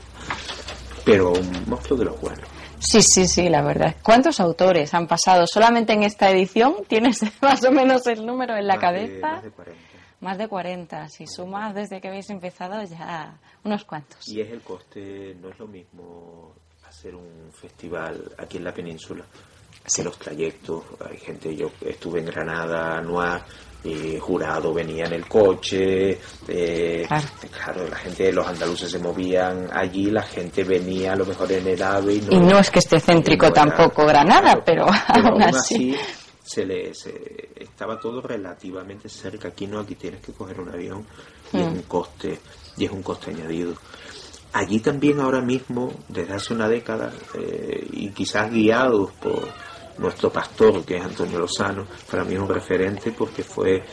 pero 1.06 1.32
un 1.32 1.52
monstruo 1.68 1.98
de 1.98 2.06
los 2.06 2.20
buenos. 2.20 2.57
Sí, 2.80 3.02
sí, 3.02 3.28
sí, 3.28 3.50
la 3.50 3.62
verdad. 3.62 3.96
¿Cuántos 4.04 4.40
autores 4.40 4.94
han 4.94 5.08
pasado 5.08 5.46
solamente 5.48 5.94
en 5.94 6.04
esta 6.04 6.30
edición? 6.30 6.76
¿Tienes 6.88 7.22
más 7.42 7.64
o 7.64 7.72
menos 7.72 8.06
el 8.08 8.26
número 8.26 8.56
en 8.56 8.68
la 8.68 8.78
cabeza? 8.78 9.42
Más 10.20 10.38
de 10.38 10.48
40. 10.48 11.10
Si 11.10 11.28
sumas 11.28 11.76
desde 11.76 12.02
que 12.02 12.08
habéis 12.08 12.30
empezado 12.30 12.82
ya 12.84 13.38
unos 13.64 13.84
cuantos. 13.84 14.28
Y 14.28 14.42
es 14.42 14.52
el 14.52 14.62
coste, 14.62 15.36
no 15.42 15.50
es 15.50 15.60
lo 15.60 15.68
mismo 15.68 16.54
hacer 16.88 17.14
un 17.14 17.52
festival 17.52 18.32
aquí 18.38 18.58
en 18.58 18.64
la 18.64 18.74
península 18.74 19.26
que 19.96 20.04
los 20.04 20.18
trayectos. 20.18 20.84
Hay 21.10 21.18
gente, 21.18 21.56
yo 21.56 21.72
estuve 21.82 22.20
en 22.20 22.26
Granada, 22.26 23.02
Noir, 23.02 23.42
y 23.84 24.18
jurado 24.20 24.74
venía 24.74 25.06
en 25.06 25.14
el 25.14 25.28
coche, 25.28 26.20
eh, 26.48 27.08
claro. 27.08 27.88
la 27.88 27.96
gente, 27.96 28.32
los 28.32 28.48
andaluces 28.48 28.92
se 28.92 29.00
movían 29.00 29.70
allí, 29.72 30.12
la 30.12 30.24
gente 30.24 30.64
venía 30.64 31.14
a 31.14 31.16
lo 31.16 31.26
mejor 31.26 31.52
en 31.52 31.68
el 31.68 31.82
AVE. 31.82 32.22
Y 32.30 32.40
no, 32.40 32.60
es 32.60 32.70
que 32.70 32.80
esté 32.80 33.00
céntrico 33.00 33.52
tampoco 33.52 34.06
Granada, 34.06 34.62
pero, 34.66 34.86
aún 35.08 35.42
así 35.42 35.96
se 36.44 36.66
le 36.66 36.92
estaba 37.56 38.00
todo 38.00 38.22
relativamente 38.22 39.10
cerca. 39.10 39.50
Aquí 39.50 39.68
no, 39.68 39.80
aquí 39.80 39.96
tienes 39.96 40.22
que 40.22 40.32
coger 40.32 40.60
un 40.62 40.70
avión 40.70 41.06
y 41.52 41.60
es 41.60 41.68
mm. 41.68 41.72
un 41.72 41.82
coste 41.84 42.40
y 42.78 42.86
es 42.86 42.92
un 42.92 43.04
coste 43.04 43.32
añadido. 43.32 43.74
Allí 44.54 44.80
también 44.80 45.20
ahora 45.20 45.42
mismo, 45.42 45.92
desde 46.08 46.34
hace 46.34 46.54
una 46.54 46.70
década, 46.70 47.12
eh, 47.36 47.86
y 47.92 48.10
quizás 48.12 48.50
guiados 48.50 49.12
por 49.14 49.48
nuestro 49.98 50.32
pastor, 50.32 50.84
que 50.86 50.98
es 50.98 51.04
Antonio 51.04 51.40
Lozano, 51.40 51.88
para 52.10 52.24
mí 52.24 52.34
es 52.36 52.40
un 52.40 52.50
referente 52.50 53.12
porque 53.12 53.44
fue 53.44 53.84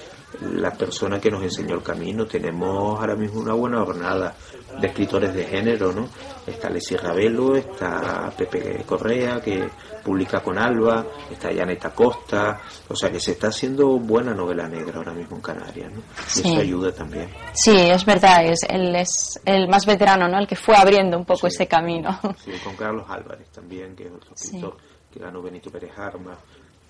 la 0.40 0.70
persona 0.72 1.20
que 1.20 1.30
nos 1.30 1.42
enseñó 1.42 1.76
el 1.76 1.82
camino. 1.82 2.26
Tenemos 2.26 2.98
ahora 2.98 3.14
mismo 3.14 3.40
una 3.40 3.55
buena 3.55 3.84
jornada 3.84 4.34
de 4.80 4.86
escritores 4.88 5.32
de 5.32 5.44
género, 5.44 5.92
¿no? 5.92 6.09
Está 6.46 6.68
Leslie 6.68 6.98
Ravelo, 6.98 7.57
está 7.57 8.32
Pepe 8.36 8.82
Correa, 8.84 9.40
que 9.40 9.68
publica 10.02 10.40
con 10.40 10.59
Alba, 10.59 11.07
está 11.30 11.52
Yaneta 11.52 11.90
Costa, 11.94 12.61
o 12.88 12.96
sea 12.96 13.11
que 13.11 13.20
se 13.20 13.32
está 13.32 13.48
haciendo 13.48 13.98
buena 13.98 14.34
novela 14.34 14.68
negra 14.68 14.98
ahora 14.98 15.12
mismo 15.12 15.36
en 15.36 15.42
Canarias, 15.42 15.92
¿no? 15.92 16.02
Y 16.36 16.48
eso 16.48 16.61
ayuda 16.61 16.92
también. 16.92 17.30
Sí, 17.55 17.76
es 17.76 18.05
verdad, 18.05 18.44
es, 18.44 18.61
él 18.68 18.94
es 18.96 19.40
el 19.44 19.68
más 19.68 19.86
veterano, 19.86 20.28
¿no? 20.28 20.38
El 20.38 20.46
que 20.46 20.57
fue 20.57 20.76
abriendo 20.76 21.16
un 21.16 21.24
poco 21.24 21.46
ese 21.46 21.66
camino. 21.66 22.18
Sí, 22.44 22.52
con 22.62 22.76
Carlos 22.76 23.07
Álvarez 23.09 23.48
también, 23.50 23.94
que 23.94 24.05
es 24.05 24.12
otro 24.12 24.34
escritor 24.34 24.76
que 25.15 25.21
ganó 25.21 25.41
Benito 25.41 25.71
Pérez 25.71 25.97
Armas, 25.97 26.39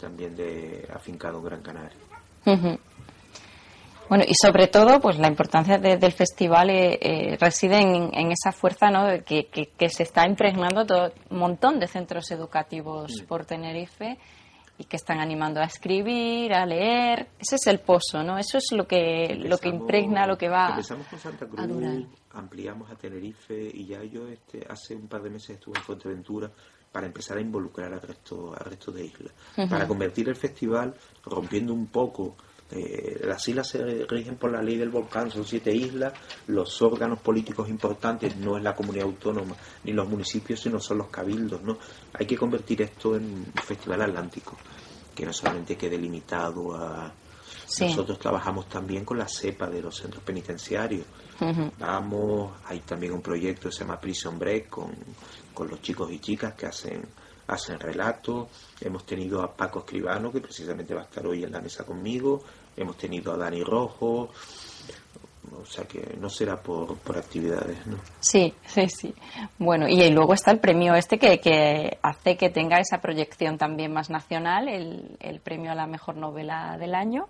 también 0.00 0.34
de 0.34 0.88
afincado 0.92 1.38
en 1.38 1.44
Gran 1.44 1.60
Canaria. 1.60 1.98
Bueno, 4.08 4.24
y 4.26 4.34
sobre 4.34 4.68
todo, 4.68 4.98
pues 5.00 5.18
la 5.18 5.28
importancia 5.28 5.78
del 5.78 6.12
festival 6.12 6.70
eh, 6.70 6.98
eh, 7.00 7.36
reside 7.38 7.80
en, 7.80 8.32
esa 8.32 8.52
fuerza 8.52 8.90
¿no? 8.90 9.06
que, 9.24 9.46
que, 9.46 9.88
se 9.88 10.02
está 10.02 10.26
impregnando 10.26 10.84
todo 10.84 11.12
un 11.30 11.38
montón 11.38 11.78
de 11.78 11.86
centros 11.86 12.30
educativos 12.30 13.12
por 13.26 13.44
Tenerife 13.44 14.18
y 14.76 14.84
que 14.84 14.96
están 14.96 15.20
animando 15.20 15.60
a 15.60 15.64
escribir, 15.64 16.52
a 16.52 16.66
leer. 16.66 17.28
Ese 17.38 17.56
es 17.56 17.66
el 17.66 17.80
pozo, 17.80 18.22
¿no? 18.22 18.38
Eso 18.38 18.58
es 18.58 18.72
lo 18.72 18.86
que, 18.86 19.36
lo 19.36 19.56
que 19.58 19.68
impregna, 19.68 20.26
lo 20.26 20.36
que 20.36 20.48
va 20.48 20.70
empezamos 20.70 21.06
con 21.06 21.18
Santa 21.18 21.46
Cruz, 21.46 22.06
ampliamos 22.32 22.90
a 22.90 22.96
Tenerife 22.96 23.70
y 23.72 23.86
ya 23.86 24.02
yo 24.02 24.28
este, 24.28 24.66
hace 24.68 24.94
un 24.96 25.08
par 25.08 25.22
de 25.22 25.30
meses 25.30 25.50
estuve 25.50 25.78
en 25.78 25.84
Fuerteventura 25.84 26.50
para 26.94 27.08
empezar 27.08 27.38
a 27.38 27.40
involucrar 27.40 27.92
al 27.92 28.00
resto, 28.00 28.54
al 28.56 28.66
resto 28.66 28.92
de 28.92 29.06
islas, 29.06 29.32
para 29.68 29.88
convertir 29.88 30.28
el 30.28 30.36
festival, 30.36 30.94
rompiendo 31.24 31.74
un 31.74 31.88
poco 31.88 32.36
eh, 32.70 33.20
las 33.24 33.48
islas 33.48 33.66
se 33.66 34.04
rigen 34.06 34.36
por 34.36 34.52
la 34.52 34.62
ley 34.62 34.76
del 34.76 34.90
volcán, 34.90 35.28
son 35.28 35.44
siete 35.44 35.74
islas, 35.74 36.12
los 36.46 36.80
órganos 36.82 37.18
políticos 37.18 37.68
importantes 37.68 38.36
no 38.36 38.56
es 38.56 38.62
la 38.62 38.76
comunidad 38.76 39.06
autónoma 39.06 39.56
ni 39.82 39.92
los 39.92 40.08
municipios, 40.08 40.60
sino 40.60 40.78
son 40.78 40.98
los 40.98 41.08
cabildos, 41.08 41.60
¿no? 41.62 41.78
Hay 42.12 42.26
que 42.26 42.36
convertir 42.36 42.82
esto 42.82 43.16
en 43.16 43.24
un 43.24 43.52
festival 43.64 44.02
atlántico, 44.02 44.56
que 45.16 45.26
no 45.26 45.32
solamente 45.32 45.76
quede 45.76 45.98
limitado 45.98 46.76
a... 46.76 47.12
Nosotros 47.80 48.18
trabajamos 48.18 48.68
también 48.68 49.04
con 49.04 49.18
la 49.18 49.28
cepa 49.28 49.68
de 49.68 49.82
los 49.82 49.96
centros 49.96 50.22
penitenciarios. 50.22 51.06
Vamos, 51.78 52.52
hay 52.66 52.80
también 52.80 53.12
un 53.12 53.22
proyecto 53.22 53.68
que 53.68 53.74
se 53.74 53.80
llama 53.80 54.00
Prison 54.00 54.38
Break 54.38 54.68
con, 54.68 54.92
con 55.52 55.68
los 55.68 55.80
chicos 55.82 56.10
y 56.12 56.18
chicas 56.18 56.54
que 56.54 56.66
hacen 56.66 57.02
hacen 57.46 57.78
relatos. 57.78 58.48
Hemos 58.80 59.04
tenido 59.04 59.42
a 59.42 59.54
Paco 59.54 59.80
Escribano, 59.80 60.32
que 60.32 60.40
precisamente 60.40 60.94
va 60.94 61.02
a 61.02 61.04
estar 61.04 61.26
hoy 61.26 61.44
en 61.44 61.52
la 61.52 61.60
mesa 61.60 61.84
conmigo. 61.84 62.42
Hemos 62.76 62.96
tenido 62.96 63.32
a 63.32 63.36
Dani 63.36 63.62
Rojo. 63.62 64.30
O 65.56 65.66
sea 65.66 65.84
que 65.84 66.16
no 66.18 66.28
será 66.30 66.56
por, 66.56 66.96
por 66.96 67.18
actividades, 67.18 67.86
¿no? 67.86 67.98
Sí, 68.18 68.54
sí, 68.66 68.88
sí. 68.88 69.14
Bueno, 69.58 69.86
y 69.86 70.10
luego 70.10 70.34
está 70.34 70.50
el 70.50 70.58
premio 70.58 70.94
este 70.94 71.18
que, 71.18 71.38
que 71.38 71.98
hace 72.02 72.36
que 72.36 72.48
tenga 72.48 72.80
esa 72.80 73.00
proyección 73.00 73.58
también 73.58 73.92
más 73.92 74.10
nacional, 74.10 74.68
el, 74.68 75.16
el 75.20 75.40
premio 75.40 75.70
a 75.70 75.74
la 75.74 75.86
mejor 75.86 76.16
novela 76.16 76.76
del 76.78 76.94
año 76.94 77.28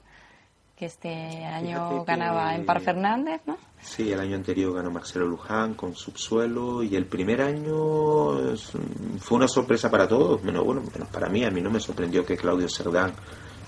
que 0.76 0.86
este 0.86 1.44
año 1.44 2.04
ganaba 2.04 2.54
en 2.54 2.66
Par 2.66 2.80
Fernández, 2.80 3.40
¿no? 3.46 3.56
Sí, 3.80 4.10
el 4.10 4.18
año 4.18 4.34
anterior 4.36 4.74
ganó 4.74 4.90
Marcelo 4.90 5.26
Luján 5.26 5.74
con 5.74 5.94
Subsuelo 5.94 6.82
y 6.82 6.96
el 6.96 7.06
primer 7.06 7.42
año 7.42 8.56
fue 9.20 9.36
una 9.36 9.46
sorpresa 9.46 9.90
para 9.90 10.08
todos, 10.08 10.42
menos 10.42 10.64
bueno, 10.64 10.82
menos 10.92 11.08
para 11.08 11.28
mí, 11.28 11.44
a 11.44 11.50
mí 11.50 11.60
no 11.60 11.70
me 11.70 11.80
sorprendió 11.80 12.24
que 12.24 12.36
Claudio 12.36 12.68
Cerdán 12.68 13.12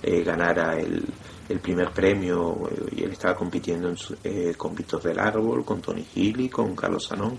eh, 0.02 0.22
ganara 0.22 0.78
el, 0.78 1.04
el, 1.48 1.60
primer 1.60 1.90
premio 1.90 2.68
y 2.92 3.04
él 3.04 3.12
estaba 3.12 3.34
compitiendo 3.34 3.88
en 3.88 3.96
eh, 4.24 4.54
con 4.56 4.74
Víctor 4.74 5.02
del 5.02 5.18
Árbol, 5.18 5.64
con 5.64 5.80
Tony 5.80 6.02
Gili, 6.02 6.48
con 6.48 6.74
Carlos 6.74 7.06
Sanón, 7.06 7.38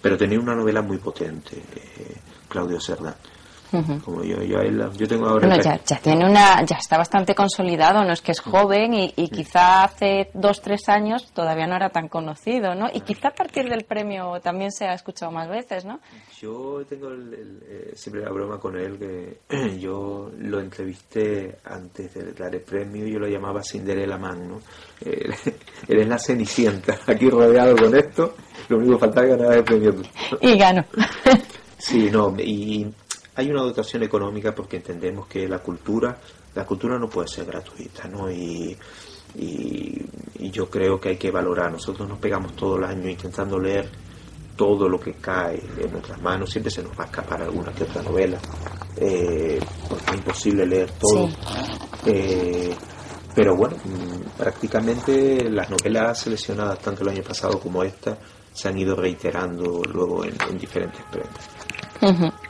pero 0.00 0.16
tenía 0.16 0.40
una 0.40 0.54
novela 0.54 0.80
muy 0.80 0.98
potente, 0.98 1.56
eh, 1.58 2.16
Claudio 2.48 2.80
Cerdán. 2.80 3.14
Como 4.04 4.22
yo, 4.22 4.42
yo, 4.42 4.62
yo 4.92 5.08
tengo 5.08 5.26
ahora. 5.28 5.46
Bueno, 5.46 5.62
ya, 5.62 5.80
ya, 5.82 5.96
tiene 5.98 6.28
una, 6.28 6.62
ya 6.64 6.76
está 6.76 6.98
bastante 6.98 7.34
consolidado, 7.34 8.04
no 8.04 8.12
es 8.12 8.20
que 8.20 8.32
es 8.32 8.40
joven 8.40 8.92
y, 8.92 9.14
y 9.16 9.28
quizá 9.28 9.84
hace 9.84 10.30
dos, 10.34 10.60
tres 10.60 10.88
años 10.88 11.32
todavía 11.32 11.66
no 11.66 11.76
era 11.76 11.88
tan 11.88 12.08
conocido, 12.08 12.74
¿no? 12.74 12.88
Y 12.92 13.00
quizá 13.00 13.28
a 13.28 13.34
partir 13.34 13.68
del 13.68 13.84
premio 13.84 14.40
también 14.40 14.70
se 14.70 14.86
ha 14.86 14.92
escuchado 14.92 15.32
más 15.32 15.48
veces, 15.48 15.86
¿no? 15.86 16.00
Yo 16.38 16.84
tengo 16.86 17.08
el, 17.08 17.62
eh, 17.66 17.92
siempre 17.94 18.22
la 18.22 18.30
broma 18.30 18.58
con 18.58 18.76
él 18.76 18.98
que 18.98 19.78
yo 19.78 20.30
lo 20.38 20.60
entrevisté 20.60 21.58
antes 21.64 22.12
de 22.12 22.32
dar 22.32 22.54
el 22.54 22.60
premio 22.60 23.06
y 23.06 23.12
yo 23.12 23.18
lo 23.18 23.28
llamaba 23.28 23.62
Cinderella 23.62 24.18
Man, 24.18 24.48
¿no? 24.48 24.60
Eh, 25.00 25.30
él 25.88 26.00
es 26.00 26.08
la 26.08 26.18
cenicienta, 26.18 26.98
aquí 27.06 27.30
rodeado 27.30 27.74
con 27.76 27.96
esto, 27.96 28.34
lo 28.68 28.76
único 28.76 28.94
que 28.94 29.00
faltaba 29.00 29.26
es 29.26 29.38
ganar 29.38 29.56
el 29.56 29.64
premio. 29.64 29.94
Y 30.40 30.58
gano. 30.58 30.84
Sí, 31.82 32.08
no, 32.12 32.32
y 32.38 32.86
hay 33.34 33.50
una 33.50 33.62
dotación 33.62 34.02
económica 34.02 34.54
porque 34.54 34.76
entendemos 34.76 35.26
que 35.26 35.48
la 35.48 35.58
cultura, 35.60 36.18
la 36.54 36.64
cultura 36.64 36.98
no 36.98 37.08
puede 37.08 37.28
ser 37.28 37.46
gratuita, 37.46 38.08
¿no? 38.08 38.30
Y, 38.30 38.76
y, 39.36 40.02
y 40.38 40.50
yo 40.50 40.68
creo 40.68 41.00
que 41.00 41.10
hay 41.10 41.16
que 41.16 41.30
valorar. 41.30 41.72
Nosotros 41.72 42.08
nos 42.08 42.18
pegamos 42.18 42.54
todo 42.54 42.76
el 42.76 42.84
año 42.84 43.08
intentando 43.08 43.58
leer 43.58 43.88
todo 44.56 44.88
lo 44.88 45.00
que 45.00 45.14
cae 45.14 45.60
en 45.78 45.90
nuestras 45.90 46.20
manos, 46.20 46.50
siempre 46.50 46.70
se 46.70 46.82
nos 46.82 46.92
va 46.92 47.04
a 47.04 47.06
escapar 47.06 47.42
alguna 47.42 47.72
que 47.72 47.84
otra 47.84 48.02
novela, 48.02 48.38
eh, 48.96 49.58
porque 49.88 50.04
es 50.10 50.16
imposible 50.18 50.66
leer 50.66 50.90
todo. 50.92 51.28
Eh, 52.06 52.74
pero 53.34 53.56
bueno, 53.56 53.76
mm, 53.76 54.36
prácticamente 54.36 55.48
las 55.50 55.70
novelas 55.70 56.20
seleccionadas, 56.20 56.78
tanto 56.80 57.02
el 57.02 57.08
año 57.08 57.22
pasado 57.22 57.58
como 57.58 57.82
esta, 57.82 58.18
se 58.52 58.68
han 58.68 58.76
ido 58.78 58.94
reiterando 58.94 59.82
luego 59.90 60.24
en, 60.24 60.36
en 60.48 60.58
diferentes 60.58 61.02
premios. 61.10 62.42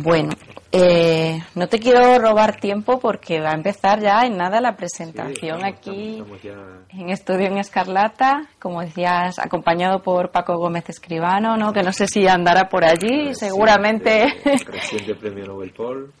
Bueno, 0.00 0.30
eh, 0.70 1.40
no 1.54 1.66
te 1.68 1.78
quiero 1.78 2.18
robar 2.18 2.56
tiempo 2.60 2.98
porque 2.98 3.40
va 3.40 3.50
a 3.50 3.54
empezar 3.54 4.00
ya 4.00 4.24
en 4.24 4.36
nada 4.36 4.60
la 4.60 4.74
presentación 4.76 5.34
Sí, 5.36 5.46
estamos- 5.46 5.64
aquí 5.64 6.10
estamos- 6.20 6.44
estamos 6.44 6.82
ya- 6.90 6.98
en 7.00 7.10
Estudio 7.10 7.46
en 7.46 7.58
Escarlata, 7.58 8.46
como 8.58 8.80
decías, 8.80 9.38
acompañado 9.38 10.02
por 10.02 10.30
Paco 10.30 10.56
Gómez 10.56 10.88
Escribano, 10.88 11.56
¿no? 11.56 11.72
que 11.72 11.82
no 11.82 11.92
sé 11.92 12.06
si 12.06 12.26
andará 12.26 12.68
por 12.68 12.84
allí, 12.84 13.08
Reciente- 13.28 13.34
seguramente. 13.34 14.26
Reciente 14.66 15.14
premio 15.14 15.44
Nobel 15.46 15.72
Paul. 15.72 16.12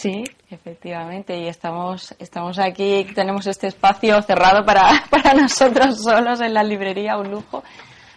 Sí, 0.00 0.22
efectivamente, 0.50 1.36
y 1.38 1.48
estamos, 1.48 2.14
estamos 2.20 2.58
aquí, 2.60 3.04
tenemos 3.14 3.46
este 3.48 3.66
espacio 3.66 4.22
cerrado 4.22 4.64
para, 4.64 4.82
para 5.10 5.34
nosotros 5.34 6.02
solos 6.02 6.40
en 6.40 6.54
la 6.54 6.62
librería, 6.62 7.16
un 7.18 7.30
lujo. 7.32 7.64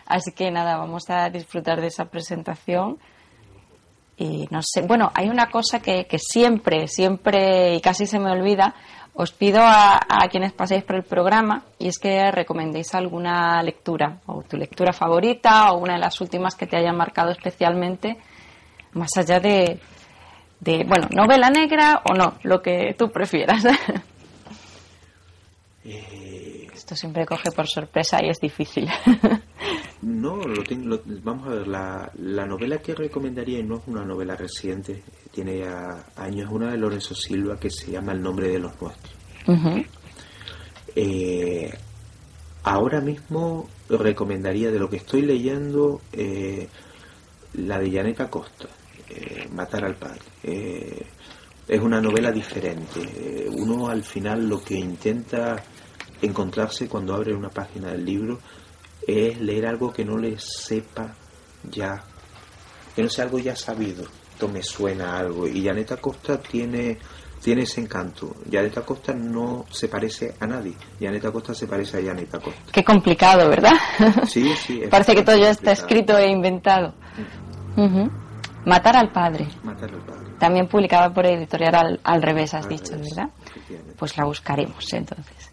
Así 0.06 0.32
que 0.36 0.52
nada, 0.52 0.78
vamos 0.78 1.10
a 1.10 1.30
disfrutar 1.30 1.82
de 1.82 1.88
esa 1.88 2.06
presentación. 2.06 2.98
Y 4.22 4.48
no 4.52 4.60
sé, 4.62 4.82
bueno, 4.82 5.10
hay 5.16 5.30
una 5.30 5.48
cosa 5.50 5.80
que, 5.80 6.06
que 6.06 6.20
siempre, 6.20 6.88
siempre, 6.88 7.76
y 7.76 7.80
casi 7.80 8.06
se 8.06 8.20
me 8.20 8.30
olvida, 8.30 8.76
os 9.14 9.32
pido 9.32 9.62
a, 9.62 9.96
a 9.96 10.28
quienes 10.30 10.52
paséis 10.52 10.84
por 10.84 10.98
el 10.98 11.04
programa, 11.04 11.64
y 11.78 11.88
es 11.88 11.98
que 11.98 12.30
recomendéis 12.32 12.94
alguna 12.96 13.64
lectura, 13.64 14.20
o 14.26 14.42
tu 14.44 14.58
lectura 14.58 14.92
favorita, 14.92 15.72
o 15.72 15.78
una 15.78 15.94
de 15.94 16.00
las 16.00 16.20
últimas 16.20 16.56
que 16.56 16.68
te 16.68 16.76
haya 16.78 16.92
marcado 16.92 17.32
especialmente, 17.32 18.18
más 18.92 19.10
allá 19.18 19.40
de, 19.40 19.80
de, 20.60 20.84
bueno, 20.86 21.08
novela 21.12 21.50
negra 21.50 22.02
o 22.10 22.14
no, 22.14 22.34
lo 22.44 22.62
que 22.62 22.94
tú 22.98 23.10
prefieras. 23.10 23.64
Eh, 25.86 26.68
Esto 26.74 26.94
siempre 26.96 27.26
coge 27.26 27.52
por 27.52 27.68
sorpresa 27.68 28.20
y 28.22 28.30
es 28.30 28.40
difícil. 28.40 28.88
No, 30.02 30.38
lo 30.38 30.64
tengo, 30.64 30.88
lo- 30.88 31.02
vamos 31.24 31.48
a 31.48 31.52
ver, 31.56 31.68
la, 31.68 32.12
la 32.20 32.46
novela 32.46 32.78
que 32.82 32.96
recomendaría 32.96 33.60
y 33.60 33.64
no 33.64 33.78
es 33.78 33.82
una 33.88 34.06
novela 34.06 34.36
reciente, 34.36 35.04
tiene 35.32 35.60
ya 35.60 36.06
años, 36.16 36.48
es 36.48 36.52
una 36.54 36.72
de 36.72 36.78
Lorenzo 36.78 37.14
Silva 37.16 37.60
que 37.60 37.70
se 37.70 37.92
llama 37.92 38.14
El 38.14 38.22
nombre 38.22 38.48
de 38.48 38.60
los 38.60 38.82
nuestros. 38.82 39.14
Eh, 40.96 41.72
ahora 42.64 43.02
mismo 43.02 43.70
recomendaría 43.90 44.72
de 44.72 44.80
lo 44.80 44.90
que 44.90 44.98
estoy 44.98 45.22
leyendo 45.22 46.02
eh, 46.14 46.68
la 47.54 47.80
de 47.80 47.92
Janet 47.92 48.22
Acosta, 48.22 48.68
eh, 49.10 49.48
Matar 49.52 49.86
al 49.86 49.96
padre. 49.96 50.22
Eh, 50.44 51.06
es 51.68 51.82
una 51.82 52.02
novela 52.02 52.32
diferente. 52.32 53.48
Uno 53.52 53.90
al 53.90 54.04
final 54.04 54.48
lo 54.48 54.62
que 54.64 54.76
intenta 54.76 55.62
encontrarse 56.22 56.88
cuando 56.88 57.14
abre 57.14 57.34
una 57.36 57.50
página 57.50 57.92
del 57.92 58.06
libro 58.06 58.40
es 59.10 59.40
leer 59.40 59.66
algo 59.68 59.92
que 59.92 60.06
no 60.06 60.18
le 60.18 60.38
sepa 60.40 61.14
ya, 61.64 62.02
que 62.96 63.04
no 63.04 63.10
sea 63.10 63.26
algo 63.26 63.40
ya 63.40 63.56
sabido. 63.56 64.04
Esto 64.32 64.48
me 64.48 64.64
suena 64.64 65.14
a 65.14 65.20
algo. 65.20 65.48
Y 65.48 65.64
Janet 65.66 65.92
Acosta 65.92 66.40
tiene, 66.40 66.98
tiene 67.44 67.64
ese 67.64 67.82
encanto. 67.82 68.36
Janet 68.50 68.78
Acosta 68.78 69.14
no 69.14 69.66
se 69.70 69.88
parece 69.90 70.36
a 70.40 70.48
nadie. 70.48 70.74
Janet 71.00 71.26
Acosta 71.26 71.54
se 71.54 71.68
parece 71.68 71.98
a 71.98 72.06
Janet 72.06 72.34
Acosta. 72.36 72.62
Qué 72.72 72.84
complicado, 72.84 73.50
¿verdad? 73.50 73.74
Sí, 74.28 74.54
sí. 74.56 74.82
es 74.84 74.90
Parece 74.90 75.16
que 75.16 75.24
todo 75.24 75.38
ya 75.38 75.50
está 75.50 75.72
escrito 75.72 76.18
e 76.18 76.30
inventado. 76.30 76.94
Matar 78.66 78.96
al 78.98 79.12
padre. 79.12 79.48
Matar 79.64 79.90
al 79.92 80.02
padre. 80.02 80.30
También 80.40 80.68
publicada 80.68 81.14
por 81.14 81.26
editorial 81.26 81.76
al, 81.76 82.00
al 82.04 82.22
revés, 82.22 82.54
has 82.54 82.64
Al 82.66 82.70
dicho, 82.70 82.94
revés, 82.94 83.16
¿verdad? 83.16 83.32
Pues 83.98 84.18
la 84.18 84.26
buscaremos 84.26 84.94
entonces. 84.94 85.49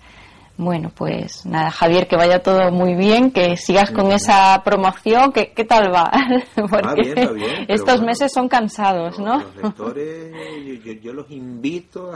Bueno, 0.59 0.90
pues 0.94 1.44
nada, 1.44 1.70
Javier, 1.70 2.09
que 2.09 2.16
vaya 2.16 2.42
todo 2.42 2.70
muy 2.72 2.94
bien, 2.94 3.30
que 3.30 3.57
sigas 3.59 3.90
con 3.90 4.11
esa 4.11 4.62
promoción. 4.64 5.30
¿Qué, 5.32 5.52
qué 5.52 5.64
tal 5.64 5.92
va? 5.94 6.11
Porque 6.54 7.02
bien, 7.02 7.28
va 7.28 7.32
bien, 7.32 7.66
estos 7.68 7.96
bueno. 7.96 8.07
meses 8.07 8.32
son 8.32 8.48
cansados, 8.48 9.18
¿no? 9.18 9.38
Los 9.40 9.57
lectores, 9.62 10.32
yo, 10.66 10.74
yo- 10.92 11.00
yo 11.00 11.12
los 11.12 11.30
invito 11.30 12.11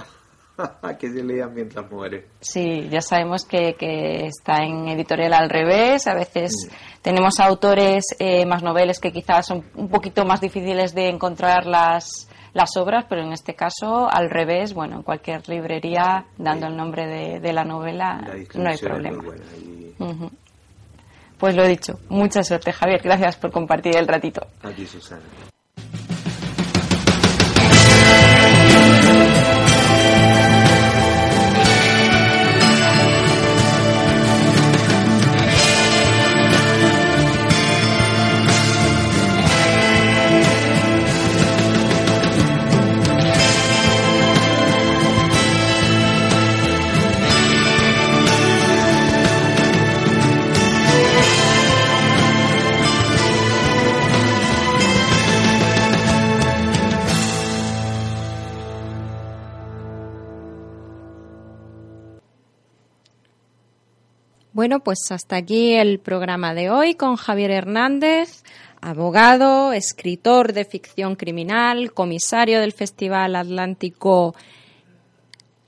a, 0.82 0.96
que 0.98 1.10
se 1.10 1.22
lean 1.22 1.52
mientras 1.54 1.90
mueren. 1.90 2.24
Sí, 2.40 2.88
ya 2.90 3.02
sabemos 3.02 3.44
que, 3.44 3.74
que 3.74 4.26
está 4.26 4.64
en 4.64 4.88
editorial 4.88 5.34
al 5.34 5.50
revés. 5.50 6.06
A 6.06 6.14
veces 6.14 6.52
Mm. 6.70 7.02
tenemos 7.02 7.40
autores 7.40 8.04
eh, 8.18 8.46
más 8.46 8.62
noveles 8.62 9.00
que 9.00 9.12
quizás 9.12 9.46
son 9.46 9.64
un 9.74 9.88
poquito 9.90 10.24
más 10.24 10.40
difíciles 10.40 10.94
de 10.94 11.08
encontrar 11.10 11.66
las, 11.66 12.26
las 12.52 12.76
obras, 12.76 13.06
pero 13.08 13.22
en 13.22 13.32
este 13.32 13.54
caso 13.54 14.08
al 14.10 14.30
revés, 14.30 14.74
bueno, 14.74 14.96
en 14.96 15.02
cualquier 15.02 15.48
librería, 15.48 16.26
dando 16.36 16.66
el 16.66 16.76
nombre 16.76 17.06
de, 17.06 17.40
de 17.40 17.52
la 17.52 17.64
novela, 17.64 18.20
La 18.26 18.62
no 18.62 18.70
hay 18.70 18.78
problema. 18.78 19.22
Pues 21.38 21.56
lo 21.56 21.66
dicho, 21.66 21.98
mucha 22.08 22.42
suerte 22.42 22.72
Javier, 22.72 23.00
gracias 23.02 23.36
por 23.36 23.50
compartir 23.50 23.96
el 23.96 24.06
ratito. 24.06 24.46
aquí 24.62 24.84
Susana. 24.84 25.22
Bueno, 64.70 64.84
pues 64.84 65.00
hasta 65.10 65.34
aquí 65.34 65.74
el 65.74 65.98
programa 65.98 66.54
de 66.54 66.70
hoy 66.70 66.94
con 66.94 67.16
Javier 67.16 67.50
Hernández, 67.50 68.44
abogado, 68.80 69.72
escritor 69.72 70.52
de 70.52 70.64
ficción 70.64 71.16
criminal, 71.16 71.92
comisario 71.92 72.60
del 72.60 72.70
Festival 72.70 73.34
Atlántico 73.34 74.36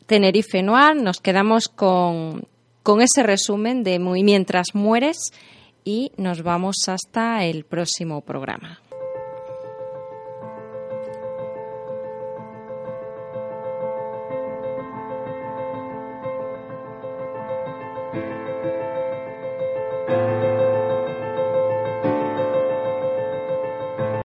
Tenerife 0.06 0.62
Noir. 0.62 0.94
Nos 0.94 1.18
quedamos 1.20 1.66
con, 1.66 2.46
con 2.84 3.02
ese 3.02 3.24
resumen 3.24 3.82
de 3.82 3.98
Muy 3.98 4.22
Mientras 4.22 4.68
Mueres 4.72 5.32
y 5.82 6.12
nos 6.16 6.44
vamos 6.44 6.76
hasta 6.86 7.44
el 7.44 7.64
próximo 7.64 8.20
programa. 8.20 8.81